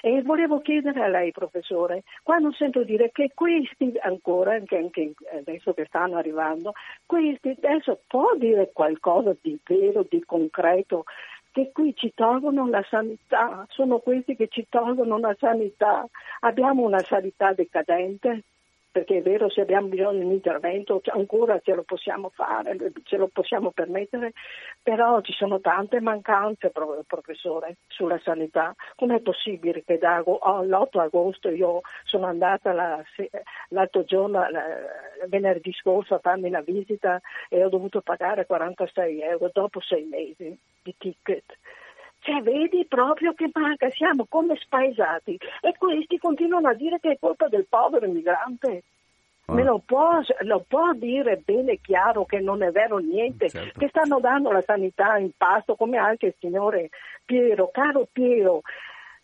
E 0.00 0.22
volevo 0.22 0.60
chiedere 0.60 1.02
a 1.02 1.08
lei, 1.08 1.32
professore, 1.32 2.04
quando 2.22 2.52
sento 2.52 2.84
dire 2.84 3.10
che 3.12 3.32
questi 3.34 3.92
ancora, 4.00 4.52
anche, 4.52 4.76
anche 4.76 5.12
adesso 5.36 5.72
che 5.74 5.86
stanno 5.86 6.16
arrivando, 6.16 6.72
questi 7.06 7.56
adesso 7.62 8.00
può 8.06 8.34
dire 8.36 8.70
qualcosa 8.72 9.34
di 9.40 9.58
vero, 9.64 10.06
di 10.08 10.22
concreto, 10.24 11.04
che 11.50 11.70
qui 11.72 11.94
ci 11.94 12.12
tolgono 12.14 12.68
la 12.68 12.84
sanità, 12.88 13.64
sono 13.68 13.98
questi 13.98 14.34
che 14.34 14.48
ci 14.48 14.66
tolgono 14.68 15.18
la 15.18 15.36
sanità. 15.38 16.04
Abbiamo 16.40 16.82
una 16.82 16.98
sanità 16.98 17.52
decadente, 17.52 18.42
perché 18.94 19.16
è 19.16 19.22
vero 19.22 19.50
se 19.50 19.60
abbiamo 19.60 19.88
bisogno 19.88 20.20
di 20.20 20.24
un 20.24 20.30
intervento 20.30 21.00
ancora 21.06 21.58
ce 21.58 21.74
lo 21.74 21.82
possiamo 21.82 22.30
fare, 22.32 22.76
ce 23.02 23.16
lo 23.16 23.26
possiamo 23.26 23.72
permettere, 23.72 24.34
però 24.80 25.20
ci 25.20 25.32
sono 25.32 25.58
tante 25.60 26.00
mancanze, 26.00 26.70
professore, 27.04 27.78
sulla 27.88 28.20
sanità. 28.22 28.72
Com'è 28.94 29.18
possibile 29.18 29.82
che 29.82 29.98
da, 29.98 30.22
oh, 30.22 30.62
l'8 30.62 31.00
agosto 31.00 31.48
io 31.48 31.80
sono 32.04 32.26
andata 32.26 32.72
la, 32.72 33.02
l'altro 33.70 34.04
giorno, 34.04 34.48
la, 34.48 34.62
venerdì 35.26 35.72
scorso, 35.72 36.14
a 36.14 36.20
farmi 36.20 36.48
la 36.48 36.62
visita 36.62 37.20
e 37.48 37.64
ho 37.64 37.68
dovuto 37.68 38.00
pagare 38.00 38.46
46 38.46 39.20
euro 39.22 39.50
dopo 39.52 39.80
sei 39.80 40.04
mesi 40.04 40.56
di 40.84 40.94
ticket? 40.96 41.58
Cioè, 42.24 42.40
vedi 42.40 42.86
proprio 42.86 43.34
che 43.34 43.50
manca, 43.52 43.90
siamo 43.90 44.24
come 44.26 44.56
spaesati 44.56 45.38
e 45.60 45.74
questi 45.76 46.16
continuano 46.16 46.68
a 46.68 46.74
dire 46.74 46.98
che 46.98 47.10
è 47.10 47.18
colpa 47.20 47.48
del 47.48 47.66
povero 47.68 48.06
immigrante. 48.06 48.82
Me 49.48 49.62
lo 49.62 49.82
può, 49.84 50.20
lo 50.40 50.64
può, 50.66 50.94
dire 50.94 51.42
bene 51.44 51.78
chiaro 51.82 52.24
che 52.24 52.40
non 52.40 52.62
è 52.62 52.70
vero 52.70 52.96
niente, 52.96 53.50
certo. 53.50 53.78
che 53.78 53.88
stanno 53.88 54.20
dando 54.20 54.50
la 54.50 54.62
sanità 54.62 55.18
in 55.18 55.32
pasto, 55.36 55.74
come 55.74 55.98
anche 55.98 56.26
il 56.28 56.34
signore 56.38 56.88
Piero. 57.26 57.68
Caro 57.70 58.08
Piero, 58.10 58.62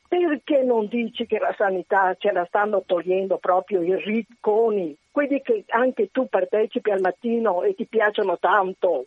perché 0.06 0.62
non 0.62 0.86
dici 0.86 1.24
che 1.24 1.38
la 1.38 1.54
sanità 1.56 2.14
ce 2.18 2.32
la 2.32 2.44
stanno 2.44 2.82
togliendo 2.84 3.38
proprio 3.38 3.80
i 3.80 3.96
ricconi, 3.96 4.94
quelli 5.10 5.40
che 5.40 5.64
anche 5.68 6.10
tu 6.10 6.28
partecipi 6.28 6.90
al 6.90 7.00
mattino 7.00 7.62
e 7.62 7.74
ti 7.74 7.86
piacciono 7.86 8.38
tanto? 8.38 9.06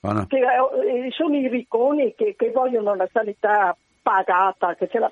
Buona. 0.00 0.26
Che, 0.26 0.38
eh, 0.38 1.10
sono 1.10 1.36
i 1.36 1.46
ricconi 1.46 2.14
che, 2.14 2.34
che, 2.36 2.50
vogliono 2.50 2.94
la 2.94 3.06
sanità 3.12 3.76
pagata, 4.00 4.74
che 4.74 4.88
ce 4.88 4.98
la... 4.98 5.10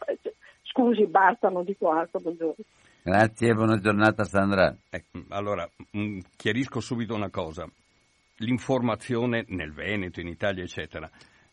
Scusi, 0.63 1.05
basta, 1.07 1.51
non 1.51 1.65
dico 1.65 1.91
altro, 1.91 2.21
buongiorno. 2.21 2.65
Grazie, 3.03 3.53
buona 3.53 3.79
giornata 3.79 4.25
Sandra. 4.25 4.75
Ecco, 4.89 5.25
allora, 5.29 5.69
mh, 5.91 6.21
chiarisco 6.37 6.81
subito 6.81 7.15
una 7.15 7.29
cosa. 7.29 7.69
L'informazione 8.37 9.45
nel 9.49 9.73
Veneto, 9.73 10.21
in 10.21 10.29
Italia, 10.29 10.63
eccetera, 10.63 11.11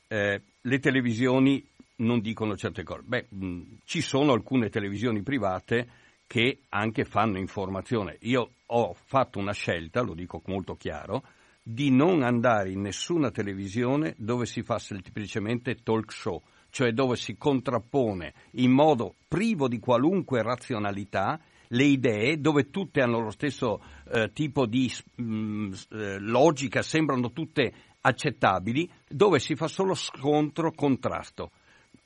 eh, 0.08 0.42
le 0.62 0.80
televisioni 0.80 1.62
non 1.98 2.22
dicono 2.22 2.56
certe 2.56 2.84
cose. 2.84 3.04
Beh, 3.04 3.26
mh, 3.28 3.62
ci 3.84 4.00
sono 4.00 4.32
alcune 4.32 4.70
televisioni 4.70 5.24
private 5.24 5.88
che 6.26 6.60
anche 6.70 7.04
fanno 7.04 7.38
informazione. 7.38 8.16
Io 8.22 8.50
ho 8.66 8.94
fatto 8.94 9.40
una 9.40 9.54
scelta, 9.54 10.02
lo 10.02 10.14
dico 10.14 10.42
molto 10.46 10.76
chiaro, 10.76 11.22
di 11.68 11.90
non 11.90 12.22
andare 12.22 12.70
in 12.70 12.82
nessuna 12.82 13.32
televisione 13.32 14.14
dove 14.18 14.46
si 14.46 14.62
fa 14.62 14.78
semplicemente 14.78 15.82
talk 15.82 16.12
show 16.12 16.40
cioè 16.70 16.92
dove 16.92 17.16
si 17.16 17.38
contrappone 17.38 18.34
in 18.56 18.70
modo 18.70 19.16
privo 19.30 19.70
di 19.70 19.80
qualunque 19.80 20.44
razionalità 20.44 21.40
le 21.70 21.84
idee, 21.86 22.40
dove 22.42 22.70
tutte 22.70 23.02
hanno 23.02 23.22
lo 23.22 23.32
stesso 23.32 23.82
eh, 24.12 24.32
tipo 24.34 24.66
di 24.66 24.92
mh, 25.16 25.24
mm, 25.24 25.74
eh, 25.92 26.20
logica, 26.20 26.82
sembrano 26.82 27.32
tutte 27.32 27.74
accettabili, 28.02 28.92
dove 29.08 29.40
si 29.40 29.56
fa 29.56 29.68
solo 29.68 29.94
scontro, 29.94 30.74
contrasto. 30.74 31.52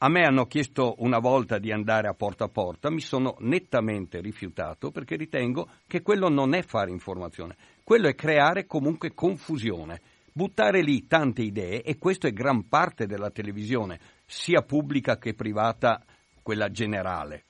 A 0.02 0.08
me 0.08 0.22
hanno 0.22 0.46
chiesto 0.46 0.96
una 1.00 1.20
volta 1.20 1.58
di 1.58 1.72
andare 1.72 2.08
a 2.08 2.14
porta 2.14 2.46
a 2.46 2.50
porta, 2.50 2.90
mi 2.90 3.02
sono 3.02 3.36
nettamente 3.40 4.22
rifiutato 4.22 4.92
perché 4.92 5.18
ritengo 5.18 5.68
che 5.88 6.02
quello 6.02 6.30
non 6.30 6.54
è 6.54 6.62
fare 6.62 6.92
informazione, 6.92 7.58
quello 7.90 8.08
è 8.08 8.14
creare 8.14 8.68
comunque 8.68 9.16
confusione, 9.16 10.00
buttare 10.32 10.84
lì 10.84 11.08
tante 11.08 11.42
idee 11.42 11.82
e 11.82 11.98
questo 11.98 12.28
è 12.28 12.32
gran 12.32 12.68
parte 12.68 13.08
della 13.08 13.32
televisione 13.32 14.00
sia 14.28 14.62
pubblica 14.62 15.18
che 15.18 15.34
privata, 15.34 16.06
quella 16.44 16.70
generale, 16.70 17.46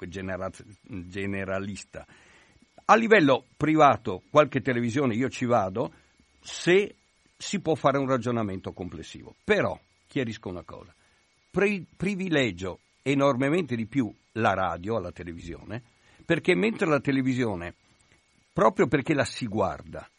generalista. 0.87 2.07
A 2.85 2.95
livello 2.95 3.47
privato, 3.57 4.23
qualche 4.29 4.61
televisione 4.61 5.13
io 5.13 5.27
ci 5.27 5.43
vado 5.43 5.91
se 6.39 6.95
si 7.35 7.59
può 7.59 7.75
fare 7.75 7.97
un 7.97 8.07
ragionamento 8.07 8.71
complessivo. 8.71 9.35
Però, 9.43 9.77
chiarisco 10.07 10.47
una 10.47 10.63
cosa, 10.63 10.95
Pri- 11.51 11.85
privilegio 11.97 12.79
enormemente 13.01 13.75
di 13.75 13.87
più 13.87 14.09
la 14.35 14.53
radio 14.53 14.95
alla 14.95 15.11
televisione, 15.11 15.83
perché 16.23 16.55
mentre 16.55 16.87
la 16.87 17.01
televisione, 17.01 17.73
proprio 18.53 18.87
perché 18.87 19.13
la 19.13 19.25
si 19.25 19.45
guarda, 19.45 20.09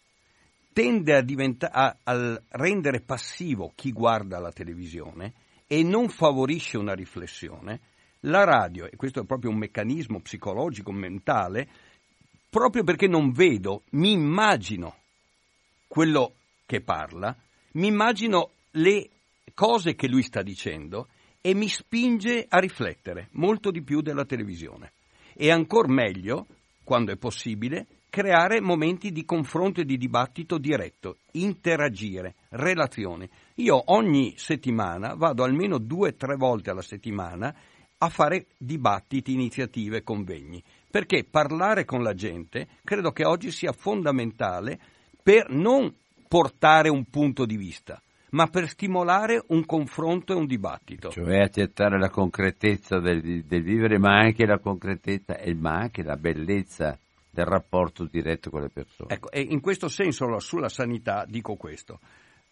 tende 0.73 1.17
a, 1.17 1.21
diventa- 1.21 1.71
a, 1.73 1.97
a 2.03 2.43
rendere 2.49 3.01
passivo 3.01 3.73
chi 3.75 3.93
guarda 3.93 4.39
la 4.39 4.53
televisione, 4.53 5.33
e 5.67 5.83
non 5.83 6.09
favorisce 6.09 6.79
una 6.79 6.95
riflessione, 6.95 7.81
la 8.21 8.45
radio, 8.45 8.87
e 8.87 8.97
questo 8.97 9.21
è 9.21 9.25
proprio 9.25 9.51
un 9.51 9.59
meccanismo 9.59 10.21
psicologico, 10.21 10.93
mentale, 10.93 11.69
proprio 12.49 12.83
perché 12.83 13.07
non 13.07 13.31
vedo, 13.31 13.85
mi 13.91 14.13
immagino 14.13 14.97
quello 15.87 16.35
che 16.67 16.81
parla, 16.81 17.37
mi 17.73 17.87
immagino 17.87 18.51
le 18.73 19.09
cose 19.55 19.95
che 19.95 20.09
lui 20.09 20.23
sta 20.23 20.43
dicendo 20.43 21.09
e 21.41 21.55
mi 21.55 21.69
spinge 21.69 22.47
a 22.49 22.59
riflettere 22.59 23.29
molto 23.33 23.71
di 23.71 23.83
più 23.83 24.01
della 24.01 24.25
televisione. 24.25 24.93
E 25.35 25.51
ancora 25.51 25.89
meglio, 25.89 26.47
quando 26.85 27.13
è 27.13 27.17
possibile, 27.17 27.87
creare 28.11 28.61
momenti 28.61 29.13
di 29.13 29.25
confronto 29.25 29.81
e 29.81 29.85
di 29.85 29.97
dibattito 29.97 30.59
diretto, 30.59 31.19
interagire, 31.33 32.35
relazioni. 32.51 33.27
Io 33.57 33.81
ogni 33.93 34.35
settimana 34.37 35.15
vado 35.15 35.45
almeno 35.45 35.79
due 35.79 36.09
o 36.09 36.15
tre 36.15 36.35
volte 36.35 36.71
alla 36.71 36.83
settimana 36.83 37.55
a 38.03 38.09
fare 38.09 38.47
dibattiti, 38.59 39.33
iniziative, 39.33 40.03
convegni, 40.03 40.63
perché 40.91 41.25
parlare 41.25 41.85
con 41.85 42.03
la 42.03 42.15
gente 42.15 42.67
credo 42.83 43.13
che 43.13 43.25
oggi 43.25 43.51
sia 43.51 43.73
fondamentale 43.73 44.79
per 45.23 45.51
non 45.51 45.95
portare 46.27 46.89
un 46.89 47.05
punto 47.05 47.45
di 47.45 47.57
vista, 47.57 48.03
ma 48.31 48.47
per 48.47 48.69
stimolare 48.69 49.43
un 49.49 49.65
confronto 49.67 50.33
e 50.33 50.37
un 50.37 50.47
dibattito. 50.47 51.11
Cioè 51.11 51.41
accettare 51.41 51.99
la 51.99 52.09
concretezza 52.09 52.99
del, 52.99 53.45
del 53.45 53.63
vivere, 53.63 53.99
ma 53.99 54.19
anche 54.19 54.47
la 54.47 54.59
concretezza 54.59 55.37
e 55.37 55.55
ma 55.55 55.77
anche 55.77 56.03
la 56.03 56.17
bellezza 56.17 56.99
del 57.31 57.47
rapporto 57.47 58.05
diretto 58.05 58.51
con 58.51 58.63
le 58.63 58.71
persone. 58.71 59.15
Ecco, 59.15 59.31
e 59.31 59.41
in 59.41 59.61
questo 59.61 59.89
senso 59.89 60.39
sulla 60.41 60.69
sanità 60.69 61.25
dico 61.27 61.55
questo. 61.55 62.01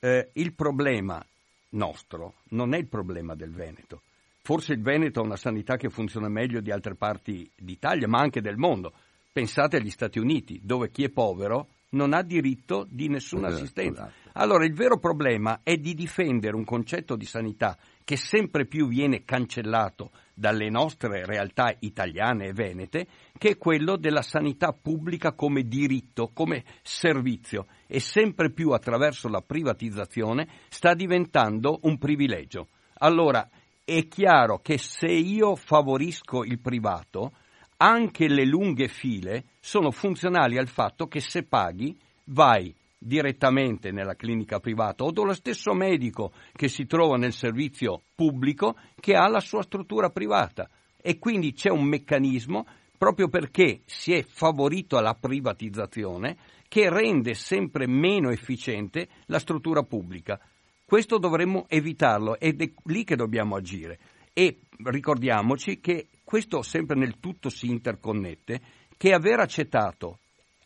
Eh, 0.01 0.31
il 0.35 0.55
problema 0.55 1.25
nostro 1.71 2.35
non 2.51 2.75
è 2.75 2.79
il 2.79 2.87
problema 2.87 3.35
del 3.35 3.51
Veneto. 3.51 4.03
Forse 4.43 4.73
il 4.73 4.81
Veneto 4.81 5.21
ha 5.21 5.25
una 5.25 5.37
sanità 5.37 5.77
che 5.77 5.91
funziona 5.91 6.29
meglio 6.29 6.61
di 6.61 6.71
altre 6.71 6.95
parti 6.95 7.51
d'Italia, 7.55 8.09
ma 8.09 8.21
anche 8.21 8.41
del 8.41 8.57
mondo. 8.57 8.93
Pensate 9.31 9.77
agli 9.77 9.91
Stati 9.91 10.19
Uniti, 10.19 10.61
dove 10.63 10.91
chi 10.91 11.05
è 11.05 11.11
povero 11.11 11.69
non 11.91 12.15
ha 12.15 12.23
diritto 12.23 12.87
di 12.89 13.09
nessuna 13.09 13.49
esatto, 13.49 13.63
assistenza. 13.63 14.07
Esatto. 14.07 14.31
Allora 14.39 14.65
il 14.65 14.75
vero 14.75 14.99
problema 14.99 15.61
è 15.63 15.77
di 15.77 15.95
difendere 15.95 16.57
un 16.57 16.65
concetto 16.65 17.17
di 17.17 17.25
sanità 17.25 17.77
che 18.05 18.17
sempre 18.17 18.67
più 18.67 18.89
viene 18.89 19.25
cancellato 19.25 20.11
dalle 20.39 20.71
nostre 20.71 21.27
realtà 21.27 21.75
italiane 21.81 22.47
e 22.47 22.53
venete, 22.53 23.09
che 23.37 23.51
è 23.51 23.59
quello 23.59 23.97
della 23.97 24.23
sanità 24.23 24.73
pubblica 24.73 25.33
come 25.33 25.65
diritto, 25.65 26.31
come 26.33 26.65
servizio 26.83 27.67
e 27.89 27.99
sempre 27.99 28.53
più 28.53 28.71
attraverso 28.71 29.29
la 29.29 29.43
privatizzazione 29.43 30.49
sta 30.69 30.95
diventando 30.95 31.81
un 31.83 31.99
privilegio. 31.99 32.69
Allora 32.99 33.49
è 33.85 34.07
chiaro 34.07 34.61
che 34.61 34.79
se 34.79 35.09
io 35.09 35.57
favorisco 35.57 36.45
il 36.45 36.61
privato, 36.61 37.33
anche 37.79 38.29
le 38.29 38.45
lunghe 38.47 38.87
file 38.87 39.45
sono 39.59 39.91
funzionali 39.91 40.57
al 40.57 40.69
fatto 40.69 41.09
che 41.09 41.21
se 41.21 41.43
paghi 41.43 41.99
vai 42.27 42.75
direttamente 42.99 43.93
nella 43.93 44.17
clinica 44.17 44.59
privata 44.59 45.05
o 45.05 45.13
dallo 45.13 45.33
stesso 45.33 45.73
medico 45.73 46.33
che 46.53 46.69
si 46.69 46.87
trova 46.87 47.17
nel 47.17 47.33
servizio 47.33 48.03
pubblico 48.15 48.77
che 48.99 49.15
ha 49.15 49.29
la 49.29 49.41
sua 49.41 49.63
struttura 49.63 50.11
privata 50.11 50.69
e 51.01 51.19
quindi 51.19 51.53
c'è 51.53 51.71
un 51.71 51.85
meccanismo 51.85 52.67
proprio 52.99 53.29
perché 53.29 53.83
si 53.87 54.13
è 54.13 54.23
favorito 54.25 54.99
la 54.99 55.15
privatizzazione 55.15 56.37
che 56.67 56.91
rende 56.91 57.35
sempre 57.35 57.87
meno 57.87 58.31
efficiente 58.31 59.09
la 59.27 59.39
struttura 59.39 59.85
pubblica. 59.85 60.39
Questo 60.85 61.19
dovremmo 61.19 61.67
evitarlo 61.69 62.39
ed 62.39 62.61
è 62.61 62.73
lì 62.85 63.05
che 63.05 63.15
dobbiamo 63.15 63.55
agire 63.55 63.99
e 64.33 64.61
ricordiamoci 64.85 65.81
che 65.81 66.09
questo 66.25 66.63
sempre 66.63 66.97
nel 66.97 67.19
tutto 67.21 67.49
si 67.49 67.69
interconnette, 67.69 68.61
che 68.97 69.13
aver 69.13 69.41
accettato 69.41 70.19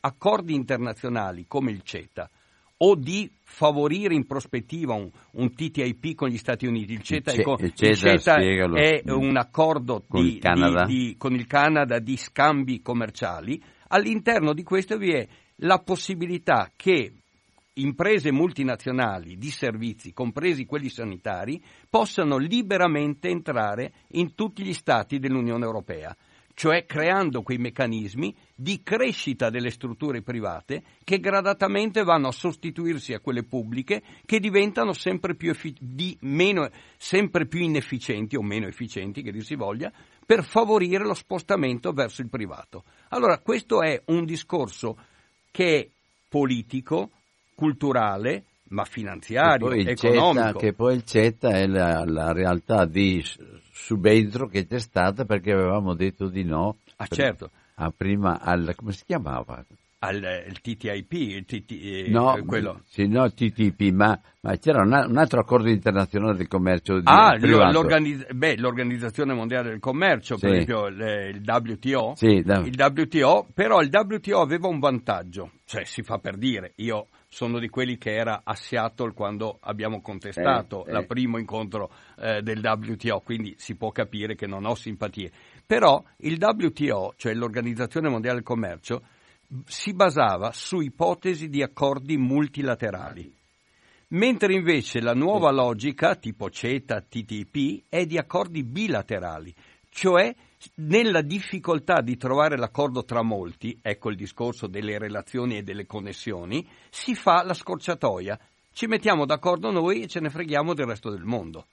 accordi 0.05 0.55
internazionali 0.55 1.45
come 1.47 1.71
il 1.71 1.83
CETA 1.83 2.29
o 2.85 2.97
di 2.97 3.31
favorire 3.41 4.15
in 4.15 4.27
prospettiva 4.27 4.95
un, 4.95 5.09
un 5.33 5.55
TTIP 5.55 6.15
con 6.15 6.29
gli 6.29 6.37
Stati 6.37 6.67
Uniti. 6.67 6.95
Il 6.95 7.03
CETA, 7.03 7.33
il 7.33 7.41
è, 7.41 7.43
con, 7.43 7.57
il 7.61 7.73
CETA, 7.75 8.11
il 8.11 8.21
CETA 8.21 8.35
è 8.37 9.03
un 9.11 9.37
accordo 9.37 10.05
con, 10.09 10.23
di, 10.23 10.41
il 10.43 10.85
di, 10.87 10.95
di, 10.95 11.17
con 11.17 11.33
il 11.33 11.47
Canada 11.47 12.01
di 12.01 12.17
scambi 12.17 12.83
commerciali. 12.83 13.63
All'interno 13.89 14.53
di 14.53 14.65
questo 14.65 14.97
vi 14.97 15.13
è 15.13 15.29
la 15.57 15.79
possibilità 15.79 16.73
che 16.75 17.13
imprese 17.75 18.33
multinazionali 18.33 19.37
di 19.37 19.51
servizi, 19.51 20.13
compresi 20.13 20.67
quelli 20.67 20.89
sanitari, 20.89 21.63
possano 21.89 22.37
liberamente 22.37 23.29
entrare 23.29 23.93
in 24.09 24.35
tutti 24.35 24.65
gli 24.65 24.75
stati 24.75 25.21
dell'Unione 25.21 25.65
Europea 25.65 26.17
cioè 26.55 26.85
creando 26.87 27.43
quei 27.43 27.59
meccanismi 27.59 28.35
di 28.55 28.83
crescita 28.83 29.51
delle 29.51 29.71
strutture 29.71 30.23
private 30.23 30.83
che 31.05 31.19
gradatamente 31.19 32.03
vanno 32.03 32.29
a 32.29 32.33
sostituirsi 32.33 33.15
a 33.15 33.21
quelle 33.21 33.43
pubbliche 33.43 34.03
che 34.25 34.39
diventano 34.39 34.93
sempre 34.93 35.35
più, 35.35 35.51
effi- 35.51 35.77
meno, 36.21 36.69
sempre 36.97 37.47
più 37.47 37.61
inefficienti 37.61 38.37
o 38.37 38.43
meno 38.43 38.67
efficienti, 38.67 39.23
che 39.23 39.33
dir 39.33 39.45
si 39.45 39.55
voglia, 39.55 39.93
per 40.25 40.45
favorire 40.45 41.05
lo 41.05 41.15
spostamento 41.15 41.93
verso 41.93 42.23
il 42.23 42.29
privato. 42.29 42.85
Allora 43.09 43.39
questo 43.39 43.83
è 43.83 44.01
un 44.07 44.25
discorso 44.25 44.97
che 45.51 45.79
è 45.79 45.89
politico, 46.29 47.11
culturale, 47.55 48.45
ma 48.73 48.85
finanziario, 48.85 49.68
che 49.68 49.91
economico. 49.91 50.45
CETA, 50.47 50.59
che 50.59 50.73
poi 50.73 50.95
il 50.95 51.05
CETA 51.05 51.51
è 51.51 51.66
la, 51.66 52.05
la 52.05 52.33
realtà 52.33 52.85
di 52.85 53.25
subentro 53.73 54.47
che 54.47 54.66
c'è 54.66 54.79
stata 54.79 55.25
perché 55.25 55.53
avevamo 55.53 55.95
detto 55.95 56.29
di 56.29 56.43
no. 56.43 56.79
Ah, 56.97 57.07
certo. 57.07 57.51
A 57.77 57.93
prima 57.95 58.41
al, 58.41 58.75
come 58.77 58.93
si 58.93 59.05
chiamava? 59.05 59.64
al 60.05 60.53
TTIP, 60.61 61.12
il 61.12 61.45
TT, 61.45 61.70
eh, 61.70 62.07
no, 62.09 62.37
quello. 62.45 62.81
Sì, 62.87 63.07
no, 63.07 63.31
TTIP, 63.31 63.93
ma, 63.93 64.18
ma 64.41 64.57
c'era 64.57 64.83
un, 64.83 64.93
un, 64.93 65.16
altro 65.16 65.41
accordo 65.41 65.68
internazionale 65.68 66.37
di 66.39 66.49
commercio 66.49 66.99
di 66.99 67.05
Ah, 67.07 67.37
l'organizz- 67.39 68.33
beh, 68.33 68.57
l'Organizzazione 68.57 69.33
Mondiale 69.33 69.70
del 69.70 69.79
Commercio, 69.79 70.37
sì. 70.37 70.41
per 70.41 70.55
esempio 70.55 70.87
il, 70.89 71.37
il 71.37 71.43
WTO, 71.47 72.14
sì, 72.16 72.43
da... 72.43 72.59
il 72.64 72.75
WTO, 72.77 73.47
però 73.55 73.81
il 73.81 73.91
WTO 73.93 74.41
aveva 74.41 74.66
un 74.66 74.81
vantaggio, 74.81 75.53
cioè 75.64 75.85
si 75.85 76.03
fa 76.03 76.18
per 76.18 76.37
dire, 76.37 76.73
io 76.77 77.07
sono 77.33 77.59
di 77.59 77.70
quelli 77.70 77.97
che 77.97 78.14
era 78.14 78.43
a 78.45 78.55
Seattle 78.55 79.14
quando 79.14 79.57
abbiamo 79.62 80.03
contestato 80.03 80.85
eh, 80.85 80.91
il 80.91 80.99
eh. 80.99 81.07
primo 81.07 81.39
incontro 81.39 81.91
eh, 82.18 82.43
del 82.43 82.61
WTO, 82.62 83.20
quindi 83.20 83.55
si 83.57 83.74
può 83.74 83.91
capire 83.91 84.35
che 84.35 84.47
non 84.47 84.66
ho 84.66 84.74
simpatie. 84.74 85.33
Però 85.64 86.05
il 86.18 86.37
WTO, 86.39 87.14
cioè 87.16 87.33
l'Organizzazione 87.33 88.11
Mondiale 88.11 88.37
del 88.37 88.45
Commercio, 88.45 89.03
si 89.64 89.95
basava 89.95 90.53
su 90.53 90.80
ipotesi 90.80 91.49
di 91.49 91.62
accordi 91.62 92.18
multilaterali, 92.18 93.35
mentre 94.09 94.53
invece 94.53 95.01
la 95.01 95.14
nuova 95.14 95.51
logica, 95.51 96.16
tipo 96.16 96.51
CETA, 96.51 97.01
TTIP, 97.01 97.85
è 97.89 98.05
di 98.05 98.18
accordi 98.18 98.62
bilaterali, 98.62 99.55
cioè 99.89 100.35
nella 100.77 101.23
difficoltà 101.23 102.01
di 102.01 102.17
trovare 102.17 102.57
l'accordo 102.57 103.05
tra 103.05 103.23
molti, 103.23 103.79
ecco 103.81 104.11
il 104.11 104.17
discorso 104.17 104.67
delle 104.67 104.99
relazioni 104.99 105.57
e 105.57 105.63
delle 105.63 105.87
connessioni, 105.87 106.67
si 106.91 107.15
fa 107.15 107.43
la 107.43 107.55
scorciatoia. 107.55 108.39
Ci 108.73 108.87
mettiamo 108.87 109.27
d'accordo 109.27 109.71
noi 109.71 110.03
e 110.03 110.07
ce 110.07 110.21
ne 110.21 110.31
freghiamo 110.31 110.75
del 110.75 110.87
resto 110.87 111.11
del 111.11 111.25
mondo. 111.25 111.67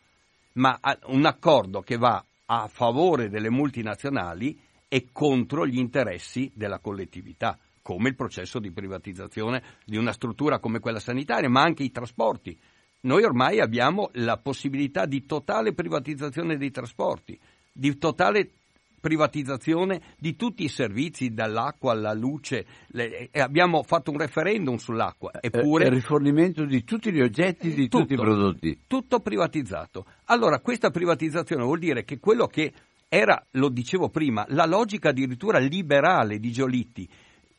Ma 0.54 0.80
un 1.06 1.26
accordo 1.26 1.82
che 1.82 1.98
va 1.98 2.24
a 2.46 2.68
favore 2.68 3.30
delle 3.30 3.50
multinazionali 3.50 4.60
e 4.88 5.10
contro 5.12 5.66
gli 5.68 5.78
interessi 5.78 6.52
della 6.54 6.80
collettività 6.80 7.58
come 7.82 8.10
il 8.10 8.16
processo 8.16 8.60
di 8.60 8.72
privatizzazione 8.72 9.64
di 9.86 9.98
una 9.98 10.12
struttura 10.12 10.60
come 10.60 10.80
quella 10.80 11.00
sanitaria, 11.00 11.50
ma 11.50 11.62
anche 11.62 11.84
i 11.84 11.92
trasporti. 11.92 12.56
Noi 13.02 13.24
ormai 13.24 13.60
abbiamo 13.60 14.10
la 14.14 14.38
possibilità 14.38 15.06
di 15.06 15.26
totale 15.26 15.74
privatizzazione 15.74 16.58
dei 16.58 16.70
trasporti, 16.70 17.40
di 17.72 17.98
totale 17.98 18.52
privatizzazione 19.00 20.02
di 20.18 20.36
tutti 20.36 20.64
i 20.64 20.68
servizi, 20.68 21.34
dall'acqua 21.34 21.92
alla 21.92 22.14
luce. 22.14 22.66
Le, 22.88 23.30
abbiamo 23.34 23.84
fatto 23.84 24.12
un 24.12 24.18
referendum 24.18 24.76
sull'acqua. 24.76 25.32
Eh, 25.32 25.48
eppure, 25.52 25.86
il 25.86 25.92
rifornimento 25.92 26.66
di 26.66 26.84
tutti 26.84 27.12
gli 27.12 27.22
oggetti, 27.22 27.74
di 27.74 27.88
tutto, 27.88 28.00
tutti 28.00 28.14
i 28.14 28.18
prodotti. 28.18 28.80
Tutto 28.88 29.20
privatizzato. 29.20 30.06
Allora, 30.26 30.60
questa 30.60 30.90
privatizzazione 30.90 31.64
vuol 31.64 31.80
dire 31.80 32.04
che 32.04 32.20
quello 32.20 32.48
che 32.48 32.72
era, 33.08 33.44
lo 33.52 33.70
dicevo 33.70 34.10
prima, 34.10 34.46
la 34.50 34.66
logica 34.66 35.10
addirittura 35.10 35.58
liberale 35.58 36.38
di 36.38 36.52
Giolitti, 36.52 37.10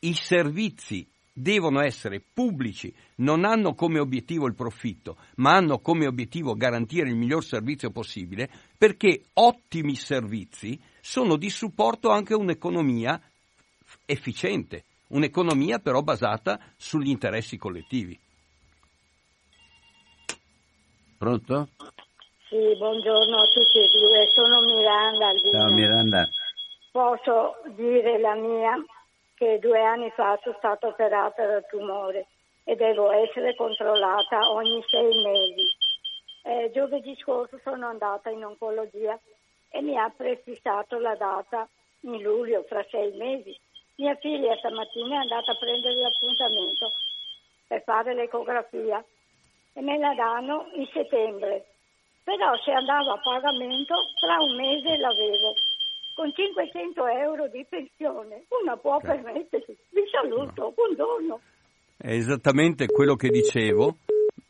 i 0.01 0.15
servizi 0.15 1.07
devono 1.33 1.81
essere 1.81 2.23
pubblici, 2.33 2.93
non 3.17 3.45
hanno 3.45 3.75
come 3.75 3.99
obiettivo 3.99 4.47
il 4.47 4.55
profitto, 4.55 5.17
ma 5.37 5.55
hanno 5.57 5.79
come 5.79 6.07
obiettivo 6.07 6.55
garantire 6.55 7.09
il 7.09 7.17
miglior 7.17 7.45
servizio 7.45 7.91
possibile, 7.91 8.49
perché 8.77 9.23
ottimi 9.35 9.95
servizi 9.95 10.79
sono 11.01 11.37
di 11.37 11.51
supporto 11.51 12.11
anche 12.11 12.35
a 12.35 12.39
un'economia 12.39 13.21
efficiente, 14.07 14.85
un'economia 15.09 15.79
però 15.79 16.03
basata 16.03 16.59
sugli 16.77 17.09
interessi 17.09 17.57
collettivi. 17.57 18.19
Pronto? 21.19 21.69
Sì, 22.49 22.77
buongiorno 22.77 23.37
a 23.37 23.47
tutti 23.47 23.79
e 23.79 23.89
due, 23.89 24.27
sono 24.35 24.61
Miranda. 24.63 25.31
Ciao 25.51 25.73
Miranda. 25.73 26.29
Posso 26.91 27.57
dire 27.77 28.19
la 28.19 28.35
mia? 28.35 28.85
che 29.41 29.59
due 29.59 29.81
anni 29.81 30.11
fa 30.11 30.39
sono 30.43 30.55
stata 30.59 30.87
operata 30.87 31.47
da 31.47 31.63
tumore 31.63 32.27
e 32.63 32.77
devo 32.77 33.11
essere 33.11 33.55
controllata 33.55 34.51
ogni 34.51 34.85
sei 34.87 35.09
mesi. 35.25 35.65
Eh, 36.43 36.71
giovedì 36.75 37.17
scorso 37.17 37.59
sono 37.65 37.87
andata 37.87 38.29
in 38.29 38.45
oncologia 38.45 39.19
e 39.71 39.83
mi 39.83 39.97
ha 39.97 40.13
prefissato 40.15 40.99
la 40.99 41.15
data 41.15 41.69
in 42.01 42.21
luglio, 42.23 42.65
fra 42.69 42.85
sei 42.91 43.17
mesi. 43.17 43.57
Mia 43.97 44.15
figlia 44.17 44.57
stamattina 44.57 45.17
è 45.17 45.23
andata 45.23 45.53
a 45.53 45.59
prendere 45.59 45.95
l'appuntamento 45.95 46.93
per 47.67 47.83
fare 47.83 48.15
l'ecografia 48.15 49.05
e 49.73 49.81
me 49.81 49.99
la 49.99 50.15
danno 50.15 50.71
in 50.75 50.87
settembre. 50.93 51.67
Però 52.25 52.57
se 52.65 52.73
andavo 52.73 53.13
a 53.13 53.21
pagamento, 53.21 53.95
tra 54.21 54.37
un 54.41 54.57
mese 54.57 54.97
l'avevo 54.97 55.55
con 56.15 56.33
500 56.35 57.07
euro 57.07 57.49
di 57.49 57.65
pensione. 57.69 58.45
Una 58.61 58.77
può 58.77 58.97
okay. 58.97 59.23
permettersi. 59.23 59.77
Vi 59.91 60.03
saluto, 60.11 60.63
no. 60.63 60.73
buongiorno. 60.73 61.41
È 61.97 62.13
esattamente 62.13 62.87
quello 62.87 63.15
che 63.15 63.29
dicevo, 63.29 63.97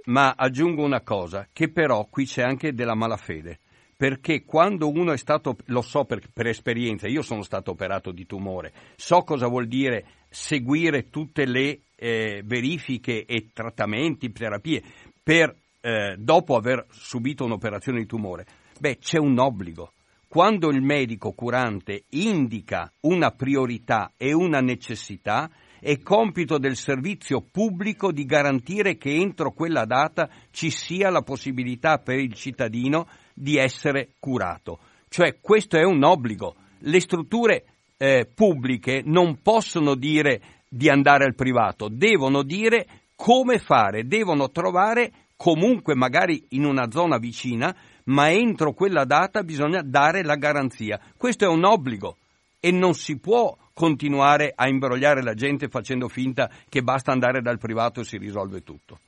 ma 0.07 0.35
aggiungo 0.37 0.83
una 0.83 1.03
cosa, 1.03 1.47
che 1.53 1.71
però 1.71 2.07
qui 2.11 2.25
c'è 2.25 2.43
anche 2.43 2.73
della 2.73 2.95
malafede. 2.95 3.61
Perché 4.01 4.47
quando 4.47 4.89
uno 4.89 5.13
è 5.13 5.19
stato, 5.19 5.59
lo 5.67 5.83
so 5.83 6.07
per, 6.07 6.23
per 6.33 6.47
esperienza, 6.47 7.07
io 7.07 7.21
sono 7.21 7.43
stato 7.43 7.73
operato 7.73 8.13
di 8.13 8.25
tumore, 8.25 8.73
so 8.97 9.21
cosa 9.25 9.47
vuol 9.47 9.67
dire 9.67 10.07
seguire 10.31 11.11
tutte 11.11 11.45
le 11.45 11.81
eh, 11.97 12.41
verifiche 12.43 13.27
e 13.27 13.51
trattamenti, 13.53 14.33
terapie, 14.33 14.83
per, 15.23 15.55
eh, 15.83 16.15
dopo 16.17 16.57
aver 16.57 16.87
subito 16.89 17.45
un'operazione 17.45 17.99
di 17.99 18.07
tumore. 18.07 18.47
Beh, 18.79 18.97
c'è 18.97 19.19
un 19.19 19.39
obbligo 19.39 19.93
quando 20.31 20.71
il 20.71 20.81
medico 20.81 21.33
curante 21.33 22.05
indica 22.11 22.93
una 23.01 23.33
priorità 23.33 24.13
e 24.17 24.33
una 24.33 24.61
necessità, 24.61 25.51
è 25.81 25.99
compito 25.99 26.57
del 26.57 26.77
servizio 26.77 27.41
pubblico 27.43 28.13
di 28.13 28.25
garantire 28.25 28.97
che 28.97 29.11
entro 29.13 29.51
quella 29.51 29.85
data 29.87 30.31
ci 30.53 30.71
sia 30.71 31.11
la 31.11 31.23
possibilità 31.23 31.99
per 31.99 32.21
il 32.21 32.33
cittadino 32.35 33.09
di 33.35 33.57
essere 33.57 34.11
curato. 34.19 34.79
Cioè 35.09 35.39
questo 35.41 35.77
è 35.77 35.85
un 35.85 36.03
obbligo. 36.05 36.55
Le 36.79 37.01
strutture 37.01 37.65
eh, 37.97 38.29
pubbliche 38.33 39.03
non 39.05 39.41
possono 39.43 39.95
dire 39.95 40.41
di 40.69 40.89
andare 40.89 41.25
al 41.25 41.35
privato, 41.35 41.89
devono 41.89 42.43
dire 42.43 42.87
come 43.17 43.59
fare, 43.59 44.07
devono 44.07 44.51
trovare 44.51 45.13
comunque 45.37 45.95
magari 45.95 46.45
in 46.51 46.65
una 46.65 46.91
zona 46.91 47.19
vicina 47.19 47.75
ma 48.05 48.31
entro 48.31 48.73
quella 48.73 49.05
data 49.05 49.43
bisogna 49.43 49.83
dare 49.83 50.23
la 50.23 50.37
garanzia. 50.37 51.01
Questo 51.17 51.45
è 51.45 51.49
un 51.49 51.65
obbligo 51.65 52.17
e 52.61 52.71
non 52.71 52.95
si 52.95 53.19
può 53.19 53.57
continuare 53.73 54.53
a 54.55 54.69
imbrogliare 54.69 55.23
la 55.23 55.35
gente 55.35 55.69
facendo 55.69 56.09
finta 56.09 56.51
che 56.69 56.83
basta 56.83 57.13
andare 57.13 57.41
dal 57.41 57.59
privato 57.59 58.01
e 58.01 58.05
si 58.05 58.19
risolve 58.19 58.63
tutto. 58.63 58.99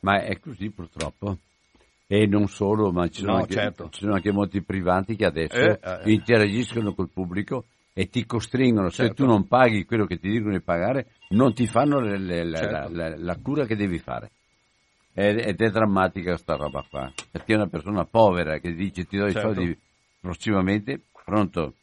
Ma 0.00 0.22
è 0.22 0.38
così 0.38 0.70
purtroppo. 0.70 1.38
E 2.10 2.26
non 2.26 2.46
solo, 2.46 2.90
ma 2.90 3.06
ci 3.08 3.20
sono, 3.20 3.32
no, 3.32 3.38
anche, 3.40 3.52
certo. 3.52 3.88
ci 3.90 4.00
sono 4.00 4.14
anche 4.14 4.32
molti 4.32 4.62
privati 4.62 5.14
che 5.14 5.26
adesso 5.26 5.58
eh, 5.58 5.78
eh. 5.82 6.10
interagiscono 6.10 6.94
col 6.94 7.10
pubblico 7.12 7.66
e 7.92 8.08
ti 8.08 8.24
costringono, 8.24 8.88
certo. 8.88 9.14
se 9.14 9.22
tu 9.22 9.30
non 9.30 9.46
paghi 9.46 9.84
quello 9.84 10.06
che 10.06 10.18
ti 10.18 10.30
dicono 10.30 10.52
di 10.52 10.62
pagare, 10.62 11.08
non 11.30 11.52
ti 11.52 11.66
fanno 11.66 12.00
le, 12.00 12.16
le, 12.16 12.56
certo. 12.56 12.72
la, 12.72 13.08
la, 13.08 13.14
la, 13.14 13.36
cura 13.42 13.66
che 13.66 13.76
devi 13.76 13.98
fare. 13.98 14.30
Ed 15.12 15.60
è 15.60 15.68
drammatica 15.68 16.38
sta 16.38 16.54
roba 16.54 16.82
qua. 16.88 17.12
Perché 17.30 17.52
è 17.52 17.56
una 17.56 17.66
persona 17.66 18.04
povera 18.04 18.56
che 18.58 18.72
dice 18.72 19.04
ti 19.04 19.18
do 19.18 19.26
i 19.26 19.32
certo. 19.32 19.52
soldi 19.52 19.78
prossimamente. 20.20 21.00
Pronto? 21.24 21.74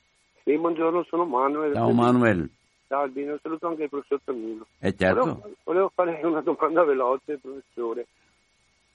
Sì, 0.43 0.57
buongiorno, 0.57 1.03
sono 1.03 1.25
Manuel. 1.25 1.73
Ciao 1.73 1.91
Manuel. 1.91 2.49
Ciao 2.87 3.01
Albino, 3.01 3.37
saluto 3.43 3.67
anche 3.67 3.83
il 3.83 3.89
professor 3.89 4.21
Tamino. 4.23 4.65
Eh 4.79 4.95
certo. 4.95 5.19
Volevo, 5.21 5.49
volevo, 5.63 5.91
fare 5.93 6.19
una 6.23 6.41
domanda 6.41 6.83
veloce, 6.83 7.37
professore. 7.37 8.07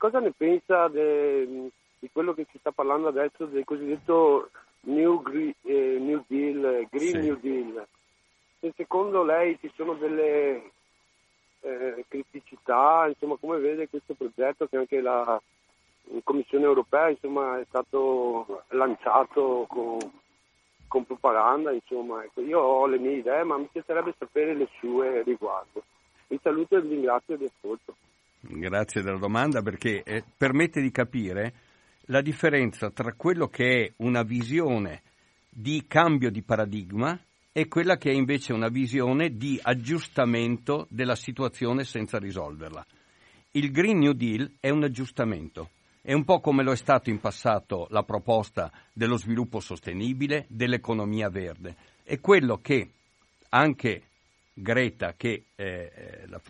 Cosa 0.01 0.19
ne 0.19 0.33
pensa 0.35 0.89
de, 0.89 1.69
di 1.99 2.09
quello 2.11 2.33
che 2.33 2.47
si 2.51 2.57
sta 2.57 2.71
parlando 2.71 3.09
adesso 3.09 3.45
del 3.45 3.65
cosiddetto 3.65 4.49
New, 4.85 5.21
Green, 5.21 5.53
eh, 5.61 5.99
New 6.01 6.25
Deal, 6.27 6.87
Green 6.91 7.11
sì. 7.11 7.19
New 7.19 7.39
Deal? 7.39 7.87
Se 8.61 8.73
secondo 8.77 9.23
lei 9.23 9.59
ci 9.61 9.71
sono 9.77 9.93
delle 9.93 10.71
eh, 11.61 12.03
criticità, 12.09 13.09
insomma 13.09 13.37
come 13.39 13.59
vede 13.59 13.91
questo 13.91 14.15
progetto 14.15 14.67
che 14.69 14.79
anche 14.79 15.03
la 15.03 15.39
Commissione 16.25 16.65
europea 16.65 17.11
insomma, 17.11 17.61
è 17.61 17.65
stato 17.69 18.63
lanciato 18.69 19.67
con, 19.69 19.99
con 20.89 21.05
propaganda, 21.05 21.73
insomma, 21.73 22.25
ecco, 22.25 22.41
io 22.41 22.59
ho 22.59 22.87
le 22.87 22.99
mie 22.99 23.19
idee 23.19 23.45
ma 23.45 23.59
mi 23.59 23.69
piacerebbe 23.71 24.15
sapere 24.17 24.55
le 24.55 24.69
sue 24.79 25.23
riguardo. 25.25 25.83
Vi 26.27 26.41
saluto 26.43 26.79
e 26.79 26.81
vi 26.81 26.89
ringrazio 26.89 27.37
di 27.37 27.45
ascolto. 27.45 27.95
Grazie 28.43 29.03
della 29.03 29.19
domanda 29.19 29.61
perché 29.61 30.03
eh, 30.03 30.25
permette 30.37 30.81
di 30.81 30.91
capire 30.91 31.53
la 32.07 32.23
differenza 32.23 32.91
tra 32.91 33.13
quello 33.13 33.49
che 33.49 33.85
è 33.85 33.93
una 33.99 34.23
visione 34.23 35.03
di 35.51 35.85
cambio 35.87 36.31
di 36.31 36.43
paradigma 36.43 37.19
e 37.53 37.69
quella 37.69 37.99
che 37.99 38.11
è 38.11 38.15
invece 38.15 38.55
una 38.55 38.69
visione 38.69 39.37
di 39.37 39.59
aggiustamento 39.61 40.87
della 40.89 41.17
situazione 41.17 41.85
senza 41.85 42.19
risolverla. 42.19 42.85
Il 43.53 43.71
Green 43.71 43.99
New 43.99 44.13
Deal 44.13 44.51
è 44.59 44.71
un 44.71 44.85
aggiustamento, 44.85 45.71
è 46.01 46.15
un 46.15 46.25
po' 46.25 46.41
come 46.41 46.63
lo 46.63 46.73
è 46.73 46.77
stato 46.77 47.11
in 47.11 47.21
passato 47.21 47.89
la 47.91 48.05
proposta 48.05 48.73
dello 48.93 49.19
sviluppo 49.19 49.61
sostenibile, 49.61 50.47
dell'economia 50.49 51.29
verde, 51.29 51.77
è 52.05 52.19
quello 52.21 52.59
che 52.63 52.89
anche 53.51 54.03
Greta 54.61 55.15
che 55.17 55.45
eh, 55.57 56.25
la, 56.27 56.41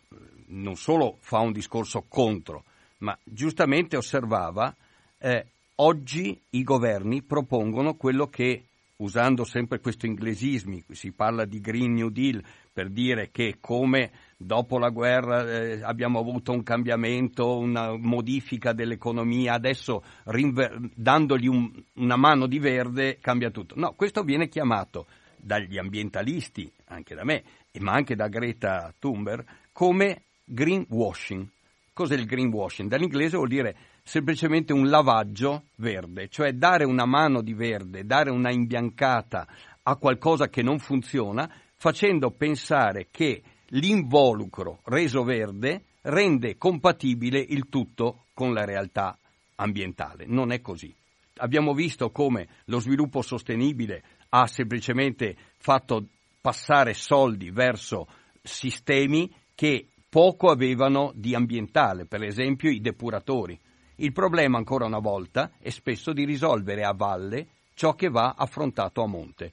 non 0.48 0.76
solo 0.76 1.16
fa 1.20 1.38
un 1.38 1.52
discorso 1.52 2.04
contro, 2.08 2.64
ma 2.98 3.16
giustamente 3.24 3.96
osservava, 3.96 4.74
eh, 5.18 5.46
oggi 5.76 6.40
i 6.50 6.62
governi 6.62 7.22
propongono 7.22 7.94
quello 7.94 8.26
che, 8.26 8.64
usando 8.96 9.44
sempre 9.44 9.80
questo 9.80 10.06
inglesismi, 10.06 10.84
si 10.90 11.12
parla 11.12 11.44
di 11.44 11.60
Green 11.60 11.92
New 11.92 12.08
Deal 12.08 12.42
per 12.72 12.90
dire 12.90 13.30
che 13.30 13.56
come 13.60 14.10
dopo 14.36 14.78
la 14.78 14.90
guerra 14.90 15.48
eh, 15.48 15.82
abbiamo 15.82 16.18
avuto 16.18 16.52
un 16.52 16.62
cambiamento, 16.62 17.58
una 17.58 17.96
modifica 17.96 18.72
dell'economia, 18.72 19.54
adesso 19.54 20.02
rinver- 20.24 20.78
dandogli 20.94 21.46
un, 21.46 21.70
una 21.94 22.16
mano 22.16 22.46
di 22.46 22.58
verde 22.58 23.18
cambia 23.20 23.50
tutto. 23.50 23.74
No, 23.76 23.92
questo 23.94 24.22
viene 24.22 24.48
chiamato 24.48 25.06
dagli 25.36 25.78
ambientalisti, 25.78 26.70
anche 26.86 27.14
da 27.14 27.24
me, 27.24 27.42
ma 27.78 27.92
anche 27.92 28.16
da 28.16 28.28
Greta 28.28 28.92
Thunberg, 28.98 29.46
come 29.72 30.22
greenwashing. 30.44 31.46
Cos'è 31.92 32.14
il 32.14 32.26
greenwashing? 32.26 32.88
Dall'inglese 32.88 33.36
vuol 33.36 33.48
dire 33.48 33.76
semplicemente 34.02 34.72
un 34.72 34.88
lavaggio 34.88 35.64
verde, 35.76 36.28
cioè 36.28 36.52
dare 36.52 36.84
una 36.84 37.04
mano 37.04 37.42
di 37.42 37.54
verde, 37.54 38.04
dare 38.04 38.30
una 38.30 38.50
imbiancata 38.50 39.46
a 39.82 39.96
qualcosa 39.96 40.48
che 40.48 40.62
non 40.62 40.78
funziona, 40.78 41.50
facendo 41.76 42.30
pensare 42.30 43.08
che 43.10 43.42
l'involucro 43.68 44.80
reso 44.84 45.22
verde 45.22 45.84
rende 46.02 46.56
compatibile 46.56 47.38
il 47.38 47.68
tutto 47.68 48.24
con 48.34 48.52
la 48.52 48.64
realtà 48.64 49.16
ambientale. 49.56 50.24
Non 50.26 50.52
è 50.52 50.60
così. 50.60 50.94
Abbiamo 51.36 51.72
visto 51.72 52.10
come 52.10 52.48
lo 52.66 52.80
sviluppo 52.80 53.22
sostenibile 53.22 54.02
ha 54.30 54.46
semplicemente 54.46 55.36
fatto 55.56 56.06
passare 56.40 56.94
soldi 56.94 57.50
verso 57.50 58.06
sistemi 58.42 59.32
che 59.54 59.86
poco 60.08 60.50
avevano 60.50 61.12
di 61.14 61.34
ambientale, 61.34 62.06
per 62.06 62.22
esempio 62.22 62.70
i 62.70 62.80
depuratori. 62.80 63.58
Il 63.96 64.12
problema 64.12 64.56
ancora 64.56 64.86
una 64.86 64.98
volta 64.98 65.52
è 65.58 65.70
spesso 65.70 66.12
di 66.12 66.24
risolvere 66.24 66.84
a 66.84 66.94
valle 66.94 67.46
ciò 67.74 67.94
che 67.94 68.08
va 68.08 68.34
affrontato 68.36 69.02
a 69.02 69.06
monte. 69.06 69.52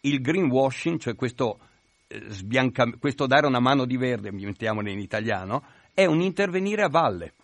Il 0.00 0.20
greenwashing, 0.20 0.98
cioè 0.98 1.14
questo, 1.14 1.58
eh, 2.06 2.98
questo 2.98 3.26
dare 3.26 3.46
una 3.46 3.60
mano 3.60 3.84
di 3.84 3.96
verde, 3.96 4.32
mettiamolo 4.32 4.88
in 4.88 4.98
italiano, 4.98 5.64
è 5.92 6.06
un 6.06 6.20
intervenire 6.20 6.82
a 6.82 6.88
valle. 6.88 7.34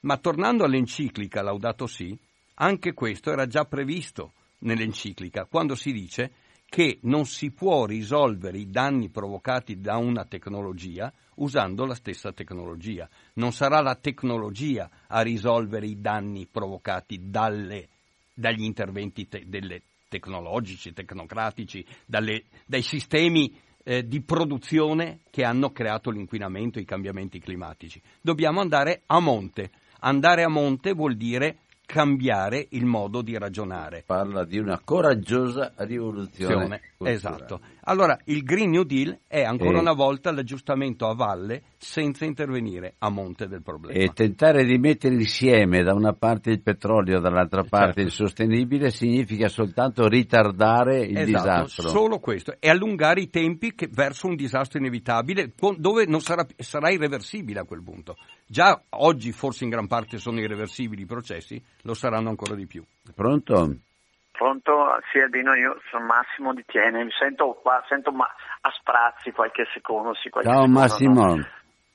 Ma 0.00 0.18
tornando 0.18 0.64
all'enciclica 0.64 1.42
Laudato 1.42 1.86
Si, 1.86 2.16
anche 2.54 2.92
questo 2.92 3.30
era 3.30 3.46
già 3.46 3.64
previsto 3.64 4.32
nell'enciclica, 4.58 5.46
quando 5.46 5.74
si 5.74 5.92
dice 5.92 6.32
che 6.72 7.00
non 7.02 7.26
si 7.26 7.50
può 7.50 7.84
risolvere 7.84 8.56
i 8.56 8.70
danni 8.70 9.10
provocati 9.10 9.78
da 9.78 9.98
una 9.98 10.24
tecnologia 10.24 11.12
usando 11.34 11.84
la 11.84 11.94
stessa 11.94 12.32
tecnologia. 12.32 13.06
Non 13.34 13.52
sarà 13.52 13.82
la 13.82 13.94
tecnologia 13.94 14.88
a 15.08 15.20
risolvere 15.20 15.86
i 15.86 16.00
danni 16.00 16.46
provocati 16.50 17.28
dalle, 17.28 17.90
dagli 18.32 18.62
interventi 18.62 19.28
te, 19.28 19.42
delle, 19.46 19.82
tecnologici, 20.08 20.94
tecnocratici, 20.94 21.84
dalle, 22.06 22.44
dai 22.64 22.80
sistemi 22.80 23.54
eh, 23.84 24.06
di 24.06 24.22
produzione 24.22 25.20
che 25.28 25.44
hanno 25.44 25.72
creato 25.72 26.08
l'inquinamento 26.08 26.78
e 26.78 26.82
i 26.82 26.86
cambiamenti 26.86 27.38
climatici. 27.38 28.00
Dobbiamo 28.22 28.62
andare 28.62 29.02
a 29.08 29.20
monte. 29.20 29.72
Andare 30.00 30.42
a 30.42 30.48
monte 30.48 30.94
vuol 30.94 31.16
dire 31.16 31.58
cambiare 31.92 32.68
il 32.70 32.86
modo 32.86 33.20
di 33.20 33.36
ragionare. 33.36 34.02
Parla 34.06 34.46
di 34.46 34.56
una 34.56 34.80
coraggiosa 34.82 35.74
rivoluzione. 35.76 36.80
Esatto. 36.96 37.60
Allora, 37.84 38.18
il 38.26 38.42
Green 38.44 38.70
New 38.70 38.84
Deal 38.84 39.18
è 39.26 39.42
ancora 39.42 39.78
e... 39.78 39.80
una 39.80 39.92
volta 39.92 40.30
l'aggiustamento 40.30 41.08
a 41.08 41.14
valle 41.14 41.62
senza 41.78 42.24
intervenire 42.24 42.94
a 42.98 43.08
monte 43.08 43.48
del 43.48 43.62
problema. 43.62 43.98
E 43.98 44.12
tentare 44.12 44.64
di 44.64 44.78
mettere 44.78 45.14
insieme 45.14 45.82
da 45.82 45.92
una 45.92 46.12
parte 46.12 46.50
il 46.50 46.62
petrolio 46.62 47.18
e 47.18 47.20
dall'altra 47.20 47.64
parte 47.64 47.86
certo. 47.86 48.00
il 48.02 48.10
sostenibile 48.10 48.90
significa 48.90 49.48
soltanto 49.48 50.06
ritardare 50.06 51.00
il 51.00 51.16
esatto, 51.16 51.26
disastro. 51.26 51.88
Solo 51.88 52.18
questo. 52.20 52.54
E 52.60 52.68
allungare 52.68 53.20
i 53.20 53.30
tempi 53.30 53.74
che, 53.74 53.88
verso 53.90 54.28
un 54.28 54.36
disastro 54.36 54.78
inevitabile 54.78 55.52
dove 55.76 56.06
non 56.06 56.20
sarà, 56.20 56.46
sarà 56.56 56.90
irreversibile 56.90 57.60
a 57.60 57.64
quel 57.64 57.82
punto. 57.82 58.16
Già 58.46 58.80
oggi 58.90 59.32
forse 59.32 59.64
in 59.64 59.70
gran 59.70 59.88
parte 59.88 60.18
sono 60.18 60.38
irreversibili 60.38 61.02
i 61.02 61.06
processi, 61.06 61.60
lo 61.82 61.94
saranno 61.94 62.28
ancora 62.28 62.54
di 62.54 62.66
più. 62.66 62.84
Pronto? 63.14 63.76
Pronto? 64.32 64.98
Sì 65.10 65.18
Albino, 65.20 65.54
io 65.54 65.80
sono 65.90 66.06
Massimo 66.06 66.54
di 66.54 66.64
Tiene, 66.66 67.04
mi 67.04 67.12
sento 67.12 67.52
qua, 67.62 67.84
sento 67.88 68.10
ma- 68.10 68.28
a 68.62 68.70
sprazzi 68.70 69.30
qualche 69.30 69.66
secondo. 69.72 70.14
Sì, 70.14 70.30
qualche 70.30 70.50
ciao 70.50 70.60
secondo, 70.62 70.80
Massimo. 70.80 71.34
No? 71.36 71.46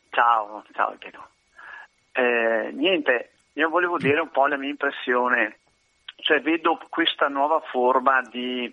Ciao, 0.09 0.63
ciao 0.73 0.89
Albino. 0.89 1.27
Eh, 2.13 2.71
niente, 2.73 3.31
io 3.53 3.69
volevo 3.69 3.97
dire 3.97 4.19
un 4.21 4.29
po' 4.29 4.47
la 4.47 4.57
mia 4.57 4.69
impressione, 4.69 5.57
cioè 6.17 6.41
vedo 6.41 6.79
questa 6.89 7.27
nuova 7.27 7.59
forma 7.59 8.21
di 8.21 8.71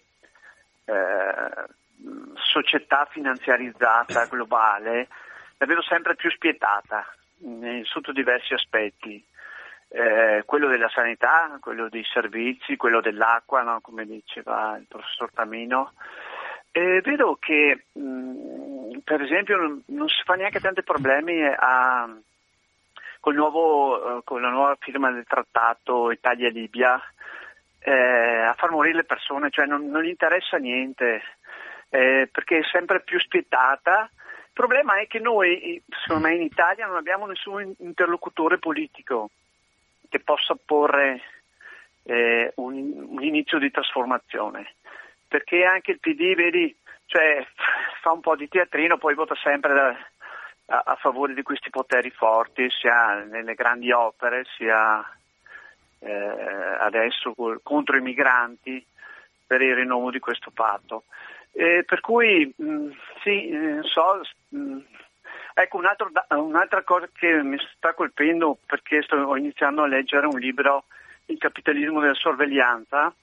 eh, 0.84 1.64
società 2.34 3.06
finanziarizzata 3.10 4.26
globale, 4.26 5.08
la 5.58 5.66
vedo 5.66 5.82
sempre 5.82 6.14
più 6.14 6.30
spietata 6.30 7.04
sotto 7.84 8.12
diversi 8.12 8.54
aspetti. 8.54 9.24
Eh, 9.96 10.42
quello 10.44 10.66
della 10.66 10.88
sanità, 10.88 11.56
quello 11.60 11.88
dei 11.88 12.02
servizi, 12.02 12.74
quello 12.74 13.00
dell'acqua, 13.00 13.62
no? 13.62 13.78
come 13.80 14.04
diceva 14.04 14.76
il 14.76 14.86
professor 14.88 15.30
Tamino. 15.32 15.92
Eh, 16.72 17.00
vedo 17.00 17.36
che 17.38 17.84
mh, 17.92 18.00
mm, 18.00 18.98
per 19.04 19.22
esempio 19.22 19.56
non, 19.56 19.80
non, 19.86 20.08
si 20.08 20.20
fa 20.24 20.34
neanche 20.34 20.58
tanti 20.58 20.82
problemi 20.82 21.44
a, 21.46 22.12
col 23.20 23.34
nuovo, 23.36 24.18
eh, 24.18 24.22
con 24.24 24.42
la 24.42 24.50
nuova 24.50 24.76
firma 24.80 25.12
del 25.12 25.26
trattato 25.28 26.10
Italia-Libia 26.10 27.00
eh, 27.78 28.40
a 28.48 28.54
far 28.54 28.72
morire 28.72 28.96
le 28.96 29.04
persone, 29.04 29.50
cioè 29.50 29.66
non, 29.66 29.88
non 29.90 30.02
gli 30.02 30.08
interessa 30.08 30.56
niente 30.56 31.22
eh, 31.90 32.28
perché 32.32 32.58
è 32.58 32.64
sempre 32.64 33.00
più 33.00 33.20
spietata 33.20 34.10
il 34.10 34.60
problema 34.60 34.98
è 35.00 35.06
che 35.06 35.20
noi, 35.20 35.80
secondo 36.02 36.26
me, 36.28 36.34
in 36.34 36.42
Italia 36.42 36.86
non 36.86 36.96
abbiamo 36.96 37.26
nessun 37.26 37.74
interlocutore 37.78 38.58
politico 38.58 39.30
che 40.14 40.20
possa 40.20 40.56
porre 40.64 41.20
eh, 42.04 42.52
un, 42.56 43.06
un, 43.08 43.22
inizio 43.24 43.58
di 43.58 43.72
trasformazione. 43.72 44.74
Perché 45.26 45.64
anche 45.64 45.90
il 45.90 45.98
PD, 45.98 46.36
vedi, 46.36 46.76
cioè, 47.06 47.44
fa 48.00 48.12
un 48.12 48.20
po' 48.20 48.36
di 48.36 48.46
teatrino, 48.46 48.96
poi 48.96 49.14
vota 49.14 49.34
sempre 49.42 49.72
a, 50.66 50.82
a, 50.86 50.94
favore 50.94 51.34
di 51.34 51.42
questi 51.42 51.68
poteri 51.68 52.10
forti, 52.10 52.70
sia 52.70 53.24
nelle 53.24 53.54
grandi 53.54 53.90
opere, 53.90 54.44
sia 54.56 55.04
eh, 55.98 56.76
adesso 56.78 57.34
contro 57.64 57.96
i 57.96 58.00
migranti 58.00 58.86
per 59.44 59.62
il 59.62 59.74
rinnovo 59.74 60.12
di 60.12 60.20
questo 60.20 60.52
patto. 60.52 61.06
Eh, 61.50 61.82
per 61.84 61.98
cui 61.98 62.54
mh, 62.56 62.64
mm, 62.64 62.90
sì, 63.20 63.48
eh, 63.48 63.80
so, 63.82 64.20
mh, 64.50 64.58
mm, 64.58 64.78
ecco 65.54 65.76
un 65.78 65.86
altro, 65.86 66.10
un'altra 66.30 66.82
cosa 66.82 67.08
che 67.12 67.42
mi 67.42 67.56
sta 67.76 67.94
colpendo 67.94 68.58
perché 68.66 69.02
sto 69.02 69.36
iniziando 69.36 69.82
a 69.82 69.86
leggere 69.86 70.26
un 70.26 70.38
libro, 70.38 70.84
Il 71.26 71.38
capitalismo 71.38 72.00
della 72.00 72.14
sorveglianza, 72.14 73.14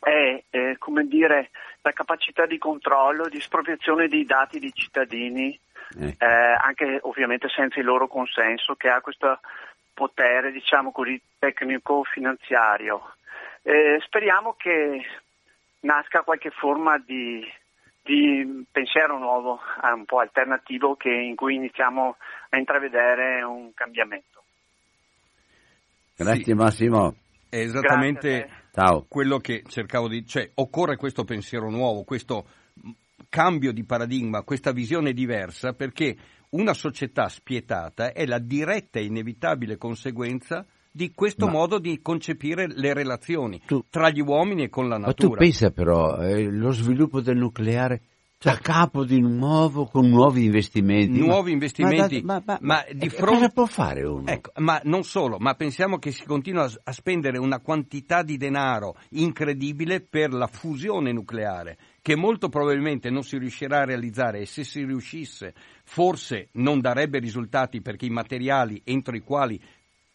è 0.00 0.42
eh, 0.50 0.76
come 0.78 1.06
dire 1.06 1.50
la 1.82 1.92
capacità 1.92 2.44
di 2.44 2.58
controllo, 2.58 3.28
di 3.28 3.38
espropriazione 3.38 4.08
dei 4.08 4.24
dati 4.24 4.58
dei 4.58 4.72
cittadini, 4.74 5.58
eh. 5.98 6.16
eh 6.18 6.26
anche 6.26 6.98
ovviamente 7.02 7.48
senza 7.48 7.78
il 7.78 7.86
loro 7.86 8.08
consenso, 8.08 8.74
che 8.74 8.88
ha 8.88 9.00
questo 9.00 9.40
potere, 9.94 10.52
diciamo 10.52 10.92
così, 10.92 11.20
tecnico-finanziario. 11.38 13.14
Eh, 13.62 14.00
speriamo 14.04 14.54
che 14.58 15.04
nasca 15.80 16.22
qualche 16.22 16.50
forma 16.50 16.98
di, 16.98 17.46
di 18.02 18.64
pensiero 18.70 19.18
nuovo, 19.18 19.60
eh, 19.82 19.92
un 19.92 20.04
po' 20.04 20.20
alternativo, 20.20 20.96
che, 20.96 21.10
in 21.10 21.36
cui 21.36 21.54
iniziamo 21.54 22.16
a 22.50 22.58
intravedere 22.58 23.42
un 23.42 23.72
cambiamento. 23.74 24.42
Grazie 26.16 26.44
sì. 26.44 26.54
Massimo. 26.54 27.14
È 27.48 27.56
esattamente 27.56 28.48
quello 29.08 29.38
che 29.38 29.64
cercavo 29.66 30.06
di 30.06 30.18
dire, 30.18 30.26
cioè 30.26 30.50
occorre 30.54 30.96
questo 30.96 31.24
pensiero 31.24 31.68
nuovo, 31.68 32.04
questo 32.04 32.46
cambio 33.28 33.72
di 33.72 33.84
paradigma, 33.84 34.42
questa 34.42 34.72
visione 34.72 35.12
diversa, 35.12 35.72
perché 35.72 36.16
una 36.50 36.74
società 36.74 37.28
spietata 37.28 38.12
è 38.12 38.26
la 38.26 38.38
diretta 38.38 38.98
e 38.98 39.04
inevitabile 39.04 39.76
conseguenza 39.76 40.64
di 40.90 41.12
questo 41.14 41.46
ma, 41.46 41.52
modo 41.52 41.78
di 41.78 42.00
concepire 42.02 42.66
le 42.66 42.92
relazioni 42.92 43.60
tu, 43.64 43.84
tra 43.88 44.10
gli 44.10 44.20
uomini 44.20 44.64
e 44.64 44.68
con 44.68 44.88
la 44.88 44.98
natura. 44.98 45.28
Ma 45.28 45.34
tu 45.34 45.38
pensa 45.38 45.70
però, 45.70 46.18
eh, 46.18 46.50
lo 46.50 46.72
sviluppo 46.72 47.20
del 47.20 47.36
nucleare 47.36 48.02
a 48.42 48.56
capo 48.56 49.04
di 49.04 49.20
nuovo 49.20 49.84
con 49.84 50.08
nuovi 50.08 50.46
investimenti. 50.46 51.18
Nuovi 51.18 51.52
investimenti, 51.52 52.22
ma, 52.22 52.42
ma, 52.44 52.58
ma, 52.58 52.58
ma 52.60 52.84
di 52.90 53.06
eh, 53.06 53.10
fronte... 53.10 53.34
Cosa 53.34 53.48
può 53.50 53.66
fare 53.66 54.02
uno? 54.02 54.30
Ecco, 54.30 54.52
ma 54.56 54.80
non 54.84 55.04
solo, 55.04 55.36
ma 55.38 55.54
pensiamo 55.54 55.98
che 55.98 56.10
si 56.10 56.24
continua 56.24 56.66
a 56.82 56.92
spendere 56.92 57.36
una 57.36 57.60
quantità 57.60 58.22
di 58.22 58.38
denaro 58.38 58.96
incredibile 59.10 60.00
per 60.00 60.32
la 60.32 60.46
fusione 60.46 61.12
nucleare 61.12 61.76
che 62.02 62.16
molto 62.16 62.48
probabilmente 62.48 63.10
non 63.10 63.22
si 63.22 63.36
riuscirà 63.36 63.80
a 63.80 63.84
realizzare 63.84 64.40
e 64.40 64.46
se 64.46 64.64
si 64.64 64.84
riuscisse 64.84 65.52
forse 65.84 66.48
non 66.52 66.80
darebbe 66.80 67.18
risultati 67.18 67.82
perché 67.82 68.06
i 68.06 68.10
materiali 68.10 68.80
entro 68.84 69.14
i 69.14 69.20
quali 69.20 69.60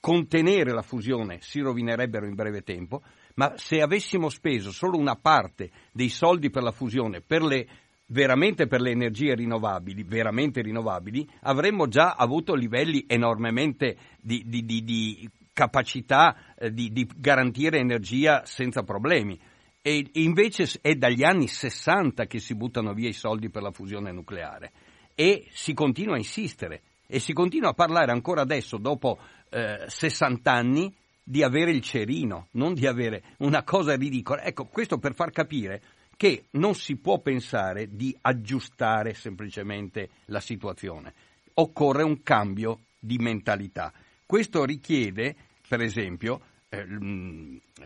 contenere 0.05 0.71
la 0.71 0.83
fusione 0.83 1.39
si 1.41 1.61
rovinerebbero 1.61 2.27
in 2.27 2.35
breve 2.35 2.61
tempo, 2.61 3.01
ma 3.37 3.53
se 3.57 3.81
avessimo 3.81 4.29
speso 4.29 4.71
solo 4.71 4.99
una 4.99 5.15
parte 5.15 5.71
dei 5.91 6.09
soldi 6.09 6.51
per 6.51 6.61
la 6.61 6.71
fusione 6.71 7.21
per 7.21 7.41
le 7.41 7.67
veramente 8.05 8.67
per 8.67 8.81
le 8.81 8.91
energie 8.91 9.33
rinnovabili, 9.33 10.03
veramente 10.03 10.61
rinnovabili, 10.61 11.27
avremmo 11.41 11.87
già 11.87 12.11
avuto 12.11 12.53
livelli 12.53 13.05
enormemente 13.07 13.97
di, 14.21 14.43
di, 14.45 14.63
di, 14.63 14.83
di 14.83 15.27
capacità 15.51 16.53
eh, 16.55 16.71
di, 16.71 17.09
garantire 17.15 17.79
energia 17.79 18.45
senza 18.45 18.83
problemi. 18.83 19.39
E 19.81 20.05
invece 20.13 20.67
è 20.81 20.93
dagli 20.93 21.23
anni 21.23 21.47
60 21.47 22.27
che 22.27 22.37
si 22.37 22.53
buttano 22.53 22.93
via 22.93 23.09
i 23.09 23.13
soldi 23.13 23.49
per 23.49 23.63
la 23.63 23.71
fusione 23.71 24.11
nucleare 24.11 24.71
e 25.15 25.47
si 25.49 25.73
continua 25.73 26.13
a 26.13 26.19
insistere 26.19 26.83
e 27.07 27.19
si 27.19 27.33
continua 27.33 27.69
a 27.69 27.73
parlare 27.73 28.11
ancora 28.11 28.41
adesso, 28.41 28.77
dopo 28.77 29.19
eh, 29.49 29.85
60 29.87 30.51
anni, 30.51 30.93
di 31.27 31.41
avere 31.41 31.71
il 31.71 31.81
cerino, 31.81 32.49
non 32.51 32.75
di 32.75 32.85
avere 32.85 33.23
una 33.39 33.63
cosa 33.63 33.95
ridicola. 33.95 34.43
Ecco, 34.43 34.65
questo 34.65 34.99
per 34.99 35.15
far 35.15 35.31
capire 35.31 35.81
che 36.15 36.45
non 36.51 36.75
si 36.75 36.97
può 36.97 37.19
pensare 37.19 37.87
di 37.95 38.15
aggiustare 38.21 39.13
semplicemente 39.13 40.09
la 40.25 40.39
situazione. 40.39 41.13
Occorre 41.55 42.03
un 42.03 42.21
cambio 42.21 42.81
di 42.99 43.17
mentalità. 43.17 43.91
Questo 44.25 44.65
richiede, 44.65 45.35
per 45.67 45.81
esempio, 45.81 46.41
eh, 46.69 46.85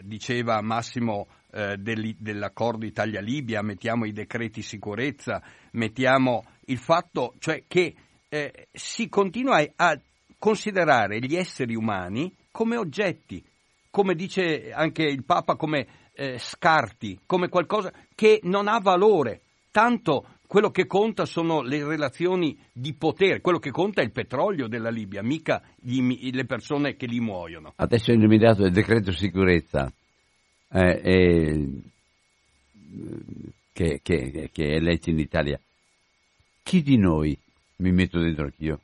diceva 0.04 0.62
Massimo 0.62 1.28
eh, 1.52 1.78
dell'accordo 1.78 2.86
Italia-Libia, 2.86 3.62
mettiamo 3.62 4.06
i 4.06 4.12
decreti 4.12 4.62
sicurezza, 4.62 5.42
mettiamo 5.72 6.44
il 6.66 6.78
fatto 6.78 7.36
cioè 7.40 7.64
che 7.68 7.96
eh, 8.30 8.68
si 8.72 9.10
continua 9.10 9.64
a 9.76 10.00
considerare 10.40 11.20
gli 11.20 11.36
esseri 11.36 11.76
umani 11.76 12.34
come 12.50 12.78
oggetti, 12.78 13.44
come 13.92 14.16
dice 14.16 14.72
anche 14.72 15.04
il 15.04 15.24
Papa, 15.24 15.56
come 15.56 15.86
eh, 16.14 16.38
scarti, 16.40 17.20
come 17.26 17.50
qualcosa 17.50 17.92
che 18.16 18.40
non 18.44 18.68
ha 18.68 18.80
valore. 18.80 19.42
Tanto 19.72 20.26
quello 20.48 20.72
che 20.72 20.88
conta 20.88 21.26
sono 21.26 21.62
le 21.62 21.86
relazioni 21.86 22.58
di 22.72 22.94
potere, 22.94 23.42
quello 23.42 23.60
che 23.60 23.70
conta 23.70 24.02
è 24.02 24.06
il 24.06 24.12
petrolio 24.12 24.68
della 24.68 24.90
Libia, 24.90 25.22
mica 25.22 25.62
gli, 25.80 26.32
le 26.32 26.46
persone 26.46 26.96
che 26.96 27.06
li 27.06 27.20
muoiono. 27.20 27.74
Adesso 27.76 28.12
è 28.12 28.16
illuminato 28.16 28.66
il 28.66 28.72
decreto 28.72 29.12
sicurezza 29.12 29.92
eh, 30.72 31.02
eh, 31.04 31.70
che, 33.72 34.00
che, 34.02 34.50
che 34.52 34.74
è 34.74 34.80
letto 34.80 35.12
in 35.12 35.20
Italia. 35.20 35.60
Chi 36.64 36.82
di 36.82 36.98
noi, 36.98 37.38
mi 37.78 37.92
metto 37.92 38.20
dentro 38.20 38.46
anch'io, 38.46 38.82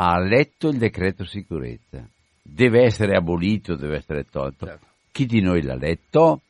ha 0.00 0.18
letto 0.18 0.68
il 0.68 0.78
decreto 0.78 1.24
sicurezza? 1.24 2.08
Deve 2.40 2.84
essere 2.84 3.16
abolito, 3.16 3.74
deve 3.74 3.96
essere 3.96 4.24
tolto. 4.24 4.66
Certo. 4.66 4.86
Chi 5.10 5.26
di 5.26 5.40
noi 5.40 5.62
l'ha 5.62 5.74
letto? 5.74 6.42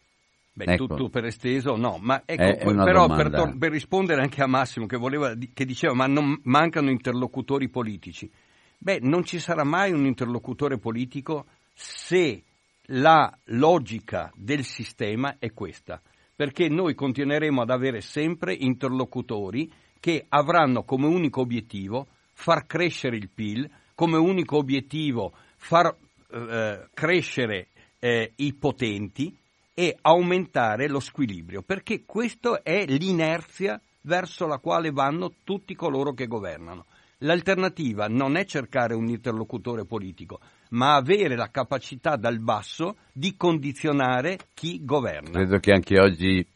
Beh, 0.52 0.72
ecco. 0.72 0.86
tutto 0.86 1.08
per 1.08 1.24
esteso 1.24 1.76
no, 1.76 1.98
ma 2.00 2.22
ecco, 2.24 2.74
però 2.82 3.06
per, 3.06 3.30
tor- 3.30 3.56
per, 3.56 3.70
rispondere 3.70 4.20
anche 4.20 4.42
a 4.42 4.48
Massimo 4.48 4.86
che, 4.86 4.96
voleva, 4.96 5.32
che 5.54 5.64
diceva 5.64 5.94
ma 5.94 6.06
non 6.06 6.38
mancano 6.44 6.90
interlocutori 6.90 7.68
politici. 7.68 8.28
Beh, 8.76 8.98
non 9.00 9.24
ci 9.24 9.38
sarà 9.38 9.64
mai 9.64 9.92
un 9.92 10.04
interlocutore 10.04 10.78
politico 10.78 11.46
se 11.72 12.42
la 12.86 13.32
logica 13.46 14.32
del 14.34 14.64
sistema 14.64 15.36
è 15.38 15.52
questa, 15.52 16.02
perché 16.34 16.68
noi 16.68 16.94
continueremo 16.94 17.62
ad 17.62 17.70
avere 17.70 18.00
sempre 18.00 18.52
interlocutori 18.52 19.72
che 20.00 20.26
avranno 20.28 20.82
come 20.82 21.06
unico 21.06 21.40
obiettivo 21.40 22.08
far 22.40 22.66
crescere 22.66 23.16
il 23.16 23.28
PIL, 23.28 23.68
come 23.96 24.16
unico 24.16 24.58
obiettivo 24.58 25.32
far 25.56 25.92
eh, 26.30 26.88
crescere 26.94 27.66
eh, 27.98 28.32
i 28.36 28.54
potenti, 28.54 29.36
e 29.74 29.96
aumentare 30.00 30.88
lo 30.88 31.00
squilibrio, 31.00 31.62
perché 31.62 32.04
questa 32.04 32.62
è 32.62 32.84
l'inerzia 32.86 33.80
verso 34.02 34.46
la 34.46 34.58
quale 34.58 34.90
vanno 34.90 35.34
tutti 35.42 35.74
coloro 35.74 36.12
che 36.14 36.26
governano. 36.26 36.86
L'alternativa 37.18 38.06
non 38.06 38.36
è 38.36 38.44
cercare 38.44 38.94
un 38.94 39.08
interlocutore 39.08 39.84
politico, 39.84 40.38
ma 40.70 40.94
avere 40.94 41.34
la 41.34 41.50
capacità 41.50 42.14
dal 42.16 42.38
basso 42.38 42.98
di 43.12 43.36
condizionare 43.36 44.38
chi 44.54 44.84
governa. 44.84 45.30
Credo 45.30 45.58
che 45.58 45.72
anche 45.72 46.00
oggi 46.00 46.46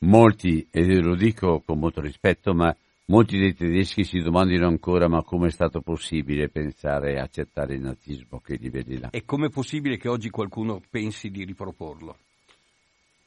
molti, 0.00 0.66
e 0.70 1.00
lo 1.00 1.14
dico 1.14 1.62
con 1.64 1.78
molto 1.78 2.00
rispetto, 2.00 2.54
ma 2.54 2.74
molti 3.08 3.38
dei 3.38 3.54
tedeschi 3.54 4.04
si 4.04 4.20
domandino 4.20 4.66
ancora 4.66 5.08
ma 5.08 5.22
come 5.22 5.48
è 5.48 5.50
stato 5.50 5.80
possibile 5.80 6.48
pensare 6.48 7.12
e 7.12 7.18
accettare 7.18 7.74
il 7.74 7.80
nazismo 7.80 8.38
a 8.38 8.40
quei 8.40 8.58
livelli 8.58 8.98
là. 8.98 9.08
E 9.10 9.24
come 9.24 9.46
è 9.46 9.50
possibile 9.50 9.96
che 9.96 10.08
oggi 10.08 10.30
qualcuno 10.30 10.80
pensi 10.90 11.30
di 11.30 11.44
riproporlo? 11.44 12.16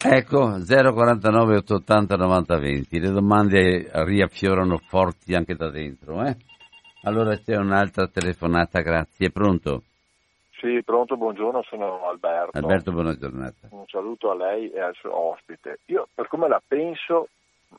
Ecco, 0.04 0.58
049 0.66 1.58
880 1.58 2.16
90 2.16 2.58
20. 2.58 3.00
Le 3.00 3.12
domande 3.12 3.90
riaffiorano 4.04 4.78
forti 4.78 5.36
anche 5.36 5.56
da 5.56 5.70
dentro, 5.70 6.24
eh? 6.26 6.36
Allora 7.04 7.38
c'è 7.38 7.56
un'altra 7.56 8.08
telefonata, 8.08 8.82
grazie. 8.82 9.30
Pronto? 9.30 9.84
Sì, 10.60 10.82
pronto, 10.84 11.18
buongiorno, 11.18 11.64
sono 11.64 12.08
Alberto. 12.08 12.58
Alberto, 12.58 12.92
buona 12.92 13.16
giornata. 13.16 13.68
Un 13.72 13.86
saluto 13.88 14.32
a 14.32 14.36
lei 14.36 14.70
e 14.72 14.80
al 14.80 14.96
suo 14.96 15.16
ospite. 15.16 15.80
Io, 15.86 16.08
per 16.14 16.28
come 16.28 16.48
la 16.48 16.62
penso, 16.66 17.30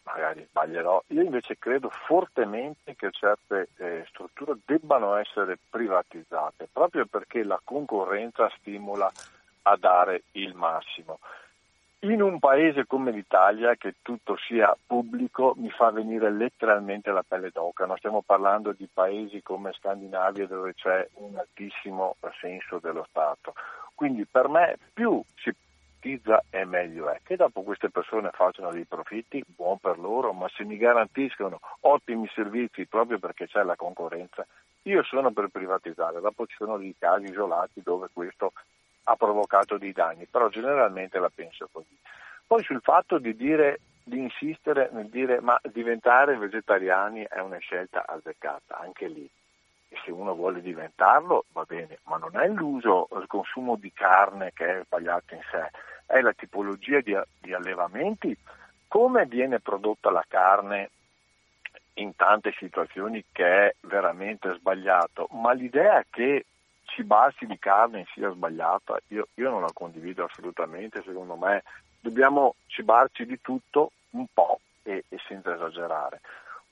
magari 0.05 0.47
sbaglierò, 0.49 1.03
io 1.09 1.23
invece 1.23 1.59
credo 1.59 1.91
fortemente 1.91 2.95
che 2.95 3.11
certe 3.11 3.69
eh, 3.77 4.05
strutture 4.09 4.59
debbano 4.65 5.17
essere 5.17 5.59
privatizzate, 5.69 6.69
proprio 6.73 7.07
perché 7.07 7.43
la 7.45 7.61
concorrenza 7.63 8.51
stimola 8.59 9.11
a 9.63 9.77
dare 9.77 10.25
il 10.33 10.55
massimo. 10.55 11.19
In 12.05 12.21
un 12.21 12.41
paese 12.41 12.85
come 12.85 13.13
l'Italia, 13.13 13.77
che 13.77 13.95
tutto 14.03 14.37
sia 14.37 14.77
pubblico, 14.85 15.55
mi 15.57 15.71
fa 15.71 15.93
venire 15.93 16.33
letteralmente 16.33 17.13
la 17.13 17.23
pelle 17.23 17.51
d'oca. 17.51 17.87
Non 17.87 17.97
stiamo 17.97 18.23
parlando 18.23 18.73
di 18.73 18.89
paesi 18.93 19.41
come 19.41 19.73
Scandinavia 19.73 20.49
dove 20.49 20.75
c'è 20.75 21.09
un 21.19 21.37
altissimo 21.37 22.17
senso 22.41 22.81
dello 22.81 23.07
Stato. 23.09 23.55
Quindi 23.95 24.27
per 24.27 24.49
me 24.49 24.79
più 24.93 25.23
si 25.37 25.55
privatizza 26.03 26.43
e 26.51 26.65
meglio 26.65 27.09
è. 27.09 27.21
Che 27.23 27.37
dopo 27.37 27.63
queste 27.63 27.89
persone 27.89 28.31
facciano 28.33 28.73
dei 28.73 28.85
profitti, 28.85 29.43
buon 29.47 29.79
per 29.79 29.99
loro, 29.99 30.33
ma 30.33 30.49
se 30.49 30.65
mi 30.65 30.77
garantiscono 30.77 31.61
ottimi 31.81 32.29
servizi 32.35 32.87
proprio 32.87 33.19
perché 33.19 33.47
c'è 33.47 33.63
la 33.63 33.77
concorrenza, 33.77 34.45
io 34.83 35.05
sono 35.05 35.31
per 35.31 35.49
privatizzare. 35.49 36.21
Dopo 36.21 36.47
ci 36.47 36.57
sono 36.57 36.77
dei 36.77 36.95
casi 36.99 37.27
isolati 37.27 37.81
dove 37.83 38.09
questo 38.13 38.53
ha 39.05 39.15
provocato 39.15 39.79
dei 39.79 39.93
danni, 39.93 40.27
però 40.27 40.49
generalmente 40.49 41.19
la 41.21 41.31
penso 41.33 41.69
così. 41.71 41.97
Poi 42.47 42.63
sul 42.65 42.81
fatto 42.83 43.19
di 43.19 43.37
dire 43.37 43.81
di 44.05 44.19
insistere 44.19 44.91
nel 44.93 45.09
dire 45.09 45.41
ma 45.41 45.59
diventare 45.63 46.37
vegetariani 46.37 47.25
è 47.29 47.39
una 47.39 47.59
scelta 47.59 48.05
azzeccata, 48.05 48.79
anche 48.79 49.07
lì. 49.07 49.29
E 49.89 49.97
se 50.05 50.11
uno 50.11 50.35
vuole 50.35 50.61
diventarlo 50.61 51.45
va 51.53 51.65
bene, 51.65 51.99
ma 52.05 52.17
non 52.17 52.37
è 52.37 52.49
l'uso, 52.49 53.09
il 53.13 53.27
consumo 53.27 53.77
di 53.77 53.93
carne 53.93 54.51
che 54.55 54.81
è 54.81 54.83
sbagliato 54.85 55.35
in 55.35 55.43
sé, 55.51 55.71
è 56.07 56.21
la 56.21 56.33
tipologia 56.33 57.01
di, 57.01 57.19
di 57.41 57.53
allevamenti, 57.53 58.37
come 58.89 59.27
viene 59.27 59.61
prodotta 59.61 60.11
la 60.11 60.25
carne 60.27 60.91
in 61.95 62.15
tante 62.17 62.53
situazioni 62.59 63.25
che 63.33 63.45
è 63.45 63.75
veramente 63.81 64.55
sbagliato, 64.55 65.29
ma 65.33 65.53
l'idea 65.53 66.05
che 66.09 66.47
cibarsi 66.85 67.47
di 67.47 67.59
carne 67.59 68.07
sia 68.13 68.31
sbagliata, 68.31 68.99
io, 69.09 69.29
io 69.35 69.51
non 69.51 69.63
la 69.63 69.71
condivido 69.73 70.25
assolutamente, 70.25 71.03
secondo 71.05 71.37
me 71.37 71.63
dobbiamo 72.01 72.57
cibarci 72.67 73.25
di 73.25 73.41
tutto 73.41 73.93
un 74.11 74.27
po' 74.33 74.61
e, 74.83 75.05
e 75.09 75.19
senza 75.27 75.55
esagerare. 75.55 76.21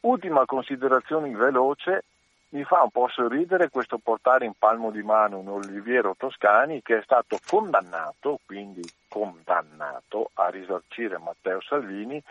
Ultima 0.01 0.44
considerazione 0.47 1.31
veloce, 1.31 2.05
mi 2.51 2.65
fa 2.65 2.83
un 2.83 2.91
po' 2.91 3.09
sorridere 3.09 3.69
questo 3.69 3.99
portare 3.99 4.45
in 4.45 4.55
palmo 4.59 4.91
di 4.91 5.03
mano 5.03 5.39
un 5.39 5.49
Oliviero 5.49 6.15
Toscani 6.17 6.83
che 6.83 6.99
è 6.99 7.03
stato 7.03 7.39
condannato, 7.47 8.41
quindi 8.45 8.83
condannato 9.09 10.31
a 10.35 10.49
risarcire 10.49 11.19
Matteo 11.19 11.61
Salvini 11.61 12.23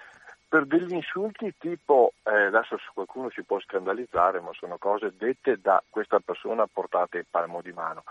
per 0.50 0.66
degli 0.66 0.94
insulti 0.94 1.54
tipo, 1.58 2.14
eh, 2.24 2.46
adesso 2.46 2.78
qualcuno 2.94 3.30
si 3.30 3.44
può 3.44 3.60
scandalizzare, 3.60 4.40
ma 4.40 4.50
sono 4.54 4.78
cose 4.78 5.14
dette 5.16 5.60
da 5.62 5.82
questa 5.88 6.20
persona 6.20 6.66
portate 6.66 7.20
in 7.20 7.26
palmo 7.30 7.62
di 7.62 7.72
mano. 7.72 8.04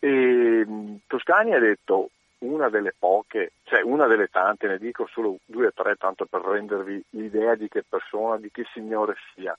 E, 0.00 0.64
mm, 0.66 0.96
Toscani 1.06 1.54
ha 1.54 1.60
detto 1.60 2.10
una 2.38 2.68
delle 2.68 2.92
poche, 2.98 3.52
cioè 3.62 3.80
una 3.82 4.06
delle 4.06 4.26
tante, 4.26 4.66
ne 4.66 4.78
dico 4.78 5.06
solo 5.06 5.38
due 5.44 5.68
o 5.68 5.72
tre, 5.72 5.94
tanto 5.94 6.26
per 6.26 6.42
rendervi 6.42 7.02
l'idea 7.10 7.54
di 7.54 7.68
che 7.68 7.84
persona, 7.88 8.38
di 8.38 8.50
che 8.50 8.64
signore 8.72 9.14
sia. 9.34 9.56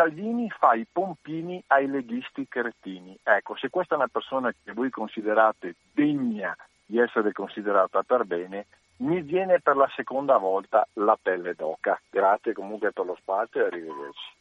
Salvini 0.00 0.48
fa 0.48 0.72
i 0.72 0.86
pompini 0.90 1.62
ai 1.66 1.86
leghisti 1.86 2.48
cretini. 2.48 3.18
Ecco, 3.22 3.54
se 3.56 3.68
questa 3.68 3.94
è 3.94 3.98
una 3.98 4.08
persona 4.08 4.50
che 4.50 4.72
voi 4.72 4.88
considerate 4.88 5.74
degna 5.92 6.56
di 6.86 6.98
essere 6.98 7.32
considerata 7.32 8.02
per 8.02 8.24
bene, 8.24 8.66
mi 8.98 9.20
viene 9.20 9.60
per 9.60 9.76
la 9.76 9.90
seconda 9.94 10.38
volta 10.38 10.88
la 10.94 11.18
pelle 11.20 11.52
d'oca. 11.52 12.00
Grazie 12.08 12.54
comunque 12.54 12.92
per 12.92 13.04
lo 13.04 13.14
spazio 13.20 13.60
e 13.60 13.66
arrivederci. 13.66 14.32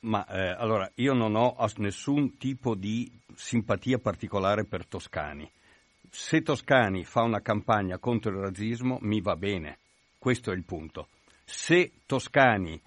Ma 0.00 0.26
eh, 0.26 0.50
allora, 0.50 0.90
io 0.96 1.14
non 1.14 1.36
ho 1.36 1.56
nessun 1.78 2.36
tipo 2.36 2.74
di 2.74 3.10
simpatia 3.34 3.96
particolare 3.96 4.66
per 4.66 4.86
Toscani. 4.86 5.50
Se 6.10 6.42
Toscani 6.42 7.04
fa 7.04 7.22
una 7.22 7.40
campagna 7.40 7.96
contro 7.96 8.30
il 8.30 8.40
razzismo, 8.40 8.98
mi 9.00 9.22
va 9.22 9.36
bene. 9.36 9.78
Questo 10.18 10.50
è 10.50 10.54
il 10.54 10.64
punto. 10.64 11.08
Se 11.44 11.92
Toscani 12.04 12.78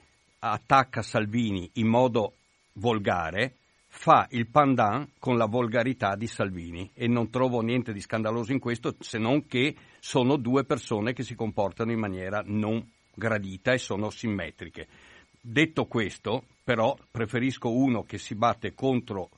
attacca 0.52 1.02
Salvini 1.02 1.70
in 1.74 1.88
modo 1.88 2.36
volgare, 2.74 3.56
fa 3.88 4.28
il 4.32 4.48
pandan 4.48 5.12
con 5.20 5.38
la 5.38 5.46
volgarità 5.46 6.16
di 6.16 6.28
Salvini 6.28 6.90
e 6.94 7.08
non 7.08 7.30
trovo 7.30 7.62
niente 7.62 7.94
di 7.94 8.02
scandaloso 8.02 8.52
in 8.52 8.60
questo 8.60 8.96
se 9.00 9.18
non 9.18 9.46
che 9.46 9.76
sono 10.00 10.36
due 10.36 10.66
persone 10.66 11.14
che 11.14 11.24
si 11.24 11.36
comportano 11.36 11.92
in 11.92 12.00
maniera 12.00 12.44
non 12.46 12.86
gradita 13.14 13.72
e 13.72 13.78
sono 13.78 14.10
simmetriche. 14.10 14.88
Detto 15.40 15.86
questo, 15.86 16.44
però, 16.64 16.98
preferisco 17.10 17.70
uno 17.70 18.04
che 18.04 18.18
si 18.18 18.36
batte 18.36 18.74
contro 18.74 19.30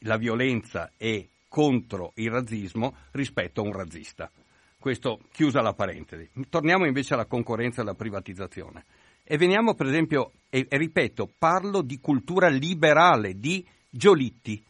la 0.00 0.16
violenza 0.16 0.92
e 0.96 1.28
contro 1.48 2.12
il 2.16 2.30
razzismo 2.30 2.94
rispetto 3.12 3.60
a 3.60 3.64
un 3.64 3.72
razzista. 3.72 4.30
Questo 4.78 5.20
chiusa 5.32 5.62
la 5.62 5.72
parentesi. 5.72 6.28
Torniamo 6.48 6.86
invece 6.86 7.14
alla 7.14 7.24
concorrenza 7.24 7.80
e 7.80 7.82
alla 7.82 7.94
privatizzazione. 7.94 8.84
E 9.26 9.38
veniamo 9.38 9.74
per 9.74 9.86
esempio, 9.86 10.32
e, 10.50 10.66
e 10.68 10.76
ripeto, 10.76 11.32
parlo 11.38 11.80
di 11.80 11.98
cultura 11.98 12.48
liberale, 12.48 13.38
di 13.38 13.64
Giolitti, 13.88 14.62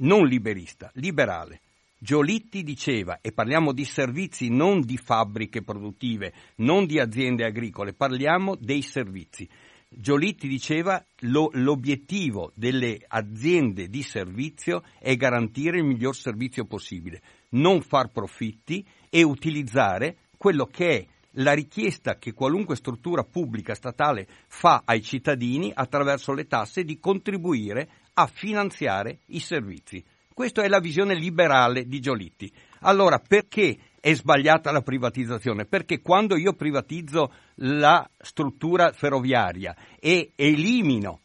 non 0.00 0.26
liberista, 0.26 0.90
liberale. 0.94 1.60
Giolitti 1.98 2.62
diceva, 2.62 3.18
e 3.22 3.32
parliamo 3.32 3.72
di 3.72 3.84
servizi, 3.84 4.50
non 4.50 4.82
di 4.82 4.98
fabbriche 4.98 5.62
produttive, 5.62 6.32
non 6.56 6.84
di 6.84 7.00
aziende 7.00 7.44
agricole, 7.44 7.94
parliamo 7.94 8.56
dei 8.56 8.82
servizi. 8.82 9.48
Giolitti 9.88 10.46
diceva 10.48 11.02
lo, 11.20 11.48
l'obiettivo 11.54 12.52
delle 12.54 13.00
aziende 13.08 13.88
di 13.88 14.02
servizio 14.02 14.82
è 14.98 15.16
garantire 15.16 15.78
il 15.78 15.84
miglior 15.84 16.14
servizio 16.14 16.66
possibile, 16.66 17.22
non 17.50 17.80
far 17.80 18.12
profitti 18.12 18.84
e 19.08 19.22
utilizzare 19.22 20.18
quello 20.36 20.66
che 20.66 20.88
è 20.88 21.06
la 21.38 21.52
richiesta 21.52 22.16
che 22.16 22.32
qualunque 22.32 22.76
struttura 22.76 23.24
pubblica 23.24 23.74
statale 23.74 24.26
fa 24.46 24.82
ai 24.84 25.02
cittadini 25.02 25.72
attraverso 25.74 26.32
le 26.32 26.46
tasse 26.46 26.84
di 26.84 26.98
contribuire 26.98 27.88
a 28.14 28.26
finanziare 28.26 29.20
i 29.26 29.40
servizi. 29.40 30.04
Questa 30.32 30.62
è 30.62 30.68
la 30.68 30.78
visione 30.78 31.14
liberale 31.14 31.86
di 31.86 32.00
Giolitti. 32.00 32.52
Allora, 32.80 33.18
perché 33.18 33.76
è 34.00 34.14
sbagliata 34.14 34.70
la 34.70 34.82
privatizzazione? 34.82 35.64
Perché 35.64 36.00
quando 36.00 36.36
io 36.36 36.52
privatizzo 36.52 37.32
la 37.56 38.08
struttura 38.16 38.92
ferroviaria 38.92 39.76
e 39.98 40.32
elimino 40.36 41.20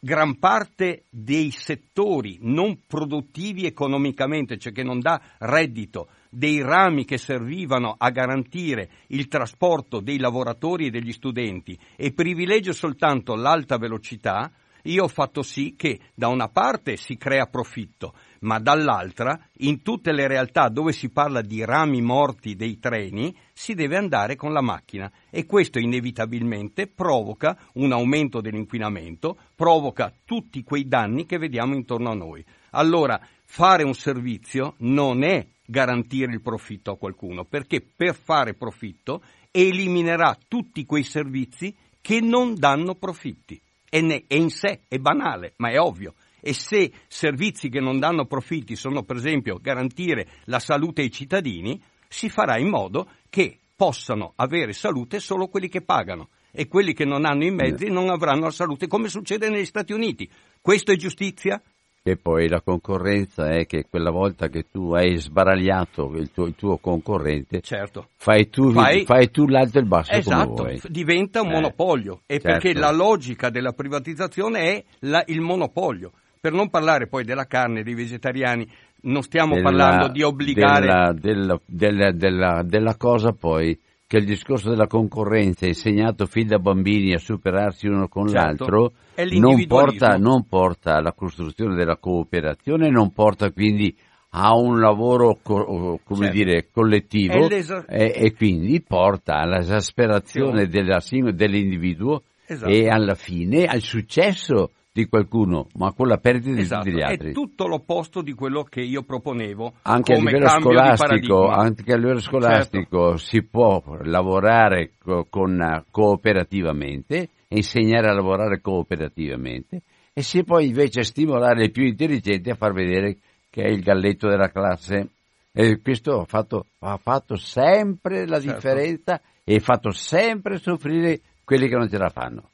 gran 0.00 0.38
parte 0.38 1.04
dei 1.08 1.50
settori 1.50 2.38
non 2.42 2.82
produttivi 2.86 3.66
economicamente, 3.66 4.58
cioè 4.58 4.72
che 4.72 4.82
non 4.82 5.00
dà 5.00 5.20
reddito, 5.38 6.08
dei 6.30 6.60
rami 6.62 7.04
che 7.04 7.18
servivano 7.18 7.94
a 7.96 8.10
garantire 8.10 8.90
il 9.08 9.28
trasporto 9.28 10.00
dei 10.00 10.18
lavoratori 10.18 10.86
e 10.86 10.90
degli 10.90 11.12
studenti 11.12 11.78
e 11.96 12.12
privilegio 12.12 12.72
soltanto 12.72 13.34
l'alta 13.34 13.78
velocità, 13.78 14.52
io 14.84 15.04
ho 15.04 15.08
fatto 15.08 15.42
sì 15.42 15.74
che 15.76 15.98
da 16.14 16.28
una 16.28 16.48
parte 16.48 16.96
si 16.96 17.16
crea 17.16 17.46
profitto, 17.46 18.14
ma 18.40 18.58
dall'altra, 18.58 19.38
in 19.58 19.82
tutte 19.82 20.12
le 20.12 20.26
realtà 20.28 20.68
dove 20.68 20.92
si 20.92 21.10
parla 21.10 21.42
di 21.42 21.64
rami 21.64 22.00
morti 22.00 22.54
dei 22.54 22.78
treni, 22.78 23.36
si 23.52 23.74
deve 23.74 23.96
andare 23.96 24.36
con 24.36 24.52
la 24.52 24.62
macchina 24.62 25.10
e 25.30 25.44
questo 25.46 25.78
inevitabilmente 25.78 26.86
provoca 26.86 27.58
un 27.74 27.92
aumento 27.92 28.40
dell'inquinamento, 28.40 29.38
provoca 29.54 30.14
tutti 30.24 30.62
quei 30.62 30.86
danni 30.86 31.26
che 31.26 31.38
vediamo 31.38 31.74
intorno 31.74 32.10
a 32.10 32.14
noi. 32.14 32.44
Allora, 32.70 33.20
fare 33.44 33.82
un 33.82 33.94
servizio 33.94 34.74
non 34.78 35.22
è 35.22 35.46
garantire 35.70 36.32
il 36.32 36.40
profitto 36.40 36.92
a 36.92 36.96
qualcuno, 36.96 37.44
perché 37.44 37.82
per 37.82 38.14
fare 38.14 38.54
profitto 38.54 39.22
eliminerà 39.50 40.36
tutti 40.48 40.86
quei 40.86 41.02
servizi 41.02 41.76
che 42.00 42.20
non 42.20 42.54
danno 42.54 42.94
profitti. 42.94 43.60
E, 43.90 44.24
e 44.26 44.36
in 44.36 44.48
sé 44.48 44.80
è 44.88 44.96
banale, 44.96 45.52
ma 45.56 45.68
è 45.70 45.78
ovvio. 45.78 46.14
E 46.40 46.54
se 46.54 46.90
servizi 47.06 47.68
che 47.68 47.80
non 47.80 47.98
danno 47.98 48.24
profitti 48.24 48.76
sono 48.76 49.02
per 49.02 49.16
esempio 49.16 49.58
garantire 49.60 50.26
la 50.44 50.58
salute 50.58 51.02
ai 51.02 51.10
cittadini, 51.10 51.80
si 52.08 52.30
farà 52.30 52.58
in 52.58 52.68
modo 52.68 53.10
che 53.28 53.58
possano 53.76 54.32
avere 54.36 54.72
salute 54.72 55.20
solo 55.20 55.48
quelli 55.48 55.68
che 55.68 55.82
pagano 55.82 56.30
e 56.50 56.66
quelli 56.66 56.94
che 56.94 57.04
non 57.04 57.26
hanno 57.26 57.44
i 57.44 57.50
mezzi 57.50 57.88
non 57.88 58.08
avranno 58.08 58.44
la 58.44 58.50
salute 58.50 58.86
come 58.86 59.08
succede 59.08 59.50
negli 59.50 59.66
Stati 59.66 59.92
Uniti. 59.92 60.28
Questo 60.60 60.92
è 60.92 60.96
giustizia? 60.96 61.62
E 62.02 62.16
poi 62.16 62.48
la 62.48 62.60
concorrenza 62.62 63.50
è 63.50 63.66
che 63.66 63.86
quella 63.88 64.10
volta 64.10 64.48
che 64.48 64.66
tu 64.70 64.92
hai 64.92 65.16
sbaragliato 65.16 66.12
il 66.16 66.30
tuo, 66.30 66.46
il 66.46 66.54
tuo 66.54 66.78
concorrente, 66.78 67.60
certo. 67.60 68.08
fai, 68.16 68.48
tu, 68.48 68.70
fai... 68.70 69.04
fai, 69.04 69.30
tu, 69.30 69.46
l'alto 69.46 69.78
e 69.78 69.80
il 69.82 69.86
basso 69.86 70.12
esatto, 70.12 70.70
diventa 70.88 71.42
un 71.42 71.50
eh, 71.50 71.54
monopolio. 71.54 72.22
E 72.26 72.40
certo. 72.40 72.48
perché 72.48 72.78
la 72.78 72.90
logica 72.90 73.50
della 73.50 73.72
privatizzazione 73.72 74.60
è 74.60 74.84
la, 75.00 75.22
il 75.26 75.40
monopolio. 75.40 76.12
Per 76.40 76.52
non 76.52 76.70
parlare 76.70 77.08
poi 77.08 77.24
della 77.24 77.46
carne, 77.46 77.82
dei 77.82 77.94
vegetariani, 77.94 78.66
non 79.02 79.22
stiamo 79.22 79.54
della, 79.54 79.68
parlando 79.68 80.08
di 80.08 80.22
obbligare... 80.22 81.14
Della, 81.18 81.60
della, 81.66 82.62
della 82.62 82.96
cosa 82.96 83.32
poi 83.32 83.78
che 84.08 84.16
il 84.16 84.24
discorso 84.24 84.70
della 84.70 84.86
concorrenza 84.86 85.66
insegnato 85.66 86.24
fin 86.24 86.46
da 86.46 86.58
bambini 86.58 87.12
a 87.12 87.18
superarsi 87.18 87.88
uno 87.88 88.08
con 88.08 88.26
certo, 88.26 88.40
l'altro 88.64 88.92
non 89.38 89.66
porta, 89.66 90.16
non 90.16 90.46
porta, 90.48 90.94
alla 90.94 91.12
costruzione 91.12 91.74
della 91.76 91.98
cooperazione, 91.98 92.88
non 92.88 93.12
porta 93.12 93.52
quindi 93.52 93.94
a 94.30 94.56
un 94.56 94.80
lavoro 94.80 95.38
co- 95.42 96.00
come 96.02 96.24
certo. 96.24 96.32
dire, 96.32 96.68
collettivo 96.72 97.50
e, 97.50 97.84
e, 97.86 98.34
quindi 98.34 98.80
porta 98.80 99.40
all'esasperazione 99.40 100.68
della, 100.68 101.02
dell'individuo 101.34 102.22
esatto. 102.46 102.72
e 102.72 102.88
alla 102.88 103.14
fine 103.14 103.66
al 103.66 103.82
successo 103.82 104.72
di 104.92 105.06
qualcuno, 105.06 105.68
ma 105.74 105.92
con 105.92 106.08
la 106.08 106.18
perdita 106.18 106.60
esatto. 106.60 106.84
di 106.84 106.90
tutti 106.90 107.00
gli 107.00 107.04
altri. 107.04 107.30
È 107.30 107.32
tutto 107.32 107.66
l'opposto 107.66 108.22
di 108.22 108.32
quello 108.32 108.64
che 108.64 108.80
io 108.80 109.02
proponevo. 109.02 109.74
Anche 109.82 110.14
a 110.14 110.18
livello 110.18 110.48
scolastico, 110.48 111.48
anche 111.48 111.92
a 111.92 111.96
livello 111.96 112.20
scolastico 112.20 113.10
certo. 113.10 113.16
si 113.18 113.42
può 113.44 113.82
lavorare 114.02 114.92
co- 114.98 115.26
con, 115.30 115.84
cooperativamente, 115.90 117.28
insegnare 117.48 118.08
a 118.08 118.14
lavorare 118.14 118.60
cooperativamente 118.60 119.82
e 120.12 120.22
si 120.22 120.42
può 120.42 120.58
invece 120.58 121.04
stimolare 121.04 121.66
i 121.66 121.70
più 121.70 121.84
intelligenti 121.84 122.50
a 122.50 122.56
far 122.56 122.72
vedere 122.72 123.18
che 123.50 123.62
è 123.62 123.68
il 123.68 123.82
galletto 123.82 124.28
della 124.28 124.50
classe. 124.50 125.10
E 125.52 125.80
questo 125.80 126.20
ha 126.20 126.24
fatto, 126.24 126.66
ha 126.80 126.96
fatto 126.96 127.36
sempre 127.36 128.26
la 128.26 128.40
certo. 128.40 128.54
differenza 128.54 129.20
e 129.44 129.56
ha 129.56 129.60
fatto 129.60 129.90
sempre 129.90 130.58
soffrire 130.58 131.20
quelli 131.44 131.68
che 131.68 131.76
non 131.76 131.88
ce 131.88 131.98
la 131.98 132.10
fanno 132.10 132.50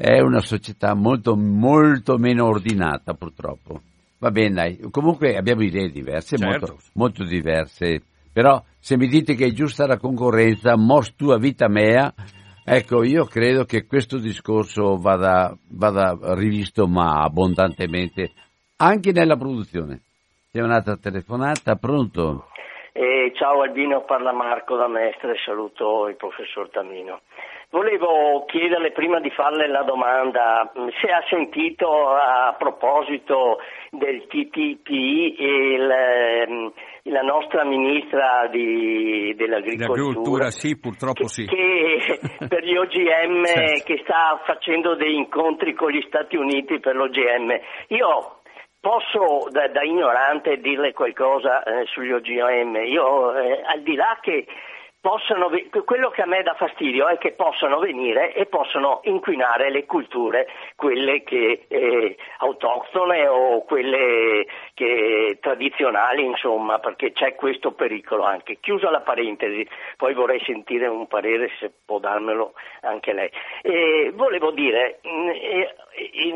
è 0.00 0.20
una 0.20 0.38
società 0.38 0.94
molto, 0.94 1.34
molto 1.34 2.18
meno 2.18 2.46
ordinata 2.46 3.14
purtroppo. 3.14 3.80
Va 4.20 4.30
bene, 4.30 4.54
dai. 4.54 4.80
comunque 4.92 5.36
abbiamo 5.36 5.62
idee 5.62 5.90
diverse, 5.90 6.38
certo. 6.38 6.46
molto, 6.46 6.76
molto, 6.94 7.24
diverse, 7.24 8.02
però 8.32 8.62
se 8.78 8.96
mi 8.96 9.08
dite 9.08 9.34
che 9.34 9.46
è 9.46 9.50
giusta 9.50 9.88
la 9.88 9.98
concorrenza, 9.98 10.76
mors 10.76 11.16
tua 11.16 11.36
vita 11.38 11.66
mea, 11.66 12.14
ecco, 12.64 13.02
io 13.02 13.24
credo 13.24 13.64
che 13.64 13.86
questo 13.86 14.18
discorso 14.18 14.98
vada, 14.98 15.52
vada 15.70 16.16
rivisto 16.34 16.86
ma 16.86 17.22
abbondantemente 17.24 18.30
anche 18.76 19.10
nella 19.10 19.36
produzione. 19.36 20.02
C'è 20.52 20.60
un'altra 20.60 20.96
telefonata, 20.96 21.74
pronto? 21.74 22.50
Eh, 22.92 23.32
ciao 23.34 23.62
Albino, 23.62 24.04
parla 24.04 24.32
Marco 24.32 24.76
da 24.76 24.86
Mestre, 24.86 25.34
saluto 25.44 26.06
il 26.06 26.14
professor 26.14 26.70
Tamino. 26.70 27.22
Volevo 27.70 28.46
chiederle 28.46 28.92
prima 28.92 29.20
di 29.20 29.28
farle 29.28 29.68
la 29.68 29.82
domanda 29.82 30.72
se 31.02 31.10
ha 31.10 31.22
sentito 31.28 32.08
a 32.08 32.54
proposito 32.58 33.58
del 33.90 34.26
TTP 34.26 34.88
il, 34.88 35.90
ehm, 35.90 36.72
la 37.02 37.20
nostra 37.20 37.64
ministra 37.64 38.48
di, 38.50 39.34
dell'agricoltura. 39.36 40.00
L'agricoltura 40.00 40.50
sì, 40.50 40.78
purtroppo 40.78 41.24
che, 41.24 41.28
sì. 41.28 41.44
Che 41.44 42.18
per 42.48 42.64
gli 42.64 42.74
OGM 42.74 43.44
certo. 43.44 43.84
che 43.84 44.00
sta 44.02 44.40
facendo 44.46 44.94
dei 44.94 45.14
incontri 45.14 45.74
con 45.74 45.90
gli 45.90 46.02
Stati 46.06 46.36
Uniti 46.36 46.80
per 46.80 46.96
l'OGM. 46.96 47.50
Io 47.88 48.36
Posso 48.80 49.48
da, 49.50 49.66
da, 49.66 49.82
ignorante 49.82 50.58
dirle 50.58 50.92
qualcosa 50.92 51.64
eh, 51.64 51.84
sugli 51.86 52.12
OGM? 52.12 52.76
Io, 52.86 53.34
eh, 53.34 53.60
al 53.66 53.82
di 53.82 53.96
là 53.96 54.16
che 54.20 54.46
Possano, 55.08 55.48
quello 55.86 56.10
che 56.10 56.20
a 56.20 56.26
me 56.26 56.42
dà 56.42 56.52
fastidio 56.52 57.08
è 57.08 57.16
che 57.16 57.32
possano 57.32 57.78
venire 57.78 58.34
e 58.34 58.44
possano 58.44 59.00
inquinare 59.04 59.70
le 59.70 59.86
culture, 59.86 60.46
quelle 60.76 61.22
che, 61.22 61.64
eh, 61.66 62.14
autoctone 62.40 63.26
o 63.26 63.64
quelle 63.64 64.46
che 64.78 65.38
tradizionali, 65.40 66.24
insomma, 66.24 66.78
perché 66.78 67.10
c'è 67.10 67.34
questo 67.34 67.72
pericolo 67.72 68.22
anche. 68.22 68.58
Chiusa 68.60 68.90
la 68.90 69.00
parentesi, 69.00 69.66
poi 69.96 70.14
vorrei 70.14 70.40
sentire 70.44 70.86
un 70.86 71.08
parere 71.08 71.50
se 71.58 71.72
può 71.84 71.98
darmelo 71.98 72.52
anche 72.82 73.12
lei. 73.12 73.28
E 73.62 74.12
volevo 74.14 74.52
dire, 74.52 75.00
mm, 75.04 75.30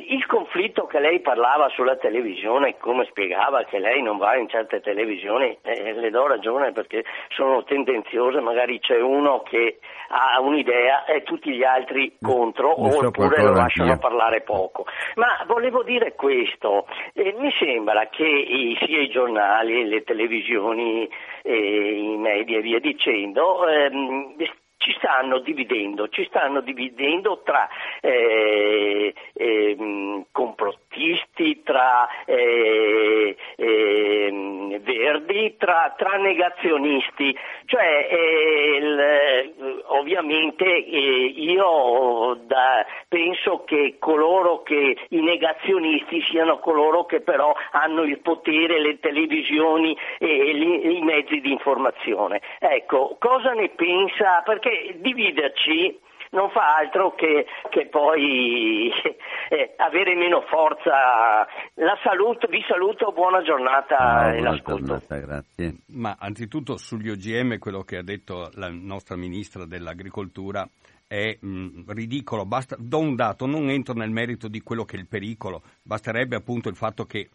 il 0.09 0.27
conflitto 0.27 0.87
che 0.87 0.99
lei 0.99 1.21
parlava 1.21 1.69
sulla 1.69 1.97
televisione, 1.97 2.77
come 2.79 3.05
spiegava 3.05 3.63
che 3.63 3.79
lei 3.79 4.03
non 4.03 4.19
va 4.19 4.35
in 4.37 4.49
certe 4.49 4.81
televisioni, 4.81 5.57
eh, 5.63 5.93
le 5.93 6.11
do 6.11 6.27
ragione 6.27 6.73
perché 6.73 7.05
sono 7.29 7.63
tendenziose, 7.63 8.41
magari 8.41 8.81
c'è 8.81 9.01
uno 9.01 9.43
che 9.43 9.79
ha 10.09 10.41
un'idea 10.41 11.05
e 11.05 11.23
tutti 11.23 11.53
gli 11.53 11.63
altri 11.63 12.17
contro, 12.21 12.75
ne 12.77 13.07
oppure 13.07 13.43
lo 13.43 13.53
lasciano 13.53 13.99
parlare 13.99 14.41
poco. 14.41 14.85
Ma 15.15 15.45
volevo 15.47 15.83
dire 15.83 16.15
questo, 16.15 16.87
eh, 17.15 17.35
mi 17.39 17.51
sembra 17.59 18.09
che 18.09 18.25
i, 18.33 18.77
sia 18.85 19.01
i 19.01 19.09
giornali, 19.09 19.87
le 19.87 20.03
televisioni, 20.03 21.09
eh, 21.43 21.93
i 21.99 22.17
media 22.17 22.59
e 22.59 22.63
via 22.63 22.79
dicendo, 22.81 23.67
ehm, 23.67 24.35
ci 24.83 24.93
stanno 24.99 25.39
dividendo, 25.39 26.09
ci 26.09 26.25
stanno 26.27 26.61
dividendo 26.61 27.41
tra 27.45 27.69
eh, 28.01 29.15
eh, 29.33 30.25
complottisti, 30.33 31.63
tra 31.63 32.09
eh, 32.25 33.37
ehm, 33.57 34.81
verdi, 34.81 35.55
tra, 35.57 35.95
tra, 35.97 36.17
negazionisti. 36.17 37.37
Cioè, 37.67 38.09
eh, 38.11 38.77
il, 38.81 39.83
ovviamente 39.87 40.65
eh, 40.65 41.33
io 41.37 42.39
da, 42.45 42.82
penso 43.13 43.65
che 43.67 43.97
coloro 43.99 44.63
che 44.63 44.97
i 45.11 45.21
negazionisti 45.21 46.23
siano 46.31 46.59
coloro 46.61 47.05
che 47.05 47.21
però 47.21 47.53
hanno 47.73 48.05
il 48.05 48.21
potere, 48.21 48.81
le 48.81 48.99
televisioni 49.01 49.95
e 50.17 50.53
li, 50.55 50.97
i 50.97 51.03
mezzi 51.03 51.43
di 51.43 51.53
informazione. 51.53 52.41
Ecco, 52.59 53.19
cosa 53.19 53.53
ne 53.53 53.69
pensa? 53.69 54.41
Perché 54.47 54.97
dividerci 54.97 56.01
non 56.31 56.49
fa 56.53 56.77
altro 56.77 57.15
che, 57.15 57.45
che 57.69 57.87
poi 57.89 58.91
eh, 59.51 59.75
avere 59.77 60.15
meno 60.15 60.41
forza. 60.49 61.47
La 61.75 61.99
saluto, 62.03 62.47
vi 62.47 62.65
saluto, 62.67 63.13
buona 63.13 63.43
giornata 63.43 64.31
no, 64.31 64.33
e 64.33 64.41
buona 64.41 64.63
giornata, 64.63 65.17
grazie. 65.19 65.75
Ma 65.89 66.17
anzitutto 66.19 66.79
sugli 66.79 67.11
OGM 67.11 67.59
quello 67.59 67.83
che 67.83 67.99
ha 67.99 68.03
detto 68.03 68.49
la 68.55 68.71
nostra 68.71 69.17
ministra 69.17 69.67
dell'agricoltura 69.67 70.67
è 71.13 71.37
mh, 71.39 71.85
ridicolo, 71.89 72.47
Basta, 72.47 72.75
do 72.79 72.99
un 72.99 73.15
dato, 73.15 73.45
non 73.45 73.69
entro 73.69 73.93
nel 73.93 74.11
merito 74.11 74.49
di 74.49 74.63
quello 74.63 74.87
che 74.87 74.97
è 74.97 74.99
il 74.99 75.07
pericolo, 75.07 75.63
basterebbe 75.83 76.37
appunto 76.37 76.71
il 76.71 76.77
fatto 76.77 77.05
che 77.05 77.29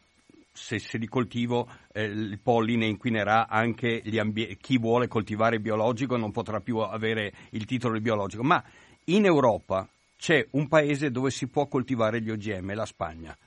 se, 0.51 0.79
se 0.79 0.97
di 0.97 1.07
coltivo 1.07 1.69
eh, 1.93 2.05
il 2.05 2.39
polline 2.41 2.87
inquinerà 2.87 3.47
anche 3.47 4.01
ambi- 4.17 4.57
chi 4.59 4.79
vuole 4.79 5.07
coltivare 5.07 5.59
biologico 5.59 6.17
non 6.17 6.31
potrà 6.31 6.59
più 6.59 6.77
avere 6.77 7.31
il 7.51 7.65
titolo 7.65 7.93
di 7.93 8.01
biologico. 8.01 8.41
Ma 8.41 8.63
in 9.05 9.25
Europa 9.25 9.87
c'è 10.17 10.47
un 10.51 10.67
paese 10.67 11.11
dove 11.11 11.29
si 11.29 11.47
può 11.47 11.67
coltivare 11.67 12.19
gli 12.19 12.31
OGM, 12.31 12.73
la 12.73 12.85
Spagna. 12.85 13.37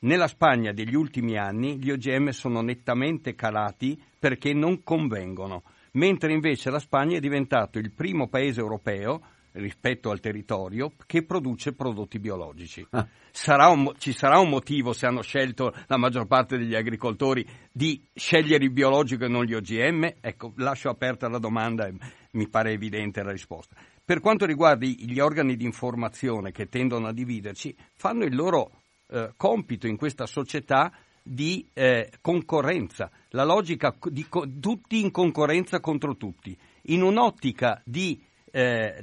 Nella 0.00 0.28
Spagna 0.28 0.72
degli 0.72 0.94
ultimi 0.94 1.36
anni 1.36 1.76
gli 1.76 1.90
OGM 1.90 2.30
sono 2.30 2.62
nettamente 2.62 3.34
calati 3.34 4.02
perché 4.18 4.54
non 4.54 4.82
convengono, 4.82 5.62
mentre 5.92 6.32
invece 6.32 6.70
la 6.70 6.78
Spagna 6.78 7.18
è 7.18 7.20
diventato 7.20 7.78
il 7.78 7.92
primo 7.92 8.28
paese 8.28 8.60
europeo 8.60 9.20
rispetto 9.54 10.10
al 10.10 10.20
territorio 10.20 10.92
che 11.06 11.24
produce 11.24 11.74
prodotti 11.74 12.18
biologici. 12.18 12.86
Ah. 12.90 13.06
Sarà 13.30 13.68
un, 13.68 13.92
ci 13.98 14.12
sarà 14.12 14.38
un 14.38 14.48
motivo 14.48 14.92
se 14.92 15.06
hanno 15.06 15.22
scelto 15.22 15.72
la 15.86 15.96
maggior 15.96 16.26
parte 16.26 16.56
degli 16.56 16.74
agricoltori 16.74 17.46
di 17.72 18.04
scegliere 18.14 18.64
il 18.64 18.70
biologico 18.70 19.24
e 19.24 19.28
non 19.28 19.44
gli 19.44 19.54
OGM? 19.54 20.14
Ecco, 20.20 20.52
lascio 20.56 20.88
aperta 20.88 21.28
la 21.28 21.38
domanda 21.38 21.86
e 21.86 21.94
mi 22.32 22.48
pare 22.48 22.72
evidente 22.72 23.22
la 23.22 23.30
risposta. 23.30 23.76
Per 24.04 24.20
quanto 24.20 24.44
riguarda 24.44 24.86
gli 24.86 25.18
organi 25.18 25.56
di 25.56 25.64
informazione 25.64 26.50
che 26.50 26.68
tendono 26.68 27.06
a 27.06 27.12
dividerci, 27.12 27.74
fanno 27.94 28.24
il 28.24 28.34
loro 28.34 28.82
eh, 29.08 29.32
compito 29.36 29.86
in 29.86 29.96
questa 29.96 30.26
società 30.26 30.92
di 31.22 31.66
eh, 31.72 32.10
concorrenza, 32.20 33.10
la 33.30 33.44
logica 33.44 33.96
di 34.10 34.28
co- 34.28 34.46
tutti 34.60 35.00
in 35.00 35.10
concorrenza 35.10 35.80
contro 35.80 36.16
tutti, 36.16 36.56
in 36.82 37.02
un'ottica 37.02 37.80
di 37.82 38.22
eh, 38.54 39.00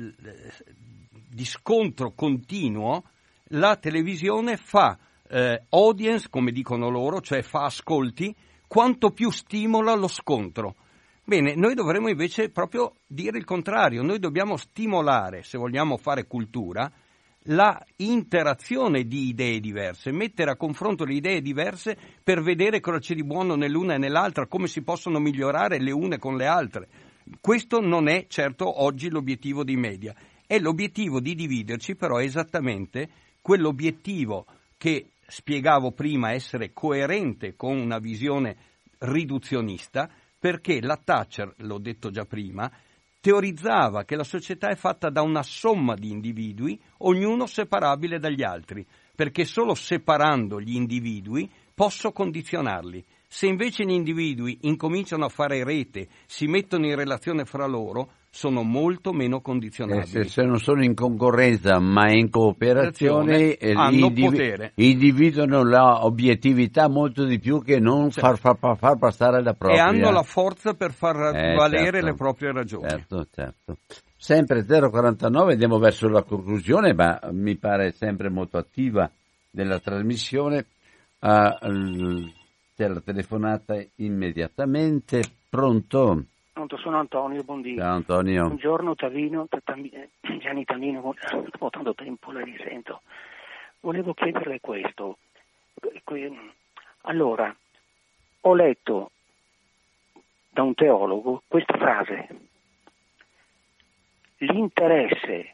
di 1.29 1.43
scontro 1.43 2.13
continuo, 2.13 3.03
la 3.49 3.75
televisione 3.75 4.55
fa 4.55 4.97
eh, 5.27 5.65
audience, 5.69 6.29
come 6.29 6.51
dicono 6.51 6.89
loro, 6.89 7.19
cioè 7.19 7.41
fa 7.41 7.65
ascolti, 7.65 8.33
quanto 8.65 9.11
più 9.11 9.29
stimola 9.29 9.93
lo 9.93 10.07
scontro. 10.07 10.75
Bene, 11.25 11.53
noi 11.55 11.75
dovremmo 11.75 12.07
invece 12.07 12.49
proprio 12.49 12.95
dire 13.05 13.37
il 13.37 13.43
contrario, 13.43 14.03
noi 14.03 14.19
dobbiamo 14.19 14.55
stimolare, 14.55 15.43
se 15.43 15.57
vogliamo 15.57 15.97
fare 15.97 16.27
cultura, 16.27 16.89
la 17.45 17.83
interazione 17.97 19.03
di 19.03 19.27
idee 19.27 19.59
diverse, 19.59 20.11
mettere 20.11 20.51
a 20.51 20.55
confronto 20.55 21.03
le 21.03 21.15
idee 21.15 21.41
diverse 21.41 21.97
per 22.23 22.41
vedere 22.41 22.79
cosa 22.79 22.99
c'è 22.99 23.15
di 23.15 23.23
buono 23.23 23.55
nell'una 23.55 23.95
e 23.95 23.97
nell'altra, 23.97 24.47
come 24.47 24.67
si 24.67 24.81
possono 24.81 25.19
migliorare 25.19 25.79
le 25.79 25.91
une 25.91 26.17
con 26.19 26.37
le 26.37 26.45
altre. 26.45 26.89
Questo 27.39 27.79
non 27.79 28.07
è 28.07 28.25
certo 28.27 28.83
oggi 28.83 29.09
l'obiettivo 29.09 29.63
dei 29.63 29.77
media, 29.77 30.15
è 30.45 30.59
l'obiettivo 30.59 31.19
di 31.19 31.35
dividerci, 31.35 31.95
però 31.95 32.19
esattamente 32.19 33.09
quell'obiettivo 33.41 34.45
che 34.77 35.11
spiegavo 35.25 35.91
prima 35.91 36.31
essere 36.31 36.73
coerente 36.73 37.55
con 37.55 37.77
una 37.77 37.99
visione 37.99 38.57
riduzionista, 38.99 40.09
perché 40.37 40.81
la 40.81 40.97
Thatcher, 40.97 41.53
l'ho 41.57 41.77
detto 41.77 42.09
già 42.09 42.25
prima, 42.25 42.69
teorizzava 43.21 44.03
che 44.03 44.15
la 44.15 44.23
società 44.23 44.69
è 44.69 44.75
fatta 44.75 45.09
da 45.09 45.21
una 45.21 45.43
somma 45.43 45.93
di 45.93 46.09
individui, 46.09 46.79
ognuno 46.99 47.45
separabile 47.45 48.19
dagli 48.19 48.43
altri, 48.43 48.85
perché 49.15 49.45
solo 49.45 49.75
separando 49.75 50.59
gli 50.59 50.75
individui 50.75 51.49
posso 51.73 52.11
condizionarli. 52.11 53.05
Se 53.33 53.47
invece 53.47 53.85
gli 53.85 53.91
individui 53.91 54.57
incominciano 54.63 55.23
a 55.23 55.29
fare 55.29 55.63
rete, 55.63 56.09
si 56.25 56.47
mettono 56.47 56.85
in 56.85 56.97
relazione 56.97 57.45
fra 57.45 57.65
loro, 57.65 58.09
sono 58.29 58.61
molto 58.61 59.13
meno 59.13 59.39
condizionabili. 59.39 60.03
Eh, 60.03 60.23
se, 60.23 60.29
se, 60.29 60.43
non 60.43 60.59
sono 60.59 60.83
in 60.83 60.93
concorrenza 60.93 61.79
ma 61.79 62.11
in 62.11 62.29
cooperazione, 62.29 63.55
eh, 63.55 63.71
hanno 63.71 64.07
individu- 64.07 64.31
potere. 64.31 64.71
individuano 64.75 65.63
l'obiettività 65.63 66.89
molto 66.89 67.23
di 67.23 67.39
più 67.39 67.63
che 67.63 67.79
non 67.79 68.11
far, 68.11 68.37
far, 68.37 68.57
far, 68.59 68.97
passare 68.97 69.41
la 69.41 69.53
propria. 69.53 69.79
E 69.79 69.87
hanno 69.87 70.11
la 70.11 70.23
forza 70.23 70.73
per 70.73 70.91
far 70.91 71.33
eh, 71.33 71.55
valere 71.55 71.83
certo, 71.83 72.05
le 72.05 72.13
proprie 72.15 72.51
ragioni. 72.51 72.89
Certo, 72.89 73.27
certo. 73.31 73.77
Sempre 74.17 74.65
049, 74.65 75.53
andiamo 75.53 75.79
verso 75.79 76.09
la 76.09 76.23
conclusione, 76.23 76.93
ma 76.93 77.17
mi 77.31 77.55
pare 77.55 77.93
sempre 77.93 78.29
molto 78.29 78.57
attiva 78.57 79.09
della 79.49 79.79
trasmissione. 79.79 80.65
Uh, 81.21 82.39
c'è 82.81 82.87
la 82.87 83.01
telefonata 83.01 83.79
immediatamente. 83.97 85.21
Pronto? 85.47 86.23
Pronto, 86.51 86.77
sono 86.77 86.97
Antonio 86.97 87.43
Bondini. 87.43 87.77
Ciao 87.77 87.93
Antonio. 87.93 88.47
Buongiorno 88.47 88.95
Tavino, 88.95 89.47
Gianni 90.39 90.65
Tamino, 90.65 91.13
dopo 91.31 91.69
tanto 91.69 91.93
tempo 91.93 92.31
la 92.31 92.41
risento. 92.41 93.01
Volevo 93.81 94.15
chiederle 94.15 94.59
questo. 94.59 95.19
Allora, 97.01 97.55
ho 98.41 98.55
letto 98.55 99.11
da 100.49 100.63
un 100.63 100.73
teologo 100.73 101.43
questa 101.47 101.77
frase. 101.77 102.27
L'interesse 104.37 105.53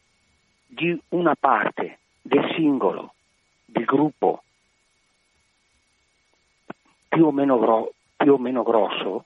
di 0.66 0.98
una 1.10 1.36
parte 1.36 2.00
del 2.22 2.54
singolo, 2.56 3.14
del 3.66 3.84
gruppo, 3.84 4.44
più 7.08 7.26
o 7.26 7.32
meno, 7.32 7.58
gro- 7.58 7.94
più 8.16 8.34
o 8.34 8.38
meno 8.38 8.64
grosso, 8.64 9.26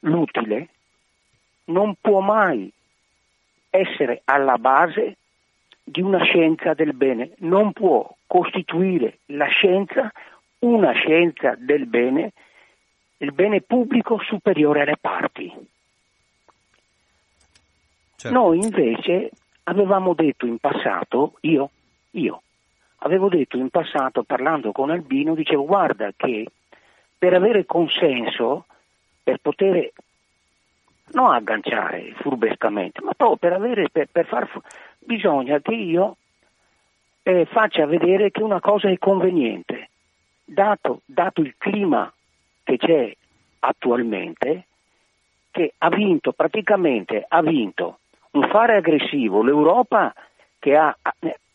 l'utile 0.00 0.68
non 1.64 1.94
può 2.00 2.20
mai 2.20 2.70
essere 3.70 4.22
alla 4.24 4.58
base 4.58 5.16
di 5.82 6.00
una 6.00 6.22
scienza 6.22 6.74
del 6.74 6.94
bene, 6.94 7.32
non 7.38 7.72
può 7.72 8.14
costituire 8.26 9.18
la 9.26 9.46
scienza 9.46 10.10
una 10.60 10.92
scienza 10.92 11.54
del 11.58 11.86
bene, 11.86 12.32
il 13.18 13.32
bene 13.32 13.60
pubblico 13.60 14.20
superiore 14.22 14.82
alle 14.82 14.96
parti. 15.00 15.52
Certo. 18.16 18.36
Noi 18.36 18.58
invece 18.58 19.30
avevamo 19.64 20.14
detto 20.14 20.46
in 20.46 20.58
passato, 20.58 21.38
io, 21.40 21.70
io, 22.12 22.42
avevo 22.98 23.28
detto 23.28 23.56
in 23.56 23.70
passato 23.70 24.22
parlando 24.22 24.72
con 24.72 24.90
Albino, 24.90 25.34
dicevo 25.34 25.64
guarda 25.64 26.12
che 26.14 26.46
per 27.20 27.34
avere 27.34 27.66
consenso, 27.66 28.64
per 29.22 29.40
poter 29.42 29.92
non 31.12 31.34
agganciare 31.34 32.14
furbescamente, 32.14 33.02
ma 33.02 33.12
proprio 33.12 33.36
per 33.36 33.52
avere, 33.52 33.90
per, 33.90 34.08
per 34.10 34.24
far, 34.24 34.48
bisogna 34.98 35.60
che 35.60 35.74
io 35.74 36.16
eh, 37.22 37.44
faccia 37.44 37.84
vedere 37.84 38.30
che 38.30 38.42
una 38.42 38.60
cosa 38.60 38.88
è 38.88 38.96
conveniente. 38.96 39.90
dato, 40.46 41.02
dato 41.04 41.42
il 41.42 41.54
clima 41.58 42.10
che 42.64 42.78
c'è 42.78 43.14
attualmente, 43.58 44.64
che 45.50 45.74
ha 45.76 45.90
vinto, 45.90 46.32
praticamente 46.32 47.22
ha 47.28 47.42
vinto 47.42 47.98
un 48.30 48.48
fare 48.48 48.76
aggressivo 48.76 49.42
l'Europa 49.42 50.14
che 50.58 50.74
ha 50.74 50.96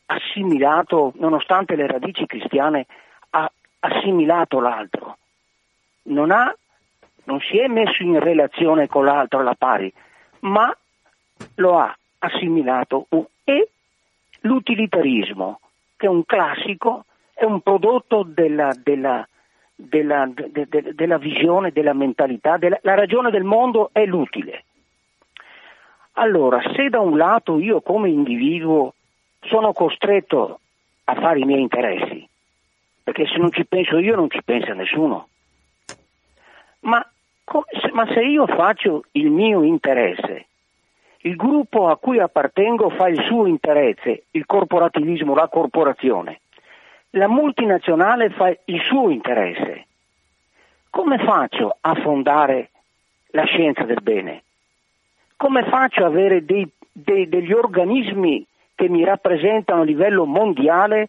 assimilato, 0.06 1.12
nonostante 1.16 1.76
le 1.76 1.88
radici 1.88 2.28
cristiane, 2.28 2.86
ha 3.32 3.52
assimilato 3.80 4.60
l'altro. 4.60 5.18
Non, 6.06 6.32
ha, 6.32 6.56
non 7.26 7.40
si 7.40 7.58
è 7.58 7.68
messo 7.68 8.04
in 8.04 8.20
relazione 8.20 8.88
con 8.88 9.06
l'altro 9.06 9.40
alla 9.40 9.56
pari, 9.56 9.92
ma 10.42 10.76
lo 11.56 11.78
ha 11.78 11.96
assimilato 12.20 13.08
e 13.44 13.70
l'utilitarismo, 14.42 15.60
che 15.96 16.06
è 16.06 16.10
un 16.10 16.26
classico, 16.26 17.06
è 17.34 17.44
un 17.44 17.62
prodotto 17.62 18.24
della, 18.24 18.74
della, 18.82 19.28
della, 19.76 20.30
de, 20.34 20.68
de, 20.68 20.94
della 20.94 21.18
visione, 21.18 21.72
della 21.72 21.94
mentalità, 21.94 22.58
della, 22.58 22.80
la 22.82 22.96
ragione 22.96 23.32
del 23.32 23.44
mondo 23.44 23.90
è 23.92 24.06
l'utile. 24.06 24.64
Allora, 26.14 26.62
se 26.74 26.90
da 26.90 27.00
un 27.00 27.18
lato 27.18 27.60
io 27.60 27.82
come 27.82 28.10
individuo 28.10 28.94
sono 29.42 29.74
costretto 29.74 30.60
a 31.06 31.16
fare 31.16 31.40
i 31.40 31.46
miei 31.46 31.62
interessi, 31.62 32.28
perché 33.04 33.28
se 33.28 33.38
non 33.38 33.52
ci 33.52 33.66
penso 33.66 33.98
io 33.98 34.16
non 34.16 34.30
ci 34.30 34.42
pensa 34.44 34.74
nessuno, 34.74 35.28
ma, 36.86 37.06
ma 37.92 38.08
se 38.14 38.22
io 38.22 38.48
faccio 38.48 39.04
il 39.12 39.30
mio 39.30 39.64
interesse, 39.64 40.48
il 41.20 41.36
gruppo 41.36 41.88
a 41.88 41.98
cui 41.98 42.20
appartengo 42.20 42.90
fa 42.90 43.08
il 43.08 43.22
suo 43.26 43.48
interesse, 43.48 44.26
il 44.32 44.46
corporativismo, 44.46 45.34
la 45.34 45.48
corporazione, 45.48 46.42
la 47.12 47.28
multinazionale 47.28 48.30
fa 48.30 48.56
il 48.66 48.82
suo 48.82 49.10
interesse. 49.10 49.86
Come 50.90 51.18
faccio 51.18 51.78
a 51.82 51.96
fondare 51.96 52.70
la 53.32 53.44
scienza 53.46 53.84
del 53.84 54.02
bene? 54.02 54.44
Come 55.36 55.64
faccio 55.64 56.06
ad 56.06 56.12
avere 56.12 56.46
dei, 56.46 56.70
dei, 56.92 57.28
degli 57.28 57.52
organismi 57.52 58.46
che 58.76 58.88
mi 58.88 59.04
rappresentano 59.04 59.82
a 59.82 59.86
livello 59.86 60.26
mondiale, 60.26 61.08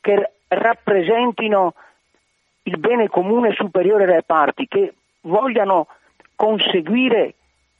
che 0.00 0.32
rappresentino 0.48 1.74
il 2.64 2.78
bene 2.78 3.08
comune 3.08 3.52
superiore 3.52 4.04
alle 4.04 4.22
parti, 4.22 4.66
che 4.66 4.94
vogliano 5.22 5.88
conseguire 6.34 7.34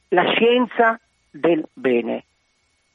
la 0.09 0.25
scienza 0.33 1.01
del 1.31 1.67
bene? 1.73 2.25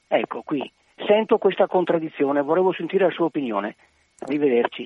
Ecco 0.08 0.42
qui, 0.42 0.70
sento 1.06 1.38
questa 1.38 1.66
contraddizione, 1.66 2.42
volevo 2.42 2.72
sentire 2.72 3.06
la 3.06 3.12
sua 3.12 3.26
opinione. 3.26 3.76
Arrivederci. 4.18 4.84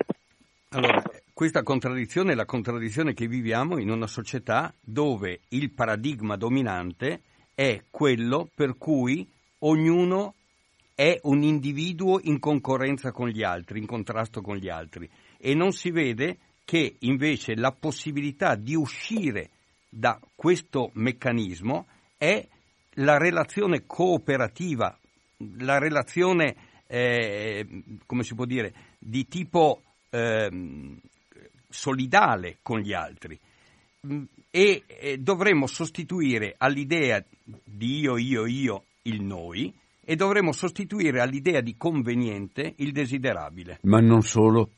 Allora, 0.69 1.01
questa 1.33 1.63
contraddizione 1.63 2.31
è 2.31 2.35
la 2.35 2.45
contraddizione 2.45 3.13
che 3.13 3.27
viviamo 3.27 3.77
in 3.77 3.89
una 3.89 4.07
società 4.07 4.73
dove 4.79 5.41
il 5.49 5.71
paradigma 5.71 6.35
dominante 6.37 7.21
è 7.53 7.83
quello 7.89 8.47
per 8.53 8.77
cui 8.77 9.29
ognuno 9.59 10.35
è 10.95 11.19
un 11.23 11.41
individuo 11.41 12.19
in 12.23 12.39
concorrenza 12.39 13.11
con 13.11 13.27
gli 13.27 13.43
altri, 13.43 13.79
in 13.79 13.85
contrasto 13.85 14.41
con 14.41 14.55
gli 14.55 14.69
altri 14.69 15.09
e 15.37 15.55
non 15.55 15.71
si 15.71 15.89
vede 15.91 16.37
che 16.71 16.95
invece 16.99 17.53
la 17.57 17.73
possibilità 17.77 18.55
di 18.55 18.75
uscire 18.75 19.49
da 19.89 20.17
questo 20.33 20.91
meccanismo 20.93 21.85
è 22.15 22.47
la 22.91 23.17
relazione 23.17 23.85
cooperativa, 23.85 24.97
la 25.57 25.79
relazione, 25.79 26.55
eh, 26.87 27.67
come 28.05 28.23
si 28.23 28.35
può 28.35 28.45
dire, 28.45 28.73
di 28.97 29.27
tipo 29.27 29.81
eh, 30.11 30.97
solidale 31.67 32.59
con 32.61 32.79
gli 32.79 32.93
altri 32.93 33.37
mm, 34.07 34.23
e, 34.49 34.83
e 34.87 35.17
dovremmo 35.17 35.67
sostituire 35.67 36.55
all'idea 36.57 37.21
di 37.65 37.99
io, 37.99 38.15
io, 38.15 38.45
io 38.45 38.85
il 39.01 39.21
noi 39.21 39.73
e 39.99 40.15
dovremmo 40.15 40.53
sostituire 40.53 41.19
all'idea 41.19 41.59
di 41.59 41.75
conveniente 41.75 42.75
il 42.77 42.93
desiderabile. 42.93 43.79
Ma 43.81 43.99
non 43.99 44.21
solo, 44.21 44.75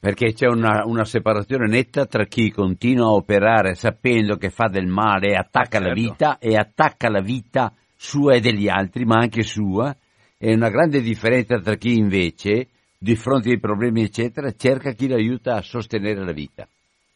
perché 0.00 0.32
c'è 0.32 0.46
una, 0.46 0.84
una 0.84 1.04
separazione 1.04 1.66
netta 1.66 2.06
tra 2.06 2.24
chi 2.24 2.50
continua 2.50 3.06
a 3.06 3.14
operare 3.14 3.74
sapendo 3.74 4.36
che 4.36 4.50
fa 4.50 4.68
del 4.68 4.86
male 4.86 5.32
e 5.32 5.34
attacca 5.34 5.78
certo. 5.78 5.88
la 5.88 5.92
vita 5.92 6.38
e 6.38 6.54
attacca 6.56 7.10
la 7.10 7.20
vita 7.20 7.74
sua 7.96 8.34
e 8.34 8.40
degli 8.40 8.68
altri, 8.68 9.04
ma 9.04 9.16
anche 9.16 9.42
sua, 9.42 9.94
e 10.38 10.54
una 10.54 10.70
grande 10.70 11.00
differenza 11.00 11.58
tra 11.58 11.74
chi 11.74 11.96
invece 11.96 12.68
di 12.96 13.16
fronte 13.16 13.50
ai 13.50 13.58
problemi, 13.58 14.02
eccetera, 14.02 14.52
cerca 14.52 14.92
chi 14.92 15.08
lo 15.08 15.16
aiuta 15.16 15.54
a 15.54 15.62
sostenere 15.62 16.24
la 16.24 16.32
vita. 16.32 16.68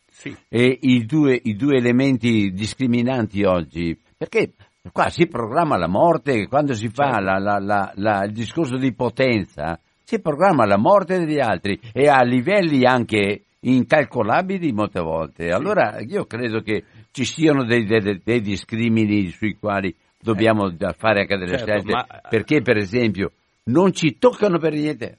Sì. 0.08 0.36
E 0.48 0.78
i 0.82 1.04
due, 1.04 1.40
i 1.42 1.54
due 1.54 1.76
elementi 1.76 2.52
discriminanti 2.52 3.44
oggi, 3.44 3.98
perché 4.16 4.54
qua 4.92 5.08
si 5.08 5.26
programma 5.26 5.76
la 5.76 5.88
morte, 5.88 6.46
quando 6.48 6.74
si 6.74 6.88
fa 6.88 7.14
certo. 7.14 7.24
la, 7.24 7.58
la, 7.58 7.92
la, 7.94 8.24
il 8.24 8.32
discorso 8.32 8.76
di 8.76 8.92
potenza, 8.92 9.78
si 10.04 10.20
programma 10.20 10.66
la 10.66 10.78
morte 10.78 11.18
degli 11.18 11.40
altri 11.40 11.80
e 11.92 12.08
a 12.08 12.22
livelli 12.22 12.84
anche 12.84 13.44
incalcolabili 13.60 14.72
molte 14.72 15.00
volte. 15.00 15.50
Allora 15.50 16.00
io 16.00 16.24
credo 16.26 16.60
che 16.60 16.84
ci 17.10 17.24
siano 17.24 17.64
dei, 17.64 17.84
dei, 17.84 18.20
dei 18.22 18.40
discrimini 18.40 19.28
sui 19.28 19.56
quali 19.58 19.94
dobbiamo 20.20 20.68
eh. 20.68 20.94
fare 20.96 21.20
anche 21.20 21.36
delle 21.36 21.58
certo, 21.58 21.66
scelte, 21.66 21.92
ma... 21.92 22.06
perché 22.28 22.62
per 22.62 22.76
esempio 22.76 23.32
non 23.64 23.92
ci 23.92 24.18
toccano 24.18 24.58
per 24.58 24.72
niente. 24.72 25.18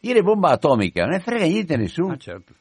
Dire 0.00 0.20
bomba 0.20 0.50
atomica, 0.50 1.02
non 1.02 1.12
ne 1.12 1.20
frega 1.20 1.46
niente 1.46 1.74
a 1.74 1.78
nessuno. 1.78 2.12
Ah, 2.12 2.16
certo. 2.18 2.52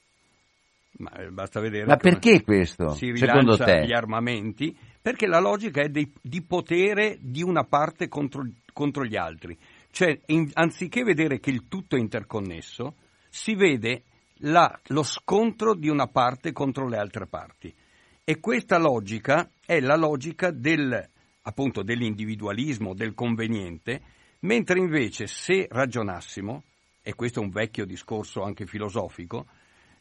Ma 0.97 1.11
eh, 1.15 1.29
basta 1.29 1.59
vedere. 1.59 1.85
Ma 1.85 1.97
perché 1.97 2.41
questo? 2.41 2.93
Si 2.93 3.11
secondo 3.15 3.57
te? 3.57 3.85
gli 3.85 3.93
armamenti 3.93 4.75
perché 5.01 5.27
la 5.27 5.39
logica 5.39 5.81
è 5.81 5.89
di, 5.89 6.09
di 6.21 6.41
potere 6.41 7.17
di 7.19 7.43
una 7.43 7.65
parte 7.65 8.07
contro, 8.07 8.47
contro 8.71 9.03
gli 9.03 9.17
altri. 9.17 9.57
Cioè, 9.93 10.21
in, 10.27 10.49
anziché 10.53 11.03
vedere 11.03 11.39
che 11.39 11.51
il 11.51 11.67
tutto 11.67 11.95
è 11.95 11.99
interconnesso, 11.99 12.95
si 13.29 13.53
vede 13.53 14.05
la, 14.37 14.79
lo 14.87 15.03
scontro 15.03 15.75
di 15.75 15.87
una 15.87 16.07
parte 16.07 16.51
contro 16.51 16.87
le 16.87 16.97
altre 16.97 17.27
parti. 17.27 17.71
E 18.23 18.39
questa 18.39 18.79
logica 18.79 19.47
è 19.63 19.79
la 19.79 19.95
logica 19.95 20.49
del, 20.49 20.99
appunto, 21.43 21.83
dell'individualismo, 21.83 22.95
del 22.95 23.13
conveniente, 23.13 24.01
mentre 24.39 24.79
invece 24.79 25.27
se 25.27 25.67
ragionassimo 25.69 26.63
e 27.03 27.13
questo 27.13 27.39
è 27.39 27.43
un 27.43 27.51
vecchio 27.51 27.85
discorso 27.85 28.41
anche 28.41 28.65
filosofico, 28.65 29.45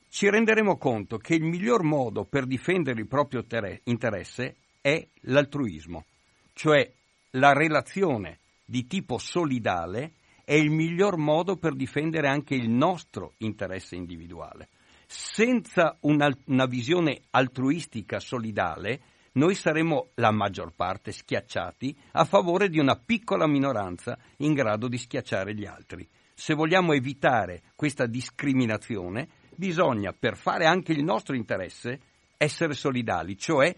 ci 0.09 0.31
renderemo 0.31 0.78
conto 0.78 1.19
che 1.19 1.35
il 1.35 1.44
miglior 1.44 1.82
modo 1.82 2.24
per 2.24 2.47
difendere 2.47 2.98
il 2.98 3.09
proprio 3.09 3.44
interesse 3.85 4.56
è 4.81 5.06
l'altruismo, 5.24 6.06
cioè 6.55 6.90
la 7.32 7.52
relazione 7.52 8.39
di 8.72 8.86
tipo 8.86 9.18
solidale 9.18 10.14
è 10.46 10.54
il 10.54 10.70
miglior 10.70 11.18
modo 11.18 11.58
per 11.58 11.74
difendere 11.74 12.26
anche 12.26 12.54
il 12.54 12.70
nostro 12.70 13.34
interesse 13.38 13.96
individuale. 13.96 14.70
Senza 15.06 15.98
una, 16.00 16.34
una 16.46 16.64
visione 16.64 17.20
altruistica 17.32 18.18
solidale, 18.18 19.02
noi 19.32 19.54
saremo 19.54 20.12
la 20.14 20.30
maggior 20.30 20.72
parte 20.74 21.12
schiacciati 21.12 21.94
a 22.12 22.24
favore 22.24 22.70
di 22.70 22.78
una 22.78 22.96
piccola 22.96 23.46
minoranza 23.46 24.18
in 24.38 24.54
grado 24.54 24.88
di 24.88 24.96
schiacciare 24.96 25.54
gli 25.54 25.66
altri 25.66 26.08
se 26.34 26.54
vogliamo 26.54 26.92
evitare 26.92 27.62
questa 27.76 28.06
discriminazione, 28.06 29.28
bisogna, 29.54 30.12
per 30.12 30.36
fare 30.36 30.64
anche 30.64 30.92
il 30.92 31.04
nostro 31.04 31.36
interesse, 31.36 32.00
essere 32.36 32.72
solidali, 32.72 33.36
cioè 33.36 33.72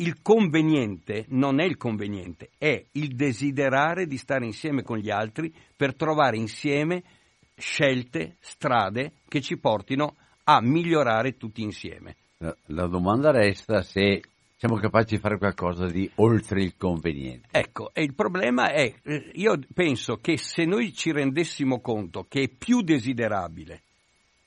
il 0.00 0.22
conveniente 0.22 1.24
non 1.28 1.60
è 1.60 1.64
il 1.64 1.76
conveniente, 1.76 2.50
è 2.56 2.84
il 2.92 3.16
desiderare 3.16 4.06
di 4.06 4.16
stare 4.16 4.44
insieme 4.44 4.82
con 4.82 4.98
gli 4.98 5.10
altri 5.10 5.52
per 5.74 5.96
trovare 5.96 6.36
insieme 6.36 7.02
scelte, 7.56 8.36
strade 8.38 9.12
che 9.26 9.40
ci 9.40 9.56
portino 9.56 10.14
a 10.44 10.60
migliorare 10.60 11.36
tutti 11.36 11.62
insieme. 11.62 12.14
La, 12.38 12.54
la 12.66 12.86
domanda 12.86 13.32
resta 13.32 13.82
se 13.82 14.22
siamo 14.56 14.76
capaci 14.76 15.16
di 15.16 15.20
fare 15.20 15.36
qualcosa 15.36 15.86
di 15.86 16.08
oltre 16.16 16.62
il 16.62 16.76
conveniente. 16.76 17.48
Ecco, 17.50 17.90
e 17.92 18.02
il 18.02 18.14
problema 18.14 18.70
è, 18.70 18.94
eh, 19.02 19.30
io 19.34 19.58
penso 19.74 20.16
che 20.16 20.38
se 20.38 20.64
noi 20.64 20.92
ci 20.92 21.10
rendessimo 21.10 21.80
conto 21.80 22.24
che 22.28 22.42
è 22.42 22.48
più 22.48 22.82
desiderabile 22.82 23.82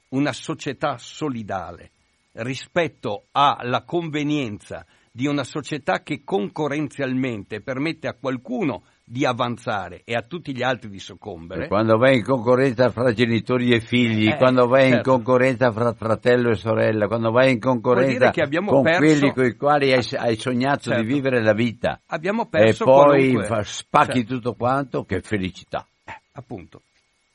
una 0.09 0.31
società 0.31 0.97
solidale 0.97 1.91
rispetto 2.33 3.25
alla 3.31 3.83
convenienza 3.83 4.85
di 5.11 5.27
una 5.27 5.43
società 5.43 6.01
che 6.03 6.23
concorrenzialmente 6.23 7.59
permette 7.59 8.07
a 8.07 8.13
qualcuno 8.13 8.83
di 9.03 9.25
avanzare 9.25 10.03
e 10.05 10.15
a 10.15 10.21
tutti 10.21 10.55
gli 10.55 10.63
altri 10.63 10.89
di 10.89 10.99
soccombere. 10.99 11.67
Quando 11.67 11.97
vai 11.97 12.17
in 12.17 12.23
concorrenza 12.23 12.89
fra 12.91 13.11
genitori 13.11 13.73
e 13.73 13.81
figli, 13.81 14.29
eh, 14.29 14.37
quando 14.37 14.67
vai 14.67 14.89
certo. 14.89 14.95
in 14.95 15.15
concorrenza 15.17 15.69
fra 15.71 15.91
fratello 15.91 16.51
e 16.51 16.55
sorella, 16.55 17.07
quando 17.07 17.29
vai 17.31 17.51
in 17.51 17.59
concorrenza 17.59 18.31
con 18.31 18.83
perso... 18.83 18.99
quelli 18.99 19.33
con 19.33 19.45
i 19.45 19.55
quali 19.57 19.91
hai, 19.91 20.07
hai 20.15 20.37
sognato 20.37 20.83
certo. 20.83 21.01
di 21.01 21.13
vivere 21.13 21.43
la 21.43 21.53
vita. 21.53 21.99
Abbiamo 22.05 22.45
perso 22.45 22.83
e 22.83 22.85
poi 22.85 23.31
qualunque... 23.33 23.63
spacchi 23.65 24.19
certo. 24.19 24.33
tutto 24.35 24.53
quanto, 24.53 25.03
che 25.03 25.19
felicità. 25.19 25.85
Eh, 26.05 26.21
appunto. 26.31 26.83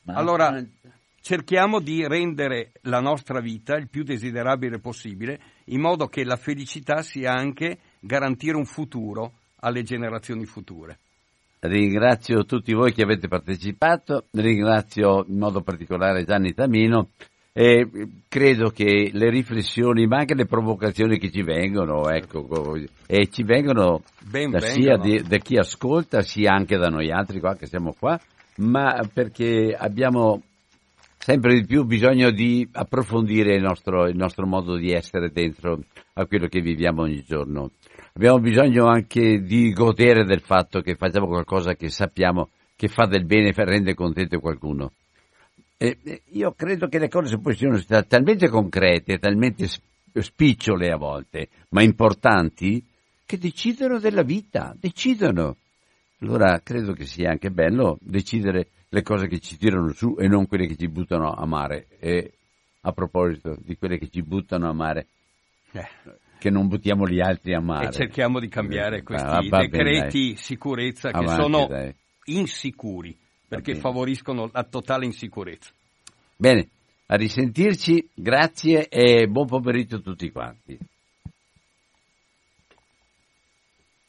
Ma... 0.05 0.15
Allora 0.15 0.59
cerchiamo 1.21 1.79
di 1.79 2.07
rendere 2.07 2.71
la 2.83 3.01
nostra 3.01 3.39
vita 3.39 3.75
il 3.75 3.87
più 3.87 4.03
desiderabile 4.03 4.79
possibile, 4.79 5.39
in 5.69 5.81
modo 5.81 6.07
che 6.07 6.23
la 6.23 6.35
felicità 6.35 7.01
sia 7.01 7.31
anche 7.33 7.77
garantire 7.99 8.55
un 8.55 8.65
futuro 8.65 9.33
alle 9.59 9.83
generazioni 9.83 10.45
future. 10.45 10.97
Ringrazio 11.59 12.45
tutti 12.45 12.73
voi 12.73 12.93
che 12.93 13.01
avete 13.01 13.27
partecipato, 13.27 14.25
ringrazio 14.31 15.25
in 15.27 15.39
modo 15.39 15.61
particolare 15.61 16.23
Gianni 16.23 16.53
Tamino 16.53 17.09
e 17.51 17.89
credo 18.27 18.69
che 18.69 19.09
le 19.11 19.29
riflessioni, 19.31 20.05
ma 20.05 20.17
anche 20.17 20.35
le 20.35 20.45
provocazioni 20.45 21.17
che 21.17 21.31
ci 21.31 21.41
vengono, 21.41 22.07
ecco, 22.07 22.77
e 23.07 23.27
ci 23.31 23.41
vengono 23.41 24.03
da 24.51 24.59
sia 24.59 24.97
di, 24.97 25.23
da 25.27 25.37
chi 25.37 25.57
ascolta 25.57 26.21
sia 26.21 26.53
anche 26.53 26.77
da 26.77 26.89
noi 26.89 27.09
altri 27.09 27.39
qua 27.39 27.55
che 27.55 27.65
siamo 27.65 27.95
qua, 27.97 28.19
ma 28.57 29.03
perché 29.11 29.75
abbiamo 29.75 30.43
sempre 31.27 31.55
di 31.55 31.65
più 31.65 31.83
bisogno 31.83 32.31
di 32.31 32.65
approfondire 32.71 33.53
il 33.53 33.61
nostro, 33.61 34.07
il 34.07 34.15
nostro 34.15 34.47
modo 34.47 34.77
di 34.77 34.93
essere 34.93 35.29
dentro 35.29 35.83
a 36.13 36.25
quello 36.25 36.47
che 36.47 36.61
viviamo 36.61 37.01
ogni 37.01 37.21
giorno. 37.21 37.71
Abbiamo 38.13 38.39
bisogno 38.39 38.85
anche 38.85 39.41
di 39.41 39.73
godere 39.73 40.23
del 40.23 40.39
fatto 40.39 40.79
che 40.79 40.95
facciamo 40.95 41.27
qualcosa 41.27 41.73
che 41.73 41.89
sappiamo 41.89 42.47
che 42.77 42.87
fa 42.87 43.07
del 43.07 43.25
bene 43.25 43.49
e 43.49 43.65
rende 43.65 43.93
contento 43.93 44.39
qualcuno. 44.39 44.93
Eh, 45.75 45.97
io 46.31 46.53
credo 46.53 46.87
che 46.87 46.97
le 46.97 47.09
cose 47.09 47.37
poi 47.39 47.55
siano 47.55 47.75
state 47.75 48.07
talmente 48.07 48.47
concrete, 48.47 49.17
talmente 49.17 49.67
spicciole 50.13 50.91
a 50.91 50.95
volte, 50.95 51.49
ma 51.71 51.81
importanti, 51.81 52.81
che 53.25 53.37
decidono 53.37 53.99
della 53.99 54.23
vita, 54.23 54.73
decidono. 54.79 55.57
Allora 56.21 56.61
credo 56.63 56.93
che 56.93 57.05
sia 57.05 57.31
anche 57.31 57.51
bello 57.51 57.97
decidere 57.99 58.69
le 58.89 59.01
cose 59.01 59.27
che 59.27 59.39
ci 59.39 59.57
tirano 59.57 59.91
su 59.91 60.15
e 60.17 60.27
non 60.27 60.47
quelle 60.47 60.67
che 60.67 60.75
ci 60.75 60.87
buttano 60.87 61.31
a 61.31 61.45
mare. 61.45 61.87
E 61.99 62.33
a 62.81 62.91
proposito 62.91 63.57
di 63.59 63.77
quelle 63.77 63.97
che 63.97 64.09
ci 64.09 64.21
buttano 64.21 64.69
a 64.69 64.73
mare, 64.73 65.07
eh. 65.71 65.87
che 66.39 66.49
non 66.49 66.67
buttiamo 66.67 67.05
gli 67.07 67.19
altri 67.19 67.53
a 67.53 67.59
mare. 67.59 67.87
E 67.87 67.91
cerchiamo 67.91 68.39
di 68.39 68.47
cambiare 68.47 69.03
questi 69.03 69.27
ah, 69.27 69.41
decreti 69.41 70.27
bene, 70.27 70.37
sicurezza 70.37 71.11
che 71.11 71.17
Avanti, 71.17 71.41
sono 71.41 71.67
dai. 71.67 71.93
insicuri 72.25 73.17
perché 73.47 73.75
favoriscono 73.75 74.49
la 74.51 74.63
totale 74.63 75.05
insicurezza. 75.05 75.71
Bene, 76.35 76.69
a 77.07 77.15
risentirci, 77.15 78.09
grazie 78.13 78.87
e 78.87 79.27
buon 79.27 79.47
pomeriggio 79.47 79.97
a 79.97 80.01
tutti 80.01 80.29
quanti. 80.31 80.77